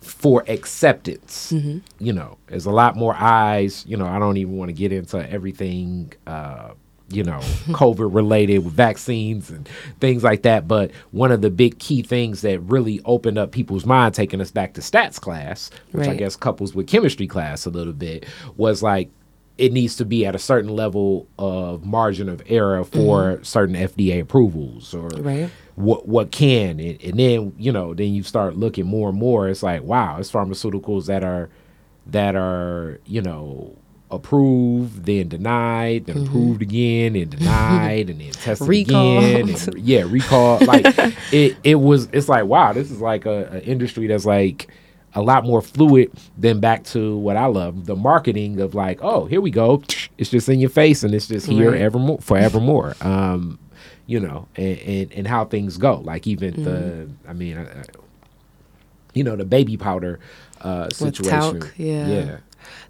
for 0.00 0.44
acceptance. 0.48 1.52
Mm-hmm. 1.52 1.78
You 1.98 2.12
know, 2.12 2.36
there's 2.48 2.66
a 2.66 2.70
lot 2.70 2.96
more 2.96 3.14
eyes. 3.14 3.84
You 3.86 3.96
know, 3.96 4.06
I 4.06 4.18
don't 4.18 4.36
even 4.36 4.56
want 4.56 4.68
to 4.68 4.72
get 4.72 4.92
into 4.92 5.28
everything, 5.30 6.12
uh, 6.26 6.70
you 7.08 7.22
know, 7.22 7.38
COVID 7.68 8.14
related 8.14 8.58
with 8.58 8.74
vaccines 8.74 9.50
and 9.50 9.68
things 10.00 10.22
like 10.22 10.42
that. 10.42 10.68
But 10.68 10.90
one 11.12 11.32
of 11.32 11.40
the 11.40 11.50
big 11.50 11.78
key 11.78 12.02
things 12.02 12.42
that 12.42 12.60
really 12.60 13.00
opened 13.04 13.38
up 13.38 13.52
people's 13.52 13.86
mind, 13.86 14.14
taking 14.14 14.40
us 14.40 14.50
back 14.50 14.74
to 14.74 14.80
stats 14.80 15.20
class, 15.20 15.70
which 15.92 16.06
I 16.08 16.14
guess 16.16 16.36
couples 16.36 16.74
with 16.74 16.86
chemistry 16.86 17.26
class 17.26 17.64
a 17.64 17.70
little 17.70 17.92
bit, 17.92 18.26
was 18.56 18.82
like, 18.82 19.10
it 19.56 19.72
needs 19.72 19.94
to 19.96 20.04
be 20.04 20.26
at 20.26 20.34
a 20.34 20.38
certain 20.38 20.70
level 20.70 21.28
of 21.38 21.84
margin 21.86 22.28
of 22.28 22.42
error 22.46 22.84
for 22.84 23.38
certain 23.44 23.76
FDA 23.76 24.20
approvals 24.20 24.92
or 24.92 25.06
Right. 25.08 25.48
What 25.76 26.06
what 26.06 26.30
can 26.30 26.78
and, 26.78 27.02
and 27.02 27.18
then 27.18 27.52
you 27.58 27.72
know 27.72 27.94
then 27.94 28.14
you 28.14 28.22
start 28.22 28.56
looking 28.56 28.86
more 28.86 29.08
and 29.08 29.18
more 29.18 29.48
it's 29.48 29.62
like 29.62 29.82
wow 29.82 30.18
it's 30.18 30.30
pharmaceuticals 30.30 31.06
that 31.06 31.24
are 31.24 31.48
that 32.06 32.36
are 32.36 33.00
you 33.06 33.20
know 33.20 33.76
approved, 34.14 35.04
then 35.04 35.28
denied, 35.28 36.06
then 36.06 36.16
mm-hmm. 36.16 36.26
approved 36.26 36.62
again, 36.62 37.16
and 37.16 37.30
denied, 37.30 38.10
and 38.10 38.20
then 38.20 38.30
tested 38.32 38.68
again. 38.68 39.48
And, 39.48 39.78
yeah, 39.78 40.04
recall. 40.06 40.60
Like 40.64 40.84
it, 41.32 41.56
it 41.64 41.74
was. 41.76 42.08
It's 42.12 42.28
like 42.28 42.44
wow, 42.44 42.72
this 42.72 42.90
is 42.90 43.00
like 43.00 43.26
a, 43.26 43.48
a, 43.52 43.60
industry 43.60 44.06
that's 44.06 44.24
like 44.24 44.68
a 45.14 45.22
lot 45.22 45.44
more 45.44 45.62
fluid 45.62 46.10
than 46.36 46.60
back 46.60 46.84
to 46.84 47.16
what 47.18 47.36
I 47.36 47.46
love, 47.46 47.86
the 47.86 47.94
marketing 47.94 48.60
of 48.60 48.74
like, 48.74 48.98
oh, 49.00 49.26
here 49.26 49.40
we 49.40 49.50
go, 49.50 49.82
it's 50.18 50.30
just 50.30 50.48
in 50.48 50.58
your 50.58 50.70
face, 50.70 51.04
and 51.04 51.14
it's 51.14 51.28
just 51.28 51.46
here 51.46 51.70
right. 51.70 51.80
evermore, 51.80 52.18
forevermore. 52.18 52.96
Um, 53.00 53.58
you 54.06 54.20
know, 54.20 54.48
and, 54.56 54.78
and, 54.80 55.12
and 55.12 55.28
how 55.28 55.44
things 55.44 55.76
go. 55.76 55.96
Like 55.96 56.26
even 56.26 56.54
mm-hmm. 56.54 56.64
the, 56.64 57.08
I 57.28 57.32
mean, 57.32 57.66
you 59.14 59.24
know, 59.24 59.36
the 59.36 59.44
baby 59.44 59.76
powder 59.76 60.20
uh, 60.60 60.90
situation. 60.90 61.60
Talc, 61.60 61.72
yeah. 61.76 62.06
yeah. 62.06 62.36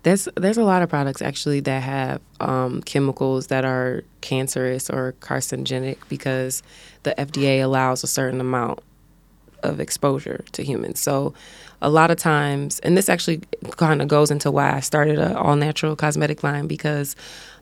There's 0.04 0.28
there's 0.36 0.58
a 0.58 0.64
lot 0.64 0.82
of 0.82 0.88
products 0.88 1.20
actually 1.20 1.60
that 1.60 1.82
have 1.82 2.20
um, 2.40 2.82
chemicals 2.82 3.48
that 3.48 3.64
are 3.64 4.04
cancerous 4.20 4.88
or 4.88 5.14
carcinogenic 5.20 5.98
because 6.08 6.62
the 7.02 7.14
FDA 7.18 7.62
allows 7.62 8.04
a 8.04 8.06
certain 8.06 8.40
amount 8.40 8.80
of 9.64 9.80
exposure 9.80 10.44
to 10.52 10.62
humans. 10.62 11.00
So 11.00 11.34
a 11.82 11.90
lot 11.90 12.10
of 12.10 12.18
times, 12.18 12.78
and 12.80 12.96
this 12.96 13.08
actually 13.08 13.42
kind 13.76 14.00
of 14.00 14.08
goes 14.08 14.30
into 14.30 14.50
why 14.50 14.74
I 14.74 14.80
started 14.80 15.18
an 15.18 15.34
all 15.36 15.56
natural 15.56 15.96
cosmetic 15.96 16.42
line 16.42 16.66
because 16.66 17.16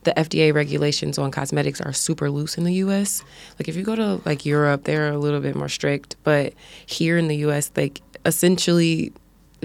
the 0.04 0.12
FDA 0.12 0.52
regulations 0.52 1.18
on 1.18 1.30
cosmetics 1.30 1.80
are 1.80 1.92
super 1.92 2.30
loose 2.30 2.58
in 2.58 2.64
the 2.64 2.74
US. 2.74 3.22
Like 3.58 3.68
if 3.68 3.76
you 3.76 3.82
go 3.82 3.96
to 3.96 4.20
like 4.24 4.44
Europe, 4.44 4.84
they're 4.84 5.12
a 5.12 5.18
little 5.18 5.40
bit 5.40 5.54
more 5.54 5.68
strict, 5.68 6.16
but 6.24 6.54
here 6.86 7.16
in 7.16 7.28
the 7.28 7.36
US, 7.36 7.70
like 7.76 8.02
essentially 8.24 9.12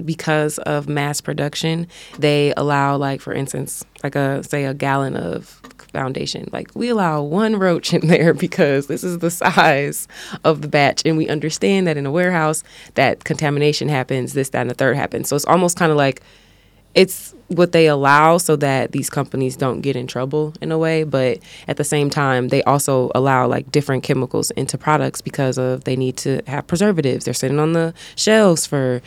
because 0.04 0.58
of 0.58 0.88
mass 0.88 1.20
production, 1.20 1.88
they 2.18 2.54
allow 2.56 2.96
like 2.96 3.20
for 3.20 3.32
instance, 3.32 3.84
like 4.04 4.14
a 4.14 4.42
say 4.44 4.64
a 4.64 4.74
gallon 4.74 5.16
of 5.16 5.60
foundation. 5.92 6.48
Like 6.52 6.70
we 6.74 6.88
allow 6.88 7.22
one 7.22 7.56
roach 7.56 7.92
in 7.92 8.06
there 8.08 8.34
because 8.34 8.86
this 8.86 9.02
is 9.02 9.18
the 9.18 9.30
size 9.30 10.06
of 10.44 10.62
the 10.62 10.68
batch 10.68 11.02
and 11.04 11.16
we 11.16 11.28
understand 11.28 11.86
that 11.86 11.96
in 11.96 12.06
a 12.06 12.10
warehouse 12.10 12.62
that 12.94 13.24
contamination 13.24 13.88
happens, 13.88 14.34
this, 14.34 14.50
that, 14.50 14.60
and 14.60 14.70
the 14.70 14.74
third 14.74 14.96
happens. 14.96 15.28
So 15.28 15.36
it's 15.36 15.44
almost 15.46 15.76
kind 15.76 15.90
of 15.90 15.98
like 15.98 16.22
it's 16.94 17.34
what 17.48 17.72
they 17.72 17.86
allow 17.86 18.38
so 18.38 18.56
that 18.56 18.92
these 18.92 19.10
companies 19.10 19.56
don't 19.56 19.80
get 19.80 19.96
in 19.96 20.06
trouble 20.06 20.54
in 20.60 20.70
a 20.70 20.78
way 20.78 21.02
but 21.02 21.38
at 21.66 21.76
the 21.76 21.84
same 21.84 22.10
time 22.10 22.48
they 22.48 22.62
also 22.64 23.10
allow 23.14 23.46
like 23.46 23.70
different 23.72 24.02
chemicals 24.02 24.50
into 24.52 24.76
products 24.76 25.20
because 25.20 25.58
of 25.58 25.84
they 25.84 25.96
need 25.96 26.16
to 26.16 26.42
have 26.46 26.66
preservatives 26.66 27.24
they're 27.24 27.34
sitting 27.34 27.58
on 27.58 27.72
the 27.72 27.94
shelves 28.16 28.66
for 28.66 29.00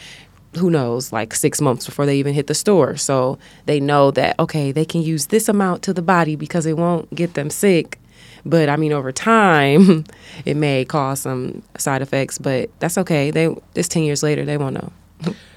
who 0.58 0.69
knows, 0.69 1.13
like 1.13 1.34
six 1.34 1.62
months 1.62 1.86
before 1.86 2.06
they 2.06 2.17
even 2.17 2.34
hit 2.34 2.47
the 2.47 2.54
store. 2.54 2.97
So 2.97 3.38
they 3.65 3.80
know 3.80 4.12
that, 4.12 4.38
okay, 4.39 4.71
they 4.71 4.86
can 4.86 5.01
use 5.01 5.27
this 5.27 5.47
amount 5.47 5.82
to 5.84 5.93
the 5.93 6.01
body 6.01 6.36
because 6.36 6.65
it 6.65 6.77
won't 6.77 7.13
get 7.15 7.36
them 7.36 7.49
sick. 7.49 7.99
But 8.45 8.69
I 8.69 8.75
mean, 8.75 8.91
over 8.91 9.12
time, 9.12 10.04
it 10.45 10.58
may 10.58 10.84
cause 10.84 11.21
some 11.21 11.63
side 11.77 12.01
effects, 12.01 12.38
but 12.38 12.69
that's 12.80 12.97
okay. 12.97 13.32
They 13.32 13.56
it's 13.75 13.88
10 13.88 14.04
years 14.04 14.23
later, 14.23 14.45
they 14.45 14.58
won't 14.58 14.73
know. 14.75 14.91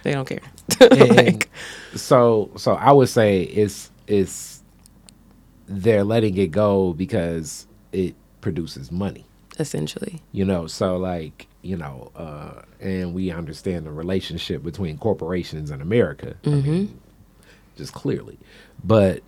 They 0.03 0.12
don't 0.12 0.29
care. 0.29 0.40
like, 0.90 1.48
so, 1.94 2.50
so 2.57 2.74
I 2.74 2.92
would 2.92 3.09
say 3.09 3.42
it's, 3.42 3.90
it's, 4.07 4.62
they're 5.66 6.05
letting 6.05 6.37
it 6.37 6.50
go 6.50 6.92
because 6.92 7.66
it 7.92 8.14
produces 8.40 8.92
money. 8.92 9.27
Essentially. 9.59 10.20
You 10.33 10.44
know, 10.44 10.66
so 10.66 10.96
like, 10.96 11.46
you 11.62 11.77
know, 11.77 12.11
uh, 12.14 12.62
and 12.81 13.14
we 13.14 13.31
understand 13.31 13.87
the 13.87 13.90
relationship 13.90 14.62
between 14.62 14.98
corporations 14.98 15.70
and 15.70 15.81
America. 15.81 16.35
Mm-hmm. 16.42 16.68
I 16.68 16.72
mean, 16.72 17.00
just 17.77 17.92
clearly, 17.92 18.38
but 18.83 19.22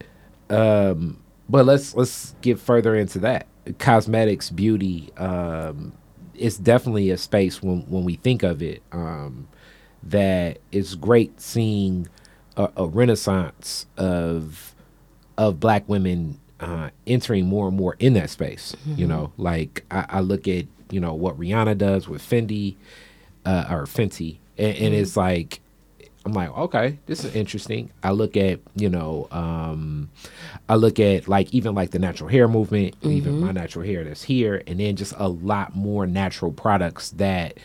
um, 0.50 1.18
but 1.48 1.64
let's 1.66 1.94
let's 1.94 2.34
get 2.42 2.58
further 2.58 2.94
into 2.94 3.18
that. 3.20 3.46
Cosmetics, 3.78 4.50
beauty, 4.50 5.12
um, 5.16 5.92
it's 6.34 6.58
definitely 6.58 7.10
a 7.10 7.16
space 7.16 7.62
when 7.62 7.82
when 7.82 8.04
we 8.04 8.16
think 8.16 8.42
of 8.42 8.62
it 8.62 8.82
um, 8.92 9.48
that 10.10 10.58
it's 10.72 10.94
great 10.94 11.40
seeing 11.40 12.08
a, 12.56 12.70
a 12.76 12.86
renaissance 12.86 13.86
of 13.96 14.74
of 15.38 15.60
black 15.60 15.86
women 15.88 16.40
uh, 16.60 16.88
entering 17.06 17.46
more 17.46 17.68
and 17.68 17.76
more 17.76 17.96
in 17.98 18.14
that 18.14 18.30
space. 18.30 18.74
Mm-hmm. 18.80 19.00
You 19.00 19.06
know, 19.06 19.32
like 19.36 19.84
I, 19.90 20.06
I, 20.08 20.20
look 20.20 20.48
at 20.48 20.64
you 20.90 21.00
know 21.00 21.14
what 21.14 21.38
Rihanna 21.38 21.76
does 21.76 22.08
with 22.08 22.22
Fendi 22.22 22.76
uh, 23.44 23.66
or 23.68 23.84
Fenty, 23.84 24.38
and, 24.56 24.68
and 24.68 24.76
mm-hmm. 24.76 24.94
it's 24.94 25.16
like 25.16 25.60
I'm 26.26 26.32
like, 26.32 26.50
okay, 26.58 26.98
this 27.06 27.24
is 27.24 27.36
interesting. 27.36 27.92
I 28.02 28.10
look 28.10 28.36
at, 28.36 28.58
you 28.74 28.88
know, 28.88 29.28
um, 29.30 30.10
I 30.68 30.74
look 30.74 30.98
at 30.98 31.28
like 31.28 31.54
even 31.54 31.76
like 31.76 31.92
the 31.92 32.00
natural 32.00 32.28
hair 32.28 32.48
movement, 32.48 32.98
mm-hmm. 32.98 33.12
even 33.12 33.40
my 33.40 33.52
natural 33.52 33.86
hair 33.86 34.02
that's 34.02 34.24
here, 34.24 34.60
and 34.66 34.80
then 34.80 34.96
just 34.96 35.14
a 35.18 35.28
lot 35.28 35.76
more 35.76 36.04
natural 36.04 36.50
products 36.50 37.10
that 37.12 37.58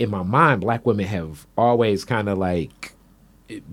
in 0.00 0.10
my 0.10 0.22
mind, 0.22 0.62
black 0.62 0.86
women 0.86 1.04
have 1.04 1.46
always 1.58 2.06
kind 2.06 2.28
of 2.28 2.38
like 2.38 2.94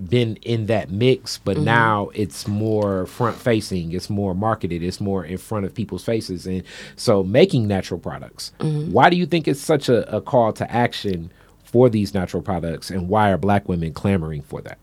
been 0.08 0.36
in 0.42 0.66
that 0.66 0.90
mix, 0.90 1.38
but 1.38 1.56
mm-hmm. 1.56 1.64
now 1.64 2.10
it's 2.12 2.46
more 2.46 3.06
front 3.06 3.36
facing, 3.36 3.92
it's 3.92 4.10
more 4.10 4.34
marketed, 4.34 4.82
it's 4.82 5.00
more 5.00 5.24
in 5.24 5.38
front 5.38 5.64
of 5.64 5.74
people's 5.74 6.04
faces. 6.04 6.46
And 6.46 6.62
so 6.96 7.22
making 7.22 7.66
natural 7.66 7.98
products, 7.98 8.52
mm-hmm. 8.58 8.92
why 8.92 9.08
do 9.08 9.16
you 9.16 9.24
think 9.24 9.48
it's 9.48 9.60
such 9.60 9.88
a, 9.88 10.14
a 10.14 10.20
call 10.20 10.52
to 10.52 10.70
action 10.70 11.32
for 11.64 11.88
these 11.88 12.12
natural 12.12 12.42
products 12.42 12.90
and 12.90 13.08
why 13.08 13.30
are 13.30 13.38
black 13.38 13.66
women 13.66 13.94
clamoring 13.94 14.42
for 14.42 14.60
that? 14.60 14.76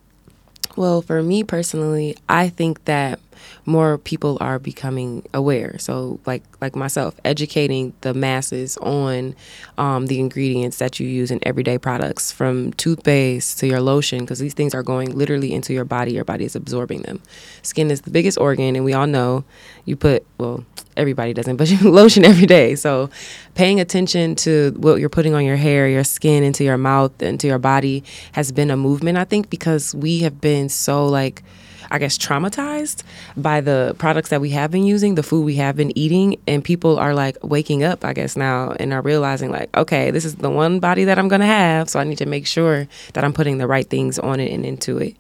Well, 0.75 1.03
for 1.03 1.21
me 1.21 1.43
personally, 1.43 2.17
I 2.27 2.49
think 2.49 2.86
that 2.86 3.19
more 3.65 3.98
people 3.98 4.38
are 4.41 4.60
becoming 4.60 5.28
aware. 5.34 5.78
So, 5.80 6.19
like 6.26 6.43
like 6.62 6.76
myself, 6.76 7.15
educating 7.26 7.93
the 8.02 8.13
masses 8.13 8.78
on 8.78 9.36
um, 9.78 10.08
the 10.08 10.19
ingredients 10.19 10.78
that 10.78 11.00
you 11.00 11.08
use 11.08 11.32
in 11.32 11.39
everyday 11.43 11.78
products, 11.78 12.32
from 12.32 12.74
toothpaste 12.74 13.60
to 13.60 13.67
your 13.67 13.82
lotion, 13.82 14.19
because 14.19 14.39
these 14.39 14.54
things 14.54 14.74
are 14.74 14.84
going 14.84 15.15
literally 15.17 15.54
into 15.54 15.74
your 15.74 15.86
body. 15.86 16.13
Your 16.13 16.26
body 16.26 16.45
is 16.45 16.56
absorbing 16.56 17.04
them. 17.04 17.21
Skin 17.62 17.91
is 17.91 18.02
the 18.02 18.12
biggest 18.12 18.38
organ, 18.38 18.76
and 18.76 18.86
we 18.86 18.93
all 18.93 19.08
know 19.08 19.43
you 19.86 19.95
put 19.95 20.26
well 20.38 20.65
everybody 20.98 21.34
doesn't, 21.34 21.58
but 21.58 21.69
you 21.82 21.89
lotion 21.91 22.24
every 22.26 22.45
day. 22.45 22.76
So 22.76 23.10
paying 23.54 23.80
attention 23.80 24.36
to 24.38 24.74
what 24.78 25.00
you're 25.00 25.10
putting 25.10 25.34
on 25.34 25.45
your 25.45 25.58
hair, 25.58 25.88
your 25.88 26.04
skin, 26.04 26.43
into 26.43 26.63
your 26.63 26.78
mouth, 26.78 27.21
into 27.21 27.48
your 27.48 27.60
body 27.60 28.04
has 28.34 28.52
been 28.52 28.71
a 28.71 28.78
movement, 28.78 29.17
I 29.17 29.26
think, 29.26 29.50
because 29.50 29.93
we 29.95 30.19
have 30.19 30.41
been 30.41 30.69
so 30.69 31.08
like 31.08 31.43
I 31.91 32.00
guess, 32.00 32.17
traumatized 32.17 33.04
by 33.38 33.62
the 33.62 33.95
products 33.98 34.30
that 34.30 34.41
we 34.41 34.52
have 34.52 34.71
been 34.71 34.84
using, 34.84 35.15
the 35.15 35.24
food 35.24 35.45
we 35.45 35.56
have 35.56 35.76
been 35.76 35.98
eating. 35.98 36.39
And 36.48 36.63
people 36.63 36.98
are 36.98 37.13
like 37.13 37.38
waking 37.43 37.84
up, 37.84 38.04
I 38.06 38.13
guess, 38.13 38.36
now 38.36 38.71
and 38.80 38.93
are 38.93 39.02
realizing, 39.02 39.52
like, 39.52 39.76
okay, 39.76 40.12
this 40.12 40.26
is 40.26 40.36
the 40.36 40.50
one 40.50 40.80
body 40.80 41.06
that 41.06 41.19
I'm 41.19 41.28
going 41.28 41.41
to 41.41 41.48
have. 41.48 41.89
So 41.89 42.00
I 42.00 42.04
need 42.04 42.17
to 42.19 42.26
make 42.26 42.48
sure 42.48 42.88
that 43.13 43.24
I'm 43.24 43.34
putting 43.34 43.58
the 43.58 43.67
right 43.67 43.89
things 43.89 44.19
on 44.19 44.39
it 44.39 44.52
and 44.52 44.65
into 44.65 44.98
it. 44.98 45.15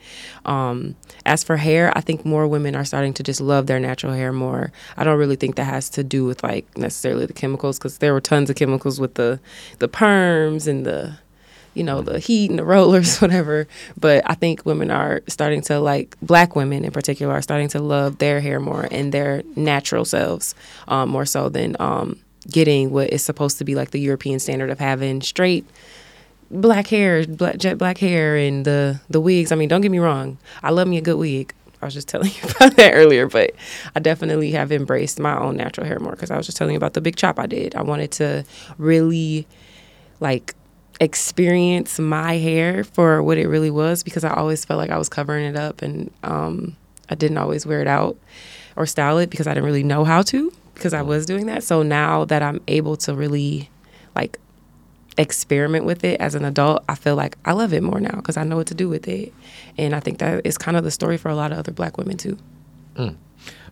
Um, 0.45 0.95
as 1.25 1.43
for 1.43 1.57
hair, 1.57 1.91
I 1.95 2.01
think 2.01 2.23
more 2.23 2.47
women 2.47 2.75
are 2.75 2.85
starting 2.85 3.13
to 3.15 3.23
just 3.23 3.41
love 3.41 3.65
their 3.67 3.79
natural 3.79 4.13
hair 4.13 4.31
more. 4.31 4.71
I 4.95 5.03
don't 5.03 5.17
really 5.17 5.35
think 5.35 5.55
that 5.55 5.63
has 5.65 5.89
to 5.91 6.03
do 6.03 6.25
with 6.25 6.43
like 6.43 6.77
necessarily 6.77 7.25
the 7.25 7.33
chemicals 7.33 7.79
because 7.79 7.97
there 7.97 8.13
were 8.13 8.21
tons 8.21 8.49
of 8.49 8.55
chemicals 8.55 8.99
with 8.99 9.15
the 9.15 9.39
the 9.79 9.89
perms 9.89 10.67
and 10.67 10.85
the 10.85 11.17
you 11.75 11.83
know, 11.83 12.01
the 12.01 12.19
heat 12.19 12.49
and 12.49 12.57
the 12.57 12.65
rollers, 12.65 13.17
whatever. 13.21 13.67
But 13.99 14.23
I 14.25 14.33
think 14.33 14.65
women 14.65 14.89
are 14.89 15.21
starting 15.27 15.61
to 15.63 15.79
like 15.79 16.17
black 16.21 16.55
women 16.55 16.83
in 16.83 16.91
particular 16.91 17.33
are 17.33 17.41
starting 17.41 17.67
to 17.69 17.79
love 17.79 18.17
their 18.17 18.41
hair 18.41 18.59
more 18.59 18.87
and 18.89 19.11
their 19.11 19.43
natural 19.55 20.05
selves 20.05 20.55
um, 20.87 21.09
more 21.09 21.25
so 21.25 21.49
than 21.49 21.75
um, 21.79 22.19
getting 22.49 22.91
what 22.91 23.11
is 23.11 23.23
supposed 23.23 23.57
to 23.59 23.63
be 23.63 23.75
like 23.75 23.91
the 23.91 23.99
European 23.99 24.39
standard 24.39 24.69
of 24.69 24.79
having 24.79 25.21
straight 25.21 25.65
black 26.49 26.87
hair, 26.87 27.25
black 27.25 27.57
jet 27.57 27.77
black 27.77 27.97
hair, 27.97 28.35
and 28.35 28.65
the 28.65 28.99
the 29.09 29.19
wigs. 29.19 29.51
I 29.51 29.55
mean, 29.55 29.69
don't 29.69 29.81
get 29.81 29.91
me 29.91 29.99
wrong, 29.99 30.37
I 30.63 30.71
love 30.71 30.87
me 30.87 30.97
a 30.97 31.01
good 31.01 31.17
wig. 31.17 31.53
I 31.81 31.85
was 31.85 31.93
just 31.93 32.07
telling 32.09 32.31
you 32.31 32.49
about 32.55 32.75
that 32.77 32.93
earlier, 32.93 33.27
but 33.27 33.51
I 33.95 33.99
definitely 33.99 34.51
have 34.51 34.71
embraced 34.71 35.19
my 35.19 35.37
own 35.37 35.57
natural 35.57 35.85
hair 35.85 35.99
more 35.99 36.11
because 36.11 36.31
I 36.31 36.37
was 36.37 36.45
just 36.45 36.57
telling 36.57 36.73
you 36.73 36.77
about 36.77 36.93
the 36.93 37.01
big 37.01 37.15
chop 37.15 37.39
I 37.39 37.47
did. 37.47 37.75
I 37.75 37.81
wanted 37.81 38.11
to 38.13 38.45
really 38.77 39.47
like 40.19 40.55
experience 40.99 41.99
my 41.99 42.37
hair 42.37 42.83
for 42.83 43.21
what 43.21 43.37
it 43.37 43.47
really 43.47 43.71
was 43.71 44.03
because 44.03 44.23
I 44.23 44.33
always 44.33 44.63
felt 44.63 44.77
like 44.77 44.89
I 44.89 44.97
was 44.97 45.09
covering 45.09 45.45
it 45.45 45.55
up 45.55 45.81
and 45.81 46.11
um, 46.23 46.75
I 47.09 47.15
didn't 47.15 47.37
always 47.37 47.65
wear 47.65 47.81
it 47.81 47.87
out 47.87 48.17
or 48.75 48.85
style 48.85 49.17
it 49.17 49.29
because 49.29 49.47
I 49.47 49.53
didn't 49.53 49.65
really 49.65 49.83
know 49.83 50.03
how 50.03 50.21
to 50.23 50.51
because 50.73 50.93
I 50.93 51.01
was 51.01 51.25
doing 51.25 51.47
that. 51.47 51.63
So 51.63 51.83
now 51.83 52.25
that 52.25 52.41
I'm 52.41 52.61
able 52.67 52.97
to 52.97 53.13
really 53.13 53.69
like 54.15 54.39
experiment 55.17 55.85
with 55.85 56.03
it 56.03 56.19
as 56.19 56.35
an 56.35 56.45
adult, 56.45 56.83
I 56.87 56.95
feel 56.95 57.15
like 57.15 57.37
I 57.45 57.53
love 57.53 57.73
it 57.73 57.83
more 57.83 57.99
now 57.99 58.15
because 58.15 58.37
I 58.37 58.43
know 58.43 58.57
what 58.57 58.67
to 58.67 58.75
do 58.75 58.89
with 58.89 59.07
it. 59.07 59.33
And 59.77 59.95
I 59.95 59.99
think 59.99 60.19
that 60.19 60.45
is 60.45 60.57
kind 60.57 60.77
of 60.77 60.83
the 60.83 60.91
story 60.91 61.17
for 61.17 61.29
a 61.29 61.35
lot 61.35 61.51
of 61.51 61.57
other 61.57 61.71
black 61.71 61.97
women 61.97 62.17
too. 62.17 62.37
Mm. 62.95 63.15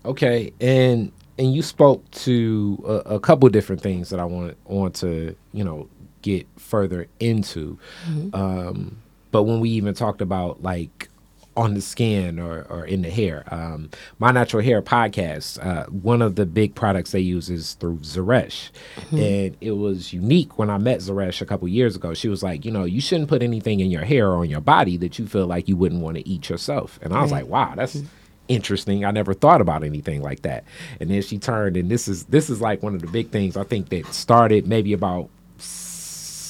Okay. 0.06 0.54
And 0.60 1.12
and 1.38 1.54
you 1.54 1.62
spoke 1.62 2.10
to 2.12 2.84
a, 2.86 3.16
a 3.16 3.20
couple 3.20 3.50
different 3.50 3.82
things 3.82 4.10
that 4.10 4.20
I 4.20 4.26
want 4.26 4.58
want 4.66 4.96
to, 4.96 5.36
you 5.52 5.64
know, 5.64 5.88
get 6.24 6.48
further 6.58 7.06
into. 7.20 7.78
Mm-hmm. 8.10 8.36
Um, 8.36 8.98
but 9.32 9.44
when 9.44 9.60
we 9.60 9.70
even 9.70 9.94
talked 9.94 10.22
about 10.22 10.64
like 10.64 11.10
on 11.56 11.74
the 11.74 11.82
skin 11.82 12.40
or, 12.40 12.66
or 12.70 12.86
in 12.86 13.02
the 13.02 13.10
hair. 13.10 13.44
Um, 13.52 13.90
My 14.20 14.32
Natural 14.32 14.64
Hair 14.64 14.82
podcast, 14.82 15.64
uh, 15.64 15.86
one 15.88 16.22
of 16.22 16.36
the 16.36 16.46
big 16.46 16.76
products 16.76 17.12
they 17.12 17.20
use 17.20 17.50
is 17.50 17.74
through 17.76 17.98
Zeresh. 17.98 18.72
Mm-hmm. 18.96 19.18
And 19.18 19.58
it 19.62 19.72
was 19.72 20.14
unique 20.14 20.58
when 20.58 20.70
I 20.70 20.78
met 20.78 21.00
Zeresh 21.00 21.42
a 21.42 21.46
couple 21.46 21.68
years 21.68 21.96
ago. 21.96 22.14
She 22.14 22.28
was 22.28 22.44
like, 22.44 22.66
you 22.66 22.72
know, 22.72 22.86
you 22.86 23.02
shouldn't 23.02 23.30
put 23.30 23.44
anything 23.44 23.80
in 23.80 23.92
your 23.92 24.04
hair 24.04 24.30
or 24.30 24.38
on 24.38 24.50
your 24.50 24.62
body 24.62 24.98
that 24.98 25.20
you 25.20 25.28
feel 25.28 25.48
like 25.48 25.68
you 25.68 25.78
wouldn't 25.78 26.02
want 26.02 26.18
to 26.18 26.28
eat 26.28 26.50
yourself. 26.50 27.00
And 27.02 27.14
I 27.14 27.22
was 27.22 27.32
like, 27.32 27.48
wow, 27.48 27.74
that's. 27.76 27.96
Mm-hmm 27.96 28.08
interesting. 28.50 29.06
I 29.06 29.12
never 29.12 29.34
thought 29.34 29.62
about 29.62 29.86
anything 29.86 30.22
like 30.22 30.42
that. 30.42 30.66
And 31.00 31.10
then 31.10 31.22
she 31.22 31.38
turned, 31.38 31.78
and 31.78 31.90
this 31.90 32.10
is 32.10 32.26
this 32.26 32.50
is 32.50 32.60
like 32.60 32.84
one 32.84 32.94
of 32.94 33.00
the 33.00 33.08
big 33.08 33.30
things 33.30 33.56
I 33.56 33.64
think 33.64 33.88
that 33.88 34.06
started 34.14 34.68
maybe 34.68 34.92
about 34.92 35.30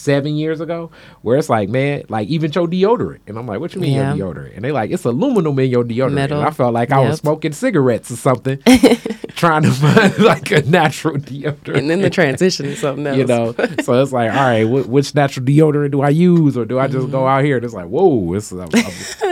seven 0.04 0.36
years 0.36 0.60
ago, 0.62 0.92
where 1.22 1.38
it's 1.38 1.50
like, 1.50 1.70
man, 1.70 2.04
like 2.10 2.28
even 2.28 2.52
your 2.52 2.68
deodorant, 2.68 3.20
and 3.28 3.38
I'm 3.38 3.48
like, 3.48 3.60
what 3.60 3.74
you 3.74 3.82
mean 3.82 3.94
yeah. 3.94 4.14
your 4.14 4.34
deodorant? 4.34 4.56
And 4.56 4.66
they 4.66 4.72
like, 4.72 4.92
it's 4.92 5.06
aluminum 5.06 5.58
in 5.60 5.70
your 5.70 5.84
deodorant. 5.84 6.14
Metal. 6.14 6.40
And 6.40 6.48
I 6.48 6.52
felt 6.52 6.74
like 6.74 6.90
yep. 6.90 7.00
I 7.00 7.10
was 7.10 7.20
smoking 7.20 7.54
cigarettes 7.54 8.12
or 8.12 8.16
something, 8.16 8.60
trying 9.30 9.64
to 9.64 9.72
find 9.72 10.18
like 10.20 10.52
a 10.52 10.62
natural 10.64 11.16
deodorant. 11.16 11.78
And 11.78 11.90
then 11.90 12.02
the 12.02 12.10
transition 12.22 12.66
is 12.68 12.80
something 12.80 13.08
else, 13.08 13.18
you 13.18 13.26
know. 13.26 13.54
so 13.82 14.02
it's 14.02 14.12
like, 14.12 14.32
all 14.32 14.38
right, 14.38 14.64
wh- 14.64 14.90
which 14.90 15.16
natural 15.16 15.46
deodorant 15.46 15.92
do 15.92 16.02
I 16.02 16.10
use, 16.10 16.58
or 16.58 16.66
do 16.66 16.80
I 16.80 16.88
just 16.88 17.00
mm-hmm. 17.00 17.12
go 17.12 17.28
out 17.28 17.44
here 17.44 17.58
and 17.58 17.66
it's 17.66 17.74
like, 17.74 17.88
whoa, 17.88 18.34
it's 18.34 18.52
I'm, 18.52 18.62
I'm 18.62 18.70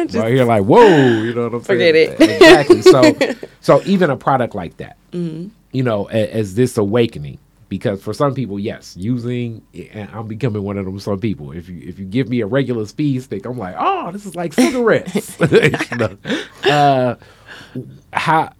just, 0.07 0.15
out 0.15 0.27
here 0.29 0.45
like, 0.45 0.63
whoa, 0.63 0.87
you 1.21 1.33
know 1.33 1.43
what 1.43 1.53
I'm 1.55 1.61
forget 1.61 1.95
saying? 1.95 2.11
Forget 2.11 2.29
it. 2.29 2.41
exactly. 2.41 2.81
So, 2.81 3.47
so 3.61 3.81
even 3.85 4.09
a 4.09 4.17
product 4.17 4.55
like 4.55 4.77
that, 4.77 4.97
mm-hmm. 5.11 5.49
you 5.71 5.83
know, 5.83 6.05
as, 6.05 6.29
as 6.29 6.55
this 6.55 6.77
awakening 6.77 7.39
because 7.71 8.03
for 8.03 8.13
some 8.13 8.35
people, 8.35 8.59
yes, 8.59 8.97
using 8.97 9.65
and 9.93 10.09
I'm 10.11 10.27
becoming 10.27 10.61
one 10.61 10.77
of 10.77 10.83
them. 10.83 10.99
Some 10.99 11.21
people, 11.21 11.53
if 11.53 11.69
you 11.69 11.79
if 11.81 11.97
you 11.97 12.03
give 12.03 12.27
me 12.27 12.41
a 12.41 12.45
regular 12.45 12.85
speed 12.85 13.23
stick, 13.23 13.45
I'm 13.45 13.57
like, 13.57 13.75
oh, 13.79 14.11
this 14.11 14.25
is 14.25 14.35
like 14.35 14.51
cigarettes. 14.51 15.39
uh, 16.65 17.15
how, 18.11 18.51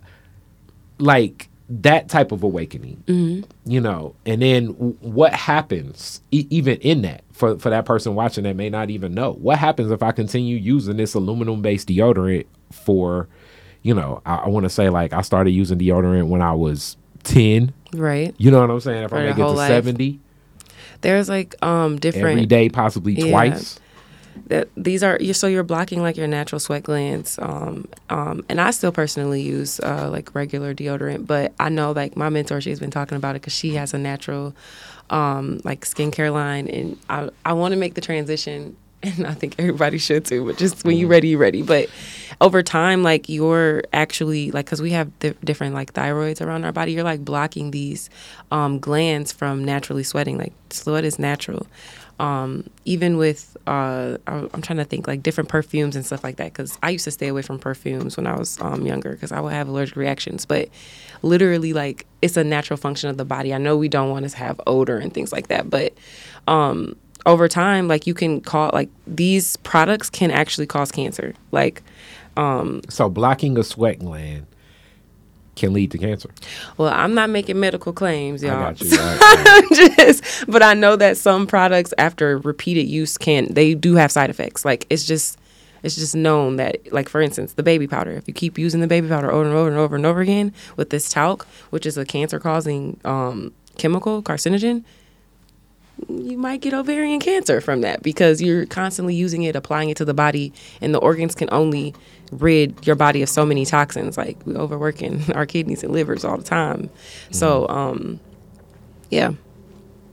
like 0.97 1.49
that 1.68 2.07
type 2.07 2.32
of 2.32 2.41
awakening, 2.43 3.03
mm-hmm. 3.05 3.51
you 3.70 3.82
know, 3.82 4.16
and 4.26 4.41
then 4.41 4.68
what 5.01 5.34
happens 5.34 6.22
e- 6.32 6.47
even 6.49 6.78
in 6.78 7.01
that 7.01 7.26
for 7.34 7.59
for 7.59 7.70
that 7.70 7.84
person 7.84 8.16
watching 8.16 8.45
that 8.45 8.55
may 8.55 8.70
not 8.70 8.89
even 8.89 9.14
know 9.14 9.34
what 9.34 9.57
happens 9.57 9.91
if 9.91 10.01
I 10.01 10.14
continue 10.14 10.55
using 10.55 10.95
this 10.95 11.16
aluminum 11.16 11.62
based 11.62 11.89
deodorant 11.89 12.45
for, 12.72 13.28
you 13.82 13.93
know, 13.93 14.22
I, 14.26 14.36
I 14.36 14.47
want 14.47 14.64
to 14.64 14.70
say 14.70 14.88
like 14.88 15.12
I 15.12 15.20
started 15.20 15.51
using 15.51 15.80
deodorant 15.80 16.30
when 16.30 16.41
I 16.41 16.53
was 16.53 16.95
ten 17.24 17.74
Right. 17.93 18.33
You 18.37 18.51
know 18.51 18.61
what 18.61 18.69
I'm 18.69 18.79
saying? 18.79 19.03
If 19.03 19.13
I 19.13 19.23
make 19.25 19.33
it 19.33 19.37
to 19.37 19.47
life. 19.47 19.69
70. 19.69 20.19
There's 21.01 21.29
like 21.29 21.55
um 21.63 21.97
different 21.99 22.37
every 22.37 22.45
day, 22.45 22.69
possibly 22.69 23.13
yeah, 23.13 23.29
twice. 23.29 23.79
That 24.47 24.69
these 24.77 25.03
are 25.03 25.19
so 25.33 25.47
you're 25.47 25.63
blocking 25.63 26.01
like 26.01 26.15
your 26.15 26.27
natural 26.27 26.59
sweat 26.59 26.83
glands. 26.83 27.37
Um, 27.41 27.87
um, 28.09 28.45
and 28.49 28.61
I 28.61 28.71
still 28.71 28.91
personally 28.91 29.41
use 29.41 29.79
uh, 29.79 30.09
like 30.11 30.33
regular 30.35 30.73
deodorant, 30.73 31.25
but 31.25 31.53
I 31.59 31.69
know 31.69 31.91
like 31.91 32.15
my 32.15 32.29
mentor, 32.29 32.61
she's 32.61 32.79
been 32.79 32.91
talking 32.91 33.17
about 33.17 33.35
it 33.35 33.41
because 33.41 33.53
she 33.53 33.75
has 33.75 33.93
a 33.93 33.97
natural 33.97 34.55
um 35.09 35.59
like 35.63 35.81
skincare 35.85 36.31
line, 36.31 36.67
and 36.67 36.97
I 37.09 37.29
I 37.45 37.53
want 37.53 37.73
to 37.73 37.77
make 37.77 37.95
the 37.95 38.01
transition 38.01 38.77
and 39.17 39.25
I 39.25 39.33
think 39.33 39.55
everybody 39.57 39.97
should 39.97 40.25
too. 40.25 40.45
But 40.45 40.57
just 40.57 40.83
when 40.83 40.95
you're 40.95 41.09
ready, 41.09 41.29
you're 41.29 41.39
ready. 41.39 41.63
But 41.63 41.89
over 42.39 42.61
time, 42.61 43.01
like 43.03 43.29
you're 43.29 43.83
actually 43.93 44.51
like 44.51 44.65
because 44.65 44.81
we 44.81 44.91
have 44.91 45.11
th- 45.19 45.37
different 45.43 45.73
like 45.73 45.93
thyroids 45.93 46.45
around 46.45 46.65
our 46.65 46.71
body, 46.71 46.91
you're 46.93 47.03
like 47.03 47.25
blocking 47.25 47.71
these 47.71 48.09
um, 48.51 48.79
glands 48.79 49.31
from 49.31 49.63
naturally 49.63 50.03
sweating. 50.03 50.37
Like 50.37 50.53
sweat 50.69 51.03
is 51.03 51.17
natural. 51.17 51.65
Um, 52.19 52.69
even 52.85 53.17
with 53.17 53.57
uh, 53.65 54.17
I'm 54.27 54.61
trying 54.61 54.77
to 54.77 54.85
think 54.85 55.07
like 55.07 55.23
different 55.23 55.49
perfumes 55.49 55.95
and 55.95 56.05
stuff 56.05 56.23
like 56.23 56.35
that 56.35 56.53
because 56.53 56.77
I 56.83 56.91
used 56.91 57.05
to 57.05 57.11
stay 57.11 57.27
away 57.27 57.41
from 57.41 57.57
perfumes 57.57 58.15
when 58.15 58.27
I 58.27 58.37
was 58.37 58.61
um, 58.61 58.85
younger 58.85 59.13
because 59.13 59.31
I 59.31 59.39
would 59.39 59.53
have 59.53 59.67
allergic 59.67 59.95
reactions. 59.95 60.45
But 60.45 60.69
literally, 61.23 61.73
like 61.73 62.05
it's 62.21 62.37
a 62.37 62.43
natural 62.43 62.77
function 62.77 63.09
of 63.09 63.17
the 63.17 63.25
body. 63.25 63.51
I 63.51 63.57
know 63.57 63.75
we 63.75 63.89
don't 63.89 64.11
want 64.11 64.29
to 64.29 64.37
have 64.37 64.61
odor 64.67 64.99
and 64.99 65.11
things 65.11 65.31
like 65.31 65.47
that, 65.47 65.71
but 65.71 65.95
um, 66.47 66.95
over 67.26 67.47
time, 67.47 67.88
like 67.88 68.07
you 68.07 68.13
can 68.13 68.41
call 68.41 68.72
like 68.74 68.89
these 69.07 69.57
products 69.57 70.09
can 70.09 70.32
actually 70.32 70.67
cause 70.67 70.91
cancer. 70.91 71.34
Like, 71.51 71.84
um, 72.38 72.82
so 72.89 73.09
blocking 73.09 73.57
a 73.57 73.63
sweat 73.63 73.99
gland 73.99 74.47
can 75.55 75.74
lead 75.74 75.91
to 75.91 75.97
cancer. 75.97 76.30
Well, 76.78 76.91
I'm 76.93 77.13
not 77.13 77.30
making 77.30 77.59
medical 77.59 77.93
claims, 77.93 78.41
y'all. 78.41 78.53
I 78.57 78.74
got 78.74 78.82
you. 78.82 78.97
Right. 78.97 79.95
just, 79.97 80.45
but 80.47 80.63
I 80.63 80.74
know 80.74 80.95
that 80.95 81.17
some 81.17 81.45
products, 81.45 81.93
after 81.97 82.38
repeated 82.39 82.88
use, 82.88 83.17
can 83.17 83.53
they 83.53 83.74
do 83.74 83.95
have 83.95 84.11
side 84.11 84.30
effects. 84.30 84.65
Like 84.65 84.88
it's 84.89 85.05
just, 85.05 85.38
it's 85.84 85.95
just 85.95 86.15
known 86.15 86.55
that, 86.57 86.91
like 86.91 87.09
for 87.09 87.22
instance, 87.22 87.53
the 87.53 87.63
baby 87.63 87.88
powder. 87.88 88.11
If 88.11 88.28
you 88.28 88.34
keep 88.34 88.57
using 88.57 88.82
the 88.82 88.88
baby 88.88 89.07
powder 89.07 89.32
over 89.32 89.45
and 89.45 89.55
over 89.55 89.69
and 89.69 89.78
over 89.78 89.95
and 89.95 90.05
over 90.05 90.22
again 90.22 90.53
with 90.78 90.89
this 90.89 91.09
talc, 91.09 91.45
which 91.69 91.86
is 91.86 91.97
a 91.97 92.05
cancer-causing 92.05 92.99
um, 93.03 93.53
chemical, 93.78 94.22
carcinogen, 94.22 94.84
you 96.09 96.37
might 96.37 96.61
get 96.61 96.73
ovarian 96.73 97.19
cancer 97.19 97.61
from 97.61 97.81
that 97.81 98.03
because 98.03 98.41
you're 98.41 98.65
constantly 98.65 99.15
using 99.15 99.43
it, 99.43 99.55
applying 99.55 99.89
it 99.89 99.97
to 99.97 100.05
the 100.05 100.13
body, 100.13 100.53
and 100.81 100.93
the 100.93 100.99
organs 100.99 101.35
can 101.35 101.49
only 101.51 101.93
rid 102.31 102.85
your 102.85 102.95
body 102.95 103.21
of 103.21 103.29
so 103.29 103.45
many 103.45 103.65
toxins. 103.65 104.17
Like 104.17 104.37
we're 104.45 104.57
overworking 104.57 105.31
our 105.35 105.45
kidneys 105.45 105.83
and 105.83 105.93
livers 105.93 106.23
all 106.23 106.37
the 106.37 106.43
time. 106.43 106.83
Mm-hmm. 106.83 107.33
So, 107.33 107.67
um, 107.69 108.19
yeah. 109.09 109.33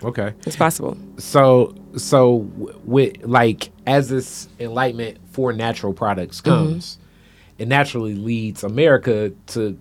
Okay. 0.02 0.32
It's 0.46 0.56
possible. 0.56 0.96
So, 1.18 1.74
so 1.96 2.48
with 2.84 3.24
like 3.24 3.70
as 3.86 4.08
this 4.08 4.48
enlightenment 4.60 5.18
for 5.32 5.52
natural 5.52 5.92
products 5.92 6.40
mm-hmm. 6.40 6.50
comes, 6.50 6.96
mm-hmm. 6.96 7.62
it 7.62 7.68
naturally 7.68 8.14
leads 8.14 8.62
America 8.62 9.32
to 9.48 9.78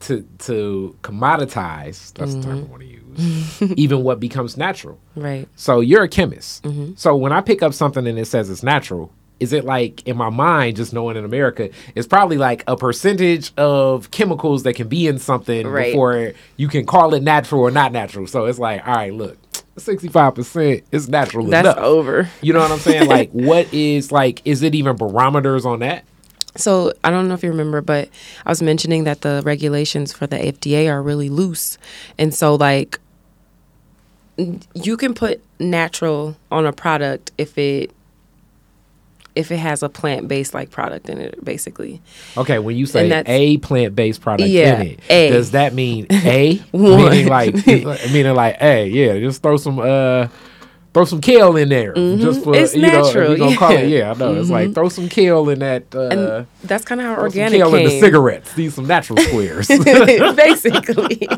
to 0.00 0.26
to 0.38 0.96
commoditize. 1.02 2.12
That's 2.14 2.32
mm-hmm. 2.32 2.40
the 2.40 2.46
term 2.46 2.58
I 2.58 2.62
want 2.62 2.82
to 2.82 2.88
use 2.88 3.62
even 3.76 4.02
what 4.02 4.20
becomes 4.20 4.56
natural. 4.56 4.98
Right. 5.14 5.48
So 5.56 5.80
you're 5.80 6.04
a 6.04 6.08
chemist. 6.08 6.62
Mm-hmm. 6.64 6.94
So 6.96 7.16
when 7.16 7.32
I 7.32 7.40
pick 7.40 7.62
up 7.62 7.74
something 7.74 8.06
and 8.06 8.18
it 8.18 8.26
says 8.26 8.50
it's 8.50 8.62
natural, 8.62 9.12
is 9.40 9.52
it 9.52 9.64
like 9.64 10.06
in 10.06 10.16
my 10.16 10.30
mind, 10.30 10.76
just 10.76 10.92
knowing 10.92 11.16
in 11.16 11.24
America, 11.24 11.70
it's 11.94 12.06
probably 12.06 12.36
like 12.36 12.62
a 12.66 12.76
percentage 12.76 13.52
of 13.56 14.10
chemicals 14.10 14.62
that 14.64 14.74
can 14.74 14.88
be 14.88 15.06
in 15.06 15.18
something 15.18 15.66
right. 15.66 15.86
before 15.86 16.32
you 16.56 16.68
can 16.68 16.86
call 16.86 17.14
it 17.14 17.22
natural 17.22 17.62
or 17.62 17.70
not 17.70 17.92
natural. 17.92 18.26
So 18.26 18.44
it's 18.44 18.58
like, 18.58 18.86
all 18.86 18.94
right, 18.94 19.12
look, 19.12 19.38
65% 19.76 20.82
is 20.92 21.08
natural 21.08 21.46
That's 21.46 21.66
enough. 21.66 21.78
over. 21.78 22.28
You 22.42 22.52
know 22.52 22.60
what 22.60 22.70
I'm 22.70 22.78
saying? 22.78 23.08
like, 23.08 23.30
what 23.30 23.72
is 23.72 24.12
like, 24.12 24.42
is 24.44 24.62
it 24.62 24.74
even 24.74 24.96
barometers 24.96 25.64
on 25.64 25.80
that? 25.80 26.04
So 26.56 26.92
I 27.04 27.10
don't 27.10 27.28
know 27.28 27.34
if 27.34 27.42
you 27.42 27.50
remember, 27.50 27.80
but 27.80 28.08
I 28.44 28.50
was 28.50 28.62
mentioning 28.62 29.04
that 29.04 29.20
the 29.20 29.42
regulations 29.44 30.12
for 30.12 30.26
the 30.26 30.36
FDA 30.36 30.90
are 30.90 31.02
really 31.02 31.28
loose, 31.28 31.78
and 32.18 32.34
so 32.34 32.54
like 32.54 32.98
you 34.74 34.96
can 34.96 35.14
put 35.14 35.42
natural 35.58 36.36
on 36.50 36.66
a 36.66 36.72
product 36.72 37.30
if 37.38 37.58
it 37.58 37.92
if 39.36 39.50
it 39.52 39.58
has 39.58 39.82
a 39.82 39.88
plant 39.88 40.28
based 40.28 40.54
like 40.54 40.70
product 40.70 41.08
in 41.08 41.18
it, 41.18 41.42
basically. 41.44 42.02
Okay, 42.36 42.58
when 42.58 42.76
you 42.76 42.86
say 42.86 43.22
a 43.26 43.58
plant 43.58 43.94
based 43.94 44.20
product 44.20 44.48
yeah, 44.48 44.80
in 44.80 44.86
it, 44.88 45.00
a. 45.08 45.30
does 45.30 45.52
that 45.52 45.72
mean 45.72 46.06
a 46.10 46.60
meaning 46.72 47.28
like 47.28 47.54
meaning 47.66 48.34
like 48.34 48.60
a 48.60 48.88
yeah, 48.88 49.18
just 49.18 49.42
throw 49.42 49.56
some 49.56 49.78
uh 49.78 50.28
throw 50.92 51.04
some 51.04 51.20
kale 51.20 51.56
in 51.56 51.68
there 51.68 51.94
mm-hmm. 51.94 52.20
just 52.20 52.42
for 52.42 52.54
it's 52.54 52.74
you 52.74 52.82
natural, 52.82 53.36
know. 53.36 53.48
Yeah. 53.48 53.56
Call 53.56 53.70
it, 53.72 53.88
yeah, 53.88 54.10
I 54.10 54.14
know. 54.14 54.30
Mm-hmm. 54.30 54.40
It's 54.40 54.50
like 54.50 54.64
mm-hmm. 54.66 54.72
throw 54.74 54.88
some 54.88 55.08
kale 55.08 55.48
in 55.48 55.60
that. 55.60 55.94
Uh, 55.94 56.08
and 56.08 56.46
that's 56.64 56.84
kind 56.84 57.00
of 57.00 57.06
how 57.06 57.22
organic 57.22 57.60
kale 57.60 57.70
came. 57.70 57.80
in 57.80 57.84
the 57.84 58.00
cigarettes. 58.00 58.52
These 58.54 58.74
some 58.74 58.86
natural 58.86 59.18
squares, 59.22 59.68
basically. 60.36 61.28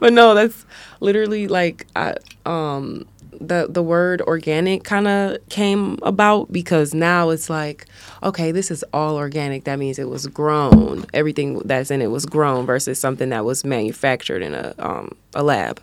but 0.00 0.12
no, 0.12 0.34
that's 0.34 0.64
literally 1.00 1.48
like 1.48 1.86
I, 1.96 2.14
um 2.46 3.06
the 3.40 3.66
the 3.68 3.82
word 3.82 4.20
organic 4.22 4.84
kind 4.84 5.08
of 5.08 5.38
came 5.48 5.98
about 6.02 6.52
because 6.52 6.92
now 6.92 7.30
it's 7.30 7.48
like 7.48 7.86
okay 8.22 8.52
this 8.52 8.70
is 8.70 8.84
all 8.92 9.16
organic 9.16 9.64
that 9.64 9.78
means 9.78 9.98
it 9.98 10.08
was 10.08 10.26
grown 10.26 11.04
everything 11.14 11.58
that's 11.60 11.90
in 11.90 12.02
it 12.02 12.10
was 12.10 12.26
grown 12.26 12.66
versus 12.66 12.98
something 12.98 13.30
that 13.30 13.44
was 13.44 13.64
manufactured 13.64 14.42
in 14.42 14.54
a 14.54 14.74
um 14.78 15.16
a 15.34 15.42
lab 15.42 15.80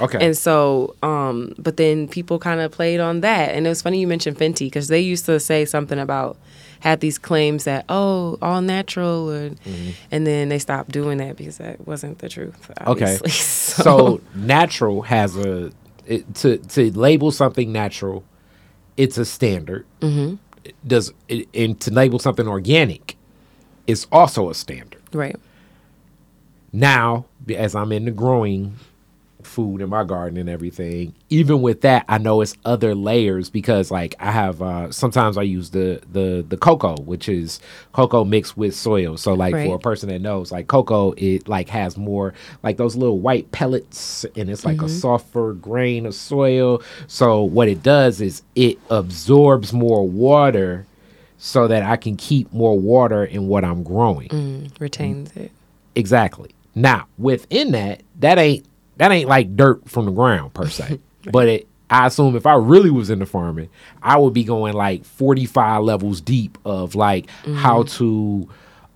Okay. 0.00 0.24
And 0.24 0.36
so, 0.36 0.96
um, 1.02 1.54
but 1.58 1.76
then 1.76 2.08
people 2.08 2.38
kind 2.38 2.60
of 2.60 2.72
played 2.72 3.00
on 3.00 3.20
that. 3.20 3.54
And 3.54 3.66
it 3.66 3.68
was 3.68 3.82
funny 3.82 4.00
you 4.00 4.06
mentioned 4.06 4.38
Fenty 4.38 4.66
because 4.66 4.88
they 4.88 5.00
used 5.00 5.26
to 5.26 5.38
say 5.38 5.64
something 5.64 5.98
about, 5.98 6.38
had 6.80 7.00
these 7.00 7.18
claims 7.18 7.64
that, 7.64 7.84
oh, 7.88 8.38
all 8.40 8.62
natural. 8.62 9.30
Or, 9.30 9.50
mm-hmm. 9.50 9.90
And 10.10 10.26
then 10.26 10.48
they 10.48 10.58
stopped 10.58 10.90
doing 10.90 11.18
that 11.18 11.36
because 11.36 11.58
that 11.58 11.86
wasn't 11.86 12.18
the 12.20 12.28
truth. 12.28 12.70
Obviously. 12.80 13.28
Okay. 13.28 13.30
So. 13.70 13.82
so, 13.84 14.20
natural 14.34 15.02
has 15.02 15.36
a, 15.36 15.70
it, 16.06 16.34
to, 16.36 16.58
to 16.58 16.96
label 16.98 17.30
something 17.30 17.72
natural, 17.72 18.24
it's 18.96 19.18
a 19.18 19.24
standard. 19.24 19.86
Mm-hmm. 20.00 20.36
Does 20.86 21.12
it, 21.28 21.48
and 21.54 21.80
to 21.80 21.92
label 21.92 22.18
something 22.18 22.46
organic, 22.46 23.16
is 23.86 24.06
also 24.12 24.50
a 24.50 24.54
standard. 24.54 25.02
Right. 25.12 25.36
Now, 26.72 27.26
as 27.48 27.74
I'm 27.74 27.92
in 27.92 28.04
the 28.04 28.10
growing 28.10 28.76
food 29.60 29.82
in 29.82 29.90
my 29.90 30.04
garden 30.04 30.38
and 30.38 30.48
everything. 30.48 31.14
Even 31.28 31.60
with 31.60 31.82
that 31.82 32.04
i 32.08 32.16
know 32.16 32.40
it's 32.40 32.54
other 32.64 32.94
layers 32.94 33.50
because 33.50 33.90
like 33.90 34.14
i 34.18 34.30
have 34.30 34.62
uh 34.62 34.90
sometimes 34.90 35.36
i 35.36 35.42
use 35.42 35.70
the 35.70 36.00
the 36.10 36.44
the 36.48 36.56
cocoa 36.56 36.96
which 37.02 37.28
is 37.28 37.60
cocoa 37.92 38.24
mixed 38.24 38.56
with 38.56 38.74
soil. 38.74 39.16
So 39.18 39.34
like 39.34 39.52
right. 39.52 39.66
for 39.66 39.76
a 39.76 39.78
person 39.78 40.08
that 40.08 40.20
knows 40.20 40.50
like 40.50 40.66
cocoa 40.66 41.12
it 41.12 41.46
like 41.46 41.68
has 41.68 41.96
more 41.98 42.32
like 42.62 42.78
those 42.78 42.96
little 42.96 43.18
white 43.18 43.52
pellets 43.52 44.24
and 44.34 44.48
it's 44.48 44.64
like 44.64 44.78
mm-hmm. 44.78 44.86
a 44.86 44.88
softer 44.88 45.52
grain 45.52 46.06
of 46.06 46.14
soil. 46.14 46.82
So 47.06 47.42
what 47.42 47.68
it 47.68 47.82
does 47.82 48.20
is 48.20 48.42
it 48.54 48.78
absorbs 48.88 49.72
more 49.72 50.08
water 50.08 50.86
so 51.36 51.68
that 51.68 51.82
i 51.82 51.96
can 51.96 52.16
keep 52.16 52.52
more 52.52 52.78
water 52.78 53.24
in 53.24 53.46
what 53.46 53.62
i'm 53.64 53.82
growing. 53.82 54.28
Mm, 54.28 54.80
retains 54.80 55.36
it. 55.36 55.50
Exactly. 55.94 56.50
Now 56.74 57.08
within 57.18 57.72
that 57.72 58.02
that 58.20 58.38
ain't 58.38 58.64
that 59.00 59.12
ain't 59.12 59.30
like 59.30 59.56
dirt 59.56 59.88
from 59.88 60.04
the 60.04 60.12
ground 60.12 60.52
per 60.52 60.68
se. 60.68 61.00
But 61.32 61.48
it, 61.48 61.68
I 61.90 62.06
assume 62.06 62.34
if 62.34 62.46
I 62.46 62.54
really 62.54 62.90
was 62.90 63.10
into 63.10 63.26
farming, 63.26 63.68
I 64.02 64.16
would 64.16 64.32
be 64.32 64.42
going 64.42 64.72
like 64.72 65.04
45 65.04 65.82
levels 65.82 66.22
deep 66.22 66.56
of 66.64 66.94
like 66.94 67.26
mm-hmm. 67.26 67.56
how 67.56 67.82
to 67.82 68.48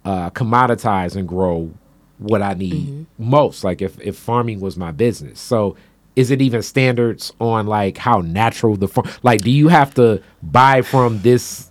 uh, 0.07 0.31
commoditize 0.31 1.17
and 1.17 1.29
grow 1.29 1.71
what 2.17 2.41
I 2.41 2.55
need 2.55 2.87
mm-hmm. 2.87 3.31
most. 3.31 3.63
Like 3.63 3.83
if, 3.83 4.01
if 4.01 4.17
farming 4.17 4.61
was 4.61 4.79
my 4.79 4.91
business. 4.91 5.39
So 5.39 5.77
is 6.17 6.31
it 6.31 6.41
even 6.41 6.63
standards 6.63 7.31
on 7.41 7.67
like 7.67 7.99
how 7.99 8.21
natural 8.21 8.77
the 8.77 8.89
farm 8.89 9.07
like 9.23 9.43
do 9.43 9.51
you 9.51 9.69
have 9.69 9.93
to 9.95 10.23
buy 10.43 10.81
from 10.81 11.21
this 11.21 11.71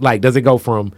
like 0.00 0.20
does 0.20 0.34
it 0.34 0.42
go 0.42 0.58
from 0.58 0.92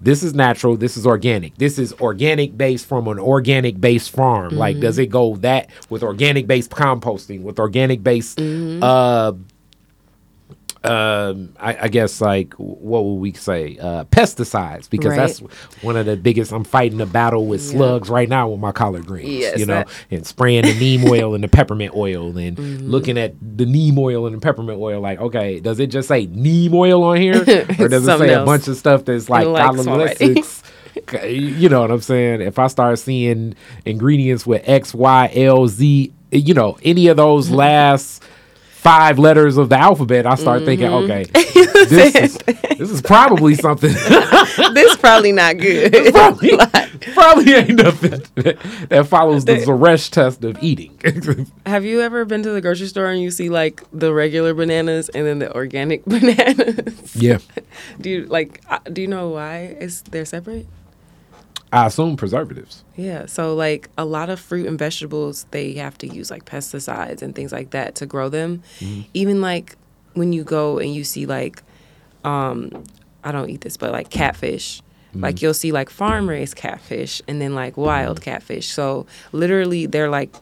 this 0.00 0.22
is 0.22 0.34
natural 0.34 0.76
this 0.76 0.96
is 0.96 1.06
organic 1.06 1.56
this 1.56 1.78
is 1.78 1.92
organic 1.94 2.56
based 2.56 2.86
from 2.86 3.08
an 3.08 3.18
organic 3.18 3.80
based 3.80 4.10
farm 4.10 4.50
mm-hmm. 4.50 4.58
like 4.58 4.80
does 4.80 4.98
it 4.98 5.06
go 5.06 5.36
that 5.36 5.70
with 5.88 6.02
organic 6.02 6.46
based 6.46 6.70
composting 6.70 7.42
with 7.42 7.58
organic 7.58 8.02
based 8.02 8.38
mm-hmm. 8.38 8.82
uh 8.82 9.32
um, 10.86 11.54
I, 11.58 11.76
I, 11.82 11.88
guess 11.88 12.20
like 12.20 12.54
what 12.54 13.04
would 13.04 13.14
we 13.14 13.32
say 13.32 13.76
uh, 13.78 14.04
pesticides 14.04 14.88
because 14.88 15.10
right. 15.10 15.26
that's 15.26 15.40
one 15.82 15.96
of 15.96 16.06
the 16.06 16.16
biggest 16.16 16.52
i'm 16.52 16.64
fighting 16.64 17.00
a 17.00 17.06
battle 17.06 17.46
with 17.46 17.62
yeah. 17.62 17.70
slugs 17.72 18.08
right 18.08 18.28
now 18.28 18.48
with 18.48 18.60
my 18.60 18.72
collard 18.72 19.06
greens 19.06 19.28
yes, 19.28 19.58
you 19.58 19.66
know 19.66 19.84
that. 19.84 19.88
and 20.10 20.26
spraying 20.26 20.62
the 20.62 20.78
neem 20.78 21.04
oil 21.10 21.34
and 21.34 21.42
the 21.42 21.48
peppermint 21.48 21.94
oil 21.94 22.36
and 22.36 22.56
mm-hmm. 22.56 22.86
looking 22.86 23.18
at 23.18 23.34
the 23.40 23.66
neem 23.66 23.98
oil 23.98 24.26
and 24.26 24.36
the 24.36 24.40
peppermint 24.40 24.78
oil 24.78 25.00
like 25.00 25.18
okay 25.20 25.60
does 25.60 25.80
it 25.80 25.88
just 25.88 26.08
say 26.08 26.26
neem 26.26 26.74
oil 26.74 27.02
on 27.02 27.16
here 27.16 27.40
or 27.78 27.88
does 27.88 28.06
it 28.06 28.18
say 28.18 28.34
else. 28.34 28.42
a 28.42 28.44
bunch 28.44 28.68
of 28.68 28.76
stuff 28.76 29.04
that's 29.04 29.28
like 29.28 29.46
you 31.24 31.68
know 31.68 31.80
what 31.80 31.90
i'm 31.90 32.00
saying 32.00 32.40
if 32.40 32.58
i 32.58 32.66
start 32.66 32.98
seeing 32.98 33.54
ingredients 33.84 34.46
with 34.46 34.62
x 34.66 34.94
y 34.94 35.30
l 35.34 35.66
z 35.66 36.12
you 36.30 36.54
know 36.54 36.78
any 36.82 37.08
of 37.08 37.16
those 37.16 37.46
mm-hmm. 37.46 37.56
last 37.56 38.22
five 38.86 39.18
letters 39.18 39.56
of 39.56 39.68
the 39.68 39.76
alphabet, 39.76 40.26
I 40.26 40.36
start 40.36 40.58
mm-hmm. 40.58 40.66
thinking, 40.66 40.86
okay, 40.86 41.24
this 41.88 42.14
is, 42.14 42.38
this 42.78 42.88
is 42.88 43.02
probably 43.02 43.56
something. 43.56 43.92
this 44.74 44.96
probably 44.96 45.32
not 45.32 45.58
good. 45.58 45.92
probably, 46.14 46.56
probably 47.12 47.52
ain't 47.52 47.82
nothing 47.82 48.22
that 48.36 49.06
follows 49.08 49.44
the 49.44 49.56
Zeresh 49.56 50.08
test 50.10 50.44
of 50.44 50.62
eating. 50.62 50.96
Have 51.66 51.84
you 51.84 52.00
ever 52.00 52.24
been 52.24 52.44
to 52.44 52.50
the 52.50 52.60
grocery 52.60 52.86
store 52.86 53.06
and 53.06 53.20
you 53.20 53.32
see 53.32 53.48
like 53.48 53.82
the 53.92 54.14
regular 54.14 54.54
bananas 54.54 55.08
and 55.08 55.26
then 55.26 55.40
the 55.40 55.52
organic 55.52 56.04
bananas? 56.04 57.16
Yeah. 57.16 57.38
do 58.00 58.08
you 58.08 58.26
like? 58.26 58.62
Uh, 58.68 58.78
do 58.92 59.02
you 59.02 59.08
know 59.08 59.30
why 59.30 59.76
is 59.80 60.02
they're 60.02 60.24
separate? 60.24 60.66
I 61.72 61.86
assume 61.86 62.16
preservatives. 62.16 62.84
Yeah. 62.96 63.26
So 63.26 63.54
like 63.54 63.88
a 63.98 64.04
lot 64.04 64.30
of 64.30 64.38
fruit 64.38 64.66
and 64.66 64.78
vegetables, 64.78 65.46
they 65.50 65.74
have 65.74 65.98
to 65.98 66.08
use 66.08 66.30
like 66.30 66.44
pesticides 66.44 67.22
and 67.22 67.34
things 67.34 67.52
like 67.52 67.70
that 67.70 67.96
to 67.96 68.06
grow 68.06 68.28
them. 68.28 68.62
Mm-hmm. 68.78 69.02
Even 69.14 69.40
like 69.40 69.76
when 70.14 70.32
you 70.32 70.44
go 70.44 70.78
and 70.78 70.94
you 70.94 71.04
see 71.04 71.26
like, 71.26 71.62
um, 72.24 72.84
I 73.24 73.32
don't 73.32 73.50
eat 73.50 73.62
this, 73.62 73.76
but 73.76 73.92
like 73.92 74.10
catfish. 74.10 74.80
Mm-hmm. 75.10 75.20
Like 75.22 75.42
you'll 75.42 75.54
see 75.54 75.72
like 75.72 75.90
farm 75.90 76.28
raised 76.28 76.56
catfish 76.56 77.20
and 77.26 77.40
then 77.40 77.54
like 77.54 77.76
wild 77.76 78.20
mm-hmm. 78.20 78.30
catfish. 78.30 78.68
So 78.68 79.06
literally 79.32 79.86
they're 79.86 80.10
like 80.10 80.34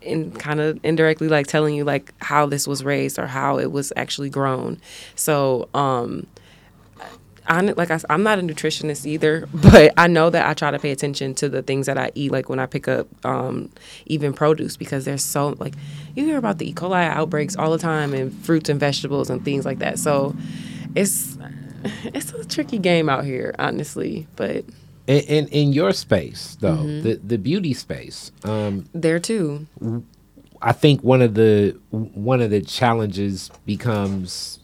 in 0.00 0.32
kind 0.32 0.60
of 0.60 0.80
indirectly 0.82 1.28
like 1.28 1.46
telling 1.46 1.74
you 1.74 1.84
like 1.84 2.14
how 2.22 2.46
this 2.46 2.66
was 2.66 2.82
raised 2.82 3.18
or 3.18 3.26
how 3.26 3.58
it 3.58 3.70
was 3.70 3.92
actually 3.96 4.30
grown. 4.30 4.80
So 5.14 5.68
um 5.74 6.26
I, 7.50 7.60
like 7.62 7.90
I, 7.90 7.98
I'm 8.08 8.22
not 8.22 8.38
a 8.38 8.42
nutritionist 8.42 9.04
either, 9.06 9.46
but 9.54 9.92
I 9.96 10.06
know 10.06 10.30
that 10.30 10.46
I 10.46 10.54
try 10.54 10.70
to 10.70 10.78
pay 10.78 10.92
attention 10.92 11.34
to 11.36 11.48
the 11.48 11.62
things 11.62 11.86
that 11.86 11.98
I 11.98 12.12
eat, 12.14 12.30
like 12.30 12.48
when 12.48 12.60
I 12.60 12.66
pick 12.66 12.86
up 12.88 13.08
um, 13.26 13.70
even 14.06 14.32
produce, 14.32 14.76
because 14.76 15.04
there's 15.04 15.24
so 15.24 15.56
like 15.58 15.74
you 16.14 16.24
hear 16.24 16.38
about 16.38 16.58
the 16.58 16.70
E. 16.70 16.72
coli 16.72 17.08
outbreaks 17.08 17.56
all 17.56 17.70
the 17.70 17.78
time 17.78 18.14
and 18.14 18.32
fruits 18.44 18.70
and 18.70 18.78
vegetables 18.78 19.28
and 19.28 19.44
things 19.44 19.64
like 19.64 19.80
that. 19.80 19.98
So 19.98 20.34
it's 20.94 21.36
it's 22.04 22.32
a 22.32 22.44
tricky 22.44 22.78
game 22.78 23.08
out 23.08 23.24
here, 23.24 23.54
honestly. 23.58 24.28
But 24.36 24.64
in 25.08 25.20
in, 25.20 25.48
in 25.48 25.72
your 25.72 25.92
space 25.92 26.56
though, 26.60 26.76
mm-hmm. 26.76 27.02
the 27.02 27.16
the 27.16 27.38
beauty 27.38 27.74
space, 27.74 28.30
um, 28.44 28.86
there 28.94 29.18
too. 29.18 29.66
I 30.62 30.72
think 30.72 31.02
one 31.02 31.20
of 31.20 31.34
the 31.34 31.76
one 31.90 32.40
of 32.40 32.50
the 32.50 32.60
challenges 32.60 33.50
becomes 33.66 34.59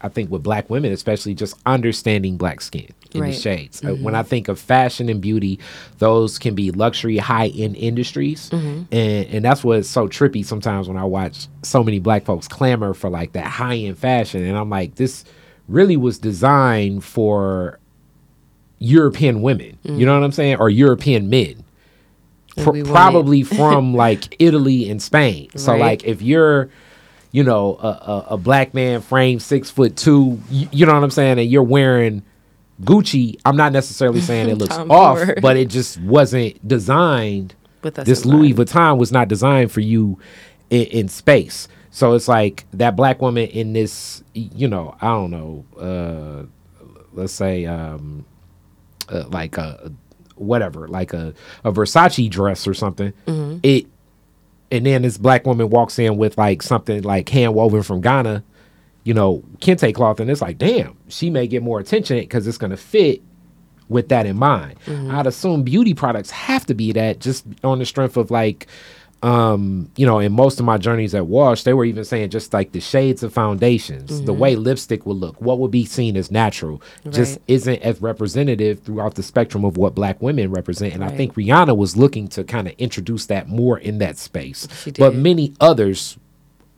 I 0.00 0.08
think 0.08 0.30
with 0.30 0.42
black 0.42 0.70
women, 0.70 0.92
especially 0.92 1.34
just 1.34 1.56
understanding 1.66 2.36
black 2.36 2.60
skin 2.60 2.88
in 3.12 3.20
right. 3.20 3.32
the 3.32 3.38
shades. 3.38 3.80
Mm-hmm. 3.80 4.02
When 4.02 4.14
I 4.14 4.20
mm-hmm. 4.20 4.28
think 4.28 4.48
of 4.48 4.58
fashion 4.58 5.08
and 5.08 5.20
beauty, 5.20 5.58
those 5.98 6.38
can 6.38 6.54
be 6.54 6.70
luxury, 6.70 7.16
high 7.16 7.48
end 7.48 7.76
industries, 7.76 8.50
mm-hmm. 8.50 8.82
and 8.94 9.26
and 9.28 9.44
that's 9.44 9.64
what's 9.64 9.88
so 9.88 10.08
trippy 10.08 10.44
sometimes 10.44 10.88
when 10.88 10.96
I 10.96 11.04
watch 11.04 11.48
so 11.62 11.82
many 11.82 11.98
black 11.98 12.24
folks 12.24 12.48
clamor 12.48 12.94
for 12.94 13.10
like 13.10 13.32
that 13.32 13.46
high 13.46 13.76
end 13.76 13.98
fashion, 13.98 14.44
and 14.44 14.56
I'm 14.56 14.70
like, 14.70 14.94
this 14.96 15.24
really 15.68 15.96
was 15.96 16.18
designed 16.18 17.04
for 17.04 17.78
European 18.78 19.42
women. 19.42 19.78
Mm-hmm. 19.84 19.98
You 19.98 20.06
know 20.06 20.14
what 20.14 20.24
I'm 20.24 20.32
saying, 20.32 20.56
or 20.58 20.70
European 20.70 21.28
men. 21.30 21.64
probably 22.84 23.42
from 23.44 23.94
like 23.94 24.36
Italy 24.38 24.90
and 24.90 25.00
Spain. 25.00 25.48
Right. 25.52 25.60
So 25.60 25.76
like 25.76 26.04
if 26.04 26.22
you're 26.22 26.70
you 27.30 27.44
know, 27.44 27.78
a, 27.80 27.86
a, 27.86 28.26
a 28.30 28.36
black 28.36 28.74
man 28.74 29.00
framed 29.00 29.42
six 29.42 29.70
foot 29.70 29.96
two, 29.96 30.40
you, 30.50 30.68
you, 30.72 30.86
know 30.86 30.94
what 30.94 31.02
I'm 31.02 31.10
saying, 31.10 31.38
and 31.38 31.50
you're 31.50 31.62
wearing 31.62 32.22
Gucci, 32.82 33.38
I'm 33.44 33.56
not 33.56 33.72
necessarily 33.72 34.20
saying 34.20 34.48
it 34.48 34.54
looks 34.58 34.76
off, 34.76 35.18
Ford. 35.18 35.40
but 35.42 35.56
it 35.56 35.68
just 35.68 36.00
wasn't 36.00 36.66
designed. 36.66 37.54
But 37.82 37.94
this 37.94 38.24
Louis 38.24 38.54
Vuitton 38.54 38.98
was 38.98 39.12
not 39.12 39.28
designed 39.28 39.70
for 39.70 39.80
you 39.80 40.18
in, 40.70 40.86
in, 40.86 41.08
space. 41.08 41.68
So 41.90 42.14
it's 42.14 42.26
like 42.28 42.66
that 42.72 42.96
black 42.96 43.22
woman 43.22 43.48
in 43.48 43.72
this, 43.72 44.22
you 44.34 44.66
know, 44.66 44.96
I 45.00 45.06
don't 45.08 45.30
know, 45.30 45.64
uh, 45.78 46.86
let's 47.12 47.32
say, 47.32 47.66
um, 47.66 48.24
uh, 49.08 49.24
like 49.28 49.56
a 49.58 49.92
whatever, 50.34 50.88
like 50.88 51.12
a, 51.12 51.34
a 51.64 51.72
Versace 51.72 52.28
dress 52.30 52.66
or 52.66 52.74
something. 52.74 53.12
Mm-hmm. 53.26 53.58
It 53.62 53.86
and 54.70 54.86
then 54.86 55.02
this 55.02 55.18
black 55.18 55.46
woman 55.46 55.70
walks 55.70 55.98
in 55.98 56.16
with 56.16 56.36
like 56.36 56.62
something 56.62 57.02
like 57.02 57.28
hand 57.28 57.54
woven 57.54 57.82
from 57.82 58.00
Ghana, 58.00 58.44
you 59.04 59.14
know, 59.14 59.42
kente 59.60 59.94
cloth, 59.94 60.20
and 60.20 60.30
it's 60.30 60.42
like, 60.42 60.58
damn, 60.58 60.96
she 61.08 61.30
may 61.30 61.46
get 61.46 61.62
more 61.62 61.80
attention 61.80 62.18
because 62.18 62.46
it's 62.46 62.58
gonna 62.58 62.76
fit 62.76 63.22
with 63.88 64.08
that 64.08 64.26
in 64.26 64.36
mind. 64.36 64.78
Mm-hmm. 64.86 65.10
I'd 65.10 65.26
assume 65.26 65.62
beauty 65.62 65.94
products 65.94 66.30
have 66.30 66.66
to 66.66 66.74
be 66.74 66.92
that 66.92 67.20
just 67.20 67.46
on 67.64 67.78
the 67.78 67.86
strength 67.86 68.16
of 68.16 68.30
like 68.30 68.66
um, 69.22 69.90
you 69.96 70.06
know, 70.06 70.20
in 70.20 70.32
most 70.32 70.60
of 70.60 70.66
my 70.66 70.78
journeys 70.78 71.14
at 71.14 71.26
Wash, 71.26 71.64
they 71.64 71.74
were 71.74 71.84
even 71.84 72.04
saying 72.04 72.30
just 72.30 72.52
like 72.52 72.70
the 72.72 72.80
shades 72.80 73.22
of 73.22 73.32
foundations, 73.32 74.12
mm-hmm. 74.12 74.26
the 74.26 74.32
way 74.32 74.54
lipstick 74.54 75.06
would 75.06 75.16
look, 75.16 75.40
what 75.40 75.58
would 75.58 75.72
be 75.72 75.84
seen 75.84 76.16
as 76.16 76.30
natural, 76.30 76.80
right. 77.04 77.14
just 77.14 77.38
isn't 77.48 77.82
as 77.82 78.00
representative 78.00 78.80
throughout 78.80 79.16
the 79.16 79.22
spectrum 79.22 79.64
of 79.64 79.76
what 79.76 79.94
black 79.94 80.22
women 80.22 80.52
represent. 80.52 80.94
And 80.94 81.02
right. 81.02 81.12
I 81.12 81.16
think 81.16 81.34
Rihanna 81.34 81.76
was 81.76 81.96
looking 81.96 82.28
to 82.28 82.44
kind 82.44 82.68
of 82.68 82.74
introduce 82.78 83.26
that 83.26 83.48
more 83.48 83.78
in 83.78 83.98
that 83.98 84.18
space. 84.18 84.68
But 84.96 85.16
many 85.16 85.52
others 85.60 86.16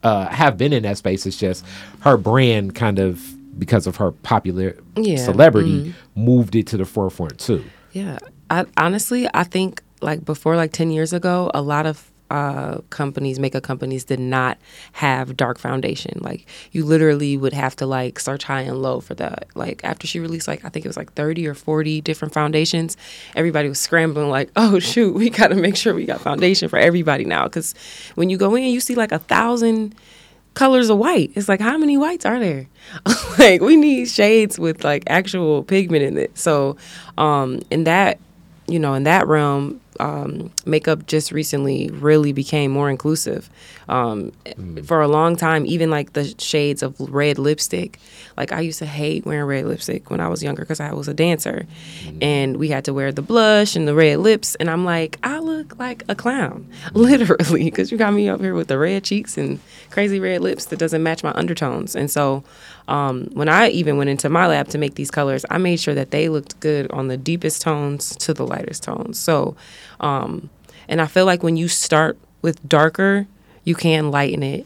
uh, 0.01 0.27
have 0.29 0.57
been 0.57 0.73
in 0.73 0.81
that 0.83 0.97
space. 0.97 1.27
It's 1.27 1.37
just 1.37 1.63
her 1.99 2.17
brand 2.17 2.73
kind 2.73 2.97
of 2.97 3.23
because 3.59 3.85
of 3.85 3.97
her 3.97 4.11
popular 4.11 4.77
yeah. 4.95 5.17
celebrity 5.17 5.85
mm-hmm. 5.85 6.21
moved 6.23 6.55
it 6.55 6.65
to 6.67 6.77
the 6.77 6.85
forefront 6.85 7.39
too. 7.39 7.63
Yeah. 7.91 8.17
I 8.49 8.65
honestly 8.77 9.29
I 9.33 9.43
think 9.43 9.83
like 10.01 10.25
before 10.25 10.55
like 10.55 10.71
10 10.71 10.89
years 10.89 11.13
ago, 11.13 11.51
a 11.53 11.61
lot 11.61 11.85
of 11.85 12.10
uh, 12.31 12.79
companies, 12.89 13.39
makeup 13.39 13.61
companies, 13.61 14.05
did 14.05 14.19
not 14.19 14.57
have 14.93 15.35
dark 15.35 15.59
foundation. 15.59 16.17
Like 16.21 16.45
you 16.71 16.85
literally 16.85 17.35
would 17.35 17.51
have 17.51 17.75
to 17.77 17.85
like 17.85 18.19
search 18.19 18.45
high 18.45 18.61
and 18.61 18.81
low 18.81 19.01
for 19.01 19.13
that. 19.15 19.47
Like 19.53 19.83
after 19.83 20.07
she 20.07 20.19
released 20.21 20.47
like 20.47 20.63
I 20.63 20.69
think 20.69 20.85
it 20.85 20.89
was 20.89 20.95
like 20.95 21.11
thirty 21.13 21.45
or 21.45 21.53
forty 21.53 21.99
different 21.99 22.33
foundations, 22.33 22.95
everybody 23.35 23.67
was 23.67 23.79
scrambling 23.79 24.29
like, 24.29 24.49
oh 24.55 24.79
shoot, 24.79 25.13
we 25.13 25.29
got 25.29 25.49
to 25.49 25.55
make 25.55 25.75
sure 25.75 25.93
we 25.93 26.05
got 26.05 26.21
foundation 26.21 26.69
for 26.69 26.79
everybody 26.79 27.25
now. 27.25 27.43
Because 27.43 27.75
when 28.15 28.29
you 28.29 28.37
go 28.37 28.55
in, 28.55 28.63
you 28.63 28.79
see 28.79 28.95
like 28.95 29.11
a 29.11 29.19
thousand 29.19 29.93
colors 30.53 30.89
of 30.89 30.97
white. 30.97 31.31
It's 31.35 31.49
like 31.49 31.59
how 31.59 31.77
many 31.77 31.97
whites 31.97 32.25
are 32.25 32.39
there? 32.39 32.67
like 33.39 33.59
we 33.59 33.75
need 33.75 34.07
shades 34.07 34.57
with 34.57 34.85
like 34.85 35.03
actual 35.07 35.63
pigment 35.63 36.03
in 36.03 36.17
it. 36.17 36.37
So 36.37 36.77
um 37.17 37.59
in 37.69 37.83
that 37.83 38.19
you 38.67 38.79
know 38.79 38.93
in 38.93 39.03
that 39.03 39.27
realm 39.27 39.81
um, 40.01 40.51
makeup 40.65 41.05
just 41.05 41.31
recently 41.31 41.89
really 41.91 42.33
became 42.33 42.71
more 42.71 42.89
inclusive. 42.89 43.49
Um, 43.91 44.31
mm. 44.45 44.85
For 44.85 45.01
a 45.01 45.07
long 45.09 45.35
time, 45.35 45.65
even 45.65 45.89
like 45.89 46.13
the 46.13 46.33
shades 46.39 46.81
of 46.81 46.95
red 46.97 47.37
lipstick, 47.37 47.99
like 48.37 48.53
I 48.53 48.61
used 48.61 48.79
to 48.79 48.85
hate 48.85 49.25
wearing 49.25 49.45
red 49.45 49.65
lipstick 49.65 50.09
when 50.09 50.21
I 50.21 50.29
was 50.29 50.41
younger 50.41 50.61
because 50.61 50.79
I 50.79 50.93
was 50.93 51.09
a 51.09 51.13
dancer, 51.13 51.65
mm. 52.05 52.23
and 52.23 52.55
we 52.55 52.69
had 52.69 52.85
to 52.85 52.93
wear 52.93 53.11
the 53.11 53.21
blush 53.21 53.75
and 53.75 53.85
the 53.85 53.93
red 53.93 54.19
lips, 54.19 54.55
and 54.55 54.69
I'm 54.69 54.85
like, 54.85 55.19
I 55.23 55.39
look 55.39 55.77
like 55.77 56.03
a 56.07 56.15
clown, 56.15 56.69
literally, 56.93 57.65
because 57.65 57.91
you 57.91 57.97
got 57.97 58.13
me 58.13 58.29
up 58.29 58.39
here 58.39 58.53
with 58.53 58.69
the 58.69 58.77
red 58.77 59.03
cheeks 59.03 59.37
and 59.37 59.59
crazy 59.89 60.21
red 60.21 60.39
lips 60.39 60.65
that 60.67 60.79
doesn't 60.79 61.03
match 61.03 61.21
my 61.21 61.33
undertones, 61.33 61.93
and 61.93 62.09
so 62.09 62.45
um, 62.87 63.25
when 63.33 63.49
I 63.49 63.69
even 63.69 63.97
went 63.97 64.09
into 64.09 64.29
my 64.29 64.47
lab 64.47 64.69
to 64.69 64.77
make 64.77 64.95
these 64.95 65.11
colors, 65.11 65.45
I 65.49 65.57
made 65.57 65.81
sure 65.81 65.95
that 65.95 66.11
they 66.11 66.29
looked 66.29 66.59
good 66.61 66.89
on 66.91 67.09
the 67.09 67.17
deepest 67.17 67.61
tones 67.61 68.15
to 68.17 68.33
the 68.33 68.47
lightest 68.47 68.83
tones. 68.83 69.19
So, 69.19 69.55
um, 69.99 70.49
and 70.87 71.01
I 71.01 71.07
feel 71.07 71.25
like 71.25 71.43
when 71.43 71.57
you 71.57 71.67
start 71.67 72.17
with 72.41 72.67
darker, 72.67 73.27
you 73.63 73.75
can 73.75 74.11
lighten 74.11 74.43
it. 74.43 74.65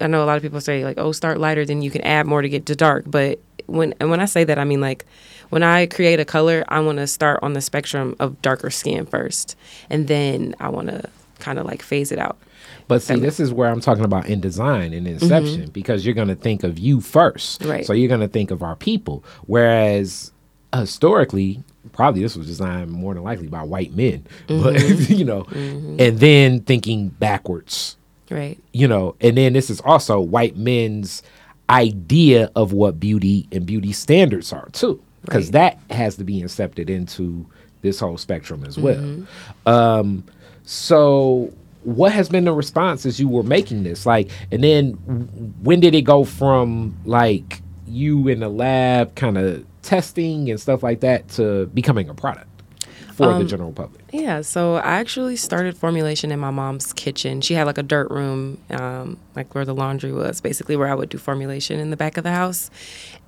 I 0.00 0.08
know 0.08 0.22
a 0.22 0.26
lot 0.26 0.36
of 0.36 0.42
people 0.42 0.60
say 0.60 0.84
like, 0.84 0.98
"Oh, 0.98 1.12
start 1.12 1.40
lighter, 1.40 1.64
then 1.64 1.82
you 1.82 1.90
can 1.90 2.02
add 2.02 2.26
more 2.26 2.42
to 2.42 2.48
get 2.48 2.66
to 2.66 2.76
dark." 2.76 3.04
But 3.06 3.40
when 3.66 3.94
and 4.00 4.10
when 4.10 4.20
I 4.20 4.26
say 4.26 4.44
that, 4.44 4.58
I 4.58 4.64
mean 4.64 4.80
like 4.80 5.06
when 5.48 5.62
I 5.62 5.86
create 5.86 6.20
a 6.20 6.24
color, 6.24 6.64
I 6.68 6.80
want 6.80 6.98
to 6.98 7.06
start 7.06 7.40
on 7.42 7.54
the 7.54 7.60
spectrum 7.60 8.16
of 8.18 8.40
darker 8.42 8.70
skin 8.70 9.06
first, 9.06 9.56
and 9.90 10.08
then 10.08 10.54
I 10.60 10.68
want 10.68 10.88
to 10.88 11.08
kind 11.38 11.58
of 11.58 11.66
like 11.66 11.82
phase 11.82 12.12
it 12.12 12.18
out. 12.18 12.38
But 12.88 13.02
see, 13.02 13.16
this 13.16 13.40
is 13.40 13.52
where 13.52 13.68
I'm 13.68 13.80
talking 13.80 14.04
about 14.04 14.26
in 14.26 14.40
design 14.40 14.92
and 14.92 15.08
inception 15.08 15.62
mm-hmm. 15.62 15.70
because 15.70 16.04
you're 16.04 16.14
going 16.14 16.28
to 16.28 16.36
think 16.36 16.62
of 16.62 16.78
you 16.78 17.00
first. 17.00 17.64
Right. 17.64 17.84
So 17.84 17.92
you're 17.92 18.08
going 18.08 18.20
to 18.20 18.28
think 18.28 18.50
of 18.50 18.62
our 18.62 18.76
people. 18.76 19.24
Whereas 19.46 20.32
historically, 20.74 21.64
probably 21.92 22.22
this 22.22 22.36
was 22.36 22.46
designed 22.46 22.90
more 22.90 23.14
than 23.14 23.24
likely 23.24 23.48
by 23.48 23.62
white 23.62 23.92
men, 23.94 24.26
mm-hmm. 24.46 24.62
but 24.62 24.80
you 25.10 25.24
know, 25.24 25.42
mm-hmm. 25.44 25.96
and 25.98 26.20
then 26.20 26.60
thinking 26.60 27.08
backwards. 27.08 27.96
Right. 28.30 28.58
You 28.72 28.88
know, 28.88 29.16
and 29.20 29.36
then 29.36 29.52
this 29.52 29.70
is 29.70 29.80
also 29.82 30.20
white 30.20 30.56
men's 30.56 31.22
idea 31.70 32.50
of 32.54 32.72
what 32.72 33.00
beauty 33.00 33.48
and 33.52 33.66
beauty 33.66 33.92
standards 33.92 34.52
are 34.52 34.68
too, 34.70 35.02
because 35.24 35.46
right. 35.46 35.78
that 35.88 35.94
has 35.94 36.16
to 36.16 36.24
be 36.24 36.40
incepted 36.42 36.90
into 36.90 37.46
this 37.82 38.00
whole 38.00 38.18
spectrum 38.18 38.64
as 38.64 38.78
well. 38.78 38.96
Mm-hmm. 38.96 39.68
Um, 39.68 40.24
so 40.64 41.52
what 41.86 42.12
has 42.12 42.28
been 42.28 42.44
the 42.44 42.52
response 42.52 43.06
as 43.06 43.20
you 43.20 43.28
were 43.28 43.44
making 43.44 43.84
this 43.84 44.04
like 44.04 44.28
and 44.50 44.64
then 44.64 44.94
when 45.62 45.78
did 45.78 45.94
it 45.94 46.02
go 46.02 46.24
from 46.24 46.96
like 47.04 47.62
you 47.86 48.26
in 48.26 48.40
the 48.40 48.48
lab 48.48 49.14
kind 49.14 49.38
of 49.38 49.64
testing 49.82 50.50
and 50.50 50.60
stuff 50.60 50.82
like 50.82 50.98
that 50.98 51.28
to 51.28 51.66
becoming 51.66 52.08
a 52.08 52.14
product 52.14 52.48
for 53.14 53.30
um, 53.30 53.38
the 53.38 53.44
general 53.44 53.72
public 53.72 54.02
yeah, 54.12 54.40
so 54.40 54.76
I 54.76 54.94
actually 55.00 55.36
started 55.36 55.76
formulation 55.76 56.30
in 56.30 56.38
my 56.38 56.50
mom's 56.50 56.92
kitchen. 56.92 57.40
She 57.40 57.54
had 57.54 57.64
like 57.64 57.78
a 57.78 57.82
dirt 57.82 58.10
room, 58.10 58.58
um, 58.70 59.18
like 59.34 59.54
where 59.54 59.64
the 59.64 59.74
laundry 59.74 60.12
was, 60.12 60.40
basically 60.40 60.76
where 60.76 60.88
I 60.88 60.94
would 60.94 61.08
do 61.08 61.18
formulation 61.18 61.80
in 61.80 61.90
the 61.90 61.96
back 61.96 62.16
of 62.16 62.24
the 62.24 62.30
house. 62.30 62.70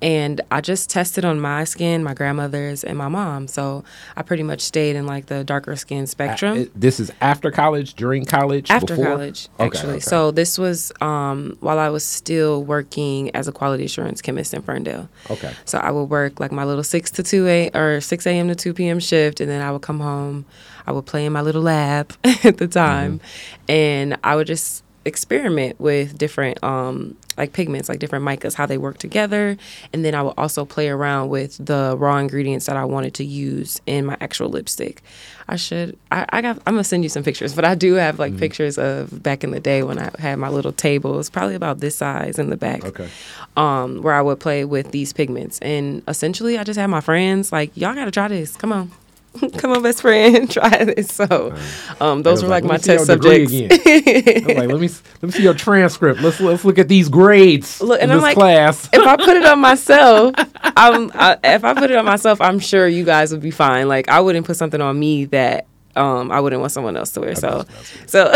And 0.01 0.39
I 0.49 0.61
just 0.61 0.89
tested 0.89 1.25
on 1.25 1.41
my 1.41 1.65
skin, 1.65 2.03
my 2.05 2.13
grandmother's, 2.13 2.85
and 2.85 2.97
my 2.97 3.09
mom. 3.09 3.47
So 3.49 3.83
I 4.15 4.21
pretty 4.21 4.43
much 4.43 4.61
stayed 4.61 4.95
in 4.95 5.05
like 5.05 5.25
the 5.25 5.43
darker 5.43 5.75
skin 5.75 6.07
spectrum. 6.07 6.61
Uh, 6.61 6.65
this 6.73 7.01
is 7.01 7.11
after 7.19 7.51
college, 7.51 7.95
during 7.95 8.23
college, 8.25 8.71
after 8.71 8.95
before? 8.95 9.11
college, 9.11 9.49
actually. 9.59 9.79
Okay, 9.79 9.91
okay. 9.95 9.99
So 9.99 10.31
this 10.31 10.57
was 10.57 10.93
um, 11.01 11.57
while 11.59 11.79
I 11.79 11.89
was 11.89 12.05
still 12.05 12.63
working 12.63 13.35
as 13.35 13.49
a 13.49 13.51
quality 13.51 13.83
assurance 13.83 14.21
chemist 14.21 14.53
in 14.53 14.61
Ferndale. 14.61 15.09
Okay. 15.29 15.53
So 15.65 15.77
I 15.77 15.91
would 15.91 16.05
work 16.05 16.39
like 16.39 16.53
my 16.53 16.63
little 16.63 16.85
six 16.85 17.11
to 17.11 17.23
two 17.23 17.45
a 17.47 17.69
or 17.73 17.99
six 17.99 18.25
a.m. 18.25 18.47
to 18.47 18.55
two 18.55 18.73
p.m. 18.73 19.01
shift, 19.01 19.41
and 19.41 19.49
then 19.49 19.61
I 19.61 19.71
would 19.71 19.81
come 19.81 19.99
home. 19.99 20.45
I 20.89 20.91
would 20.91 21.05
play 21.05 21.23
in 21.23 21.31
my 21.31 21.41
little 21.41 21.61
lab 21.61 22.13
at 22.43 22.57
the 22.57 22.67
time, 22.67 23.19
mm-hmm. 23.19 23.71
and 23.71 24.17
I 24.23 24.35
would 24.35 24.47
just 24.47 24.83
experiment 25.05 25.79
with 25.79 26.17
different 26.17 26.61
um, 26.63 27.15
like 27.37 27.53
pigments, 27.53 27.89
like 27.89 27.99
different 27.99 28.25
micas, 28.25 28.55
how 28.55 28.65
they 28.65 28.79
work 28.79 28.97
together, 28.97 29.55
and 29.93 30.03
then 30.03 30.15
I 30.15 30.23
would 30.23 30.33
also 30.35 30.65
play 30.65 30.89
around 30.89 31.29
with 31.29 31.63
the 31.63 31.95
raw 31.95 32.17
ingredients 32.17 32.65
that 32.65 32.75
I 32.75 32.85
wanted 32.85 33.13
to 33.15 33.23
use 33.23 33.79
in 33.85 34.07
my 34.07 34.17
actual 34.19 34.49
lipstick. 34.49 35.03
I 35.47 35.57
should, 35.57 35.95
I, 36.11 36.25
I 36.29 36.41
got, 36.41 36.57
I'm 36.65 36.73
gonna 36.73 36.83
send 36.83 37.03
you 37.03 37.09
some 37.09 37.23
pictures, 37.23 37.53
but 37.53 37.65
I 37.65 37.75
do 37.75 37.93
have 37.93 38.17
like 38.17 38.31
mm-hmm. 38.31 38.39
pictures 38.39 38.79
of 38.79 39.21
back 39.21 39.43
in 39.43 39.51
the 39.51 39.59
day 39.59 39.83
when 39.83 39.99
I 39.99 40.09
had 40.17 40.39
my 40.39 40.49
little 40.49 40.73
table. 40.73 41.19
It's 41.19 41.29
probably 41.29 41.53
about 41.53 41.81
this 41.81 41.95
size 41.95 42.39
in 42.39 42.49
the 42.49 42.57
back, 42.57 42.83
okay, 42.83 43.09
um, 43.57 44.01
where 44.01 44.15
I 44.15 44.23
would 44.23 44.39
play 44.39 44.65
with 44.65 44.89
these 44.89 45.13
pigments, 45.13 45.59
and 45.59 46.01
essentially 46.07 46.57
I 46.57 46.63
just 46.63 46.79
had 46.79 46.87
my 46.87 47.01
friends 47.01 47.51
like, 47.51 47.77
y'all 47.77 47.93
gotta 47.93 48.09
try 48.09 48.27
this, 48.27 48.55
come 48.55 48.73
on. 48.73 48.91
come 49.57 49.71
on, 49.71 49.83
best 49.83 50.01
friend, 50.01 50.49
try 50.51 50.85
this. 50.85 51.13
So, 51.13 51.55
um, 51.99 52.23
those 52.23 52.41
were 52.41 52.49
like, 52.49 52.63
like 52.63 52.71
my 52.71 52.77
test 52.77 53.05
subjects. 53.05 53.51
like, 53.53 54.47
let 54.47 54.79
me 54.79 54.89
let 54.89 55.23
me 55.23 55.31
see 55.31 55.43
your 55.43 55.53
transcript. 55.53 56.21
Let's 56.21 56.39
let's 56.39 56.65
look 56.65 56.77
at 56.77 56.87
these 56.87 57.09
grades. 57.09 57.81
Look, 57.81 58.01
and 58.01 58.11
I'm 58.11 58.21
like, 58.21 58.35
class. 58.35 58.89
if 58.91 59.05
I 59.05 59.15
put 59.15 59.37
it 59.37 59.45
on 59.45 59.59
myself, 59.59 60.33
I'm 60.63 61.11
I, 61.13 61.37
if 61.43 61.63
I 61.63 61.73
put 61.73 61.91
it 61.91 61.97
on 61.97 62.05
myself, 62.05 62.41
I'm 62.41 62.59
sure 62.59 62.87
you 62.87 63.03
guys 63.03 63.31
would 63.31 63.41
be 63.41 63.51
fine. 63.51 63.87
Like, 63.87 64.09
I 64.09 64.19
wouldn't 64.19 64.45
put 64.45 64.57
something 64.57 64.81
on 64.81 64.99
me 64.99 65.25
that 65.25 65.67
um, 65.95 66.31
I 66.31 66.39
wouldn't 66.39 66.59
want 66.59 66.71
someone 66.71 66.97
else 66.97 67.11
to 67.11 67.21
wear. 67.21 67.35
So, 67.35 67.65
so, 68.05 68.31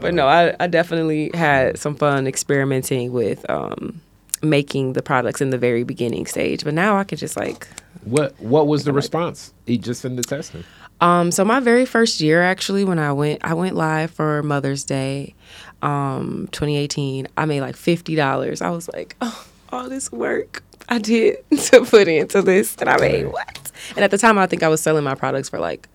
but 0.00 0.14
no, 0.14 0.26
I, 0.26 0.54
I 0.60 0.66
definitely 0.68 1.30
had 1.34 1.78
some 1.78 1.96
fun 1.96 2.26
experimenting 2.26 3.12
with 3.12 3.48
um, 3.50 4.00
making 4.42 4.94
the 4.94 5.02
products 5.02 5.40
in 5.40 5.50
the 5.50 5.58
very 5.58 5.84
beginning 5.84 6.26
stage. 6.26 6.64
But 6.64 6.74
now 6.74 6.96
I 6.96 7.04
could 7.04 7.18
just 7.18 7.36
like 7.36 7.66
what 8.04 8.38
What 8.40 8.66
was 8.66 8.84
the 8.84 8.92
response? 8.92 9.52
He 9.66 9.78
just 9.78 10.04
in 10.04 10.16
the 10.16 10.22
testing. 10.22 10.64
Um, 11.00 11.30
so 11.30 11.44
my 11.44 11.60
very 11.60 11.84
first 11.84 12.20
year, 12.20 12.42
actually, 12.42 12.84
when 12.84 12.98
I 12.98 13.12
went, 13.12 13.44
I 13.44 13.52
went 13.52 13.76
live 13.76 14.10
for 14.10 14.42
Mother's 14.42 14.82
Day, 14.84 15.34
um, 15.82 16.48
2018. 16.52 17.28
I 17.36 17.44
made 17.44 17.60
like 17.60 17.76
fifty 17.76 18.14
dollars. 18.14 18.62
I 18.62 18.70
was 18.70 18.88
like, 18.88 19.16
oh, 19.20 19.46
all 19.70 19.88
this 19.88 20.10
work 20.10 20.62
I 20.88 20.98
did 20.98 21.38
to 21.64 21.84
put 21.84 22.08
into 22.08 22.42
this, 22.42 22.76
and 22.76 22.88
I 22.88 22.96
made 22.98 23.26
what? 23.26 23.72
And 23.94 24.04
at 24.04 24.10
the 24.10 24.18
time, 24.18 24.38
I 24.38 24.46
think 24.46 24.62
I 24.62 24.68
was 24.68 24.80
selling 24.80 25.04
my 25.04 25.14
products 25.14 25.48
for 25.48 25.58
like 25.58 25.88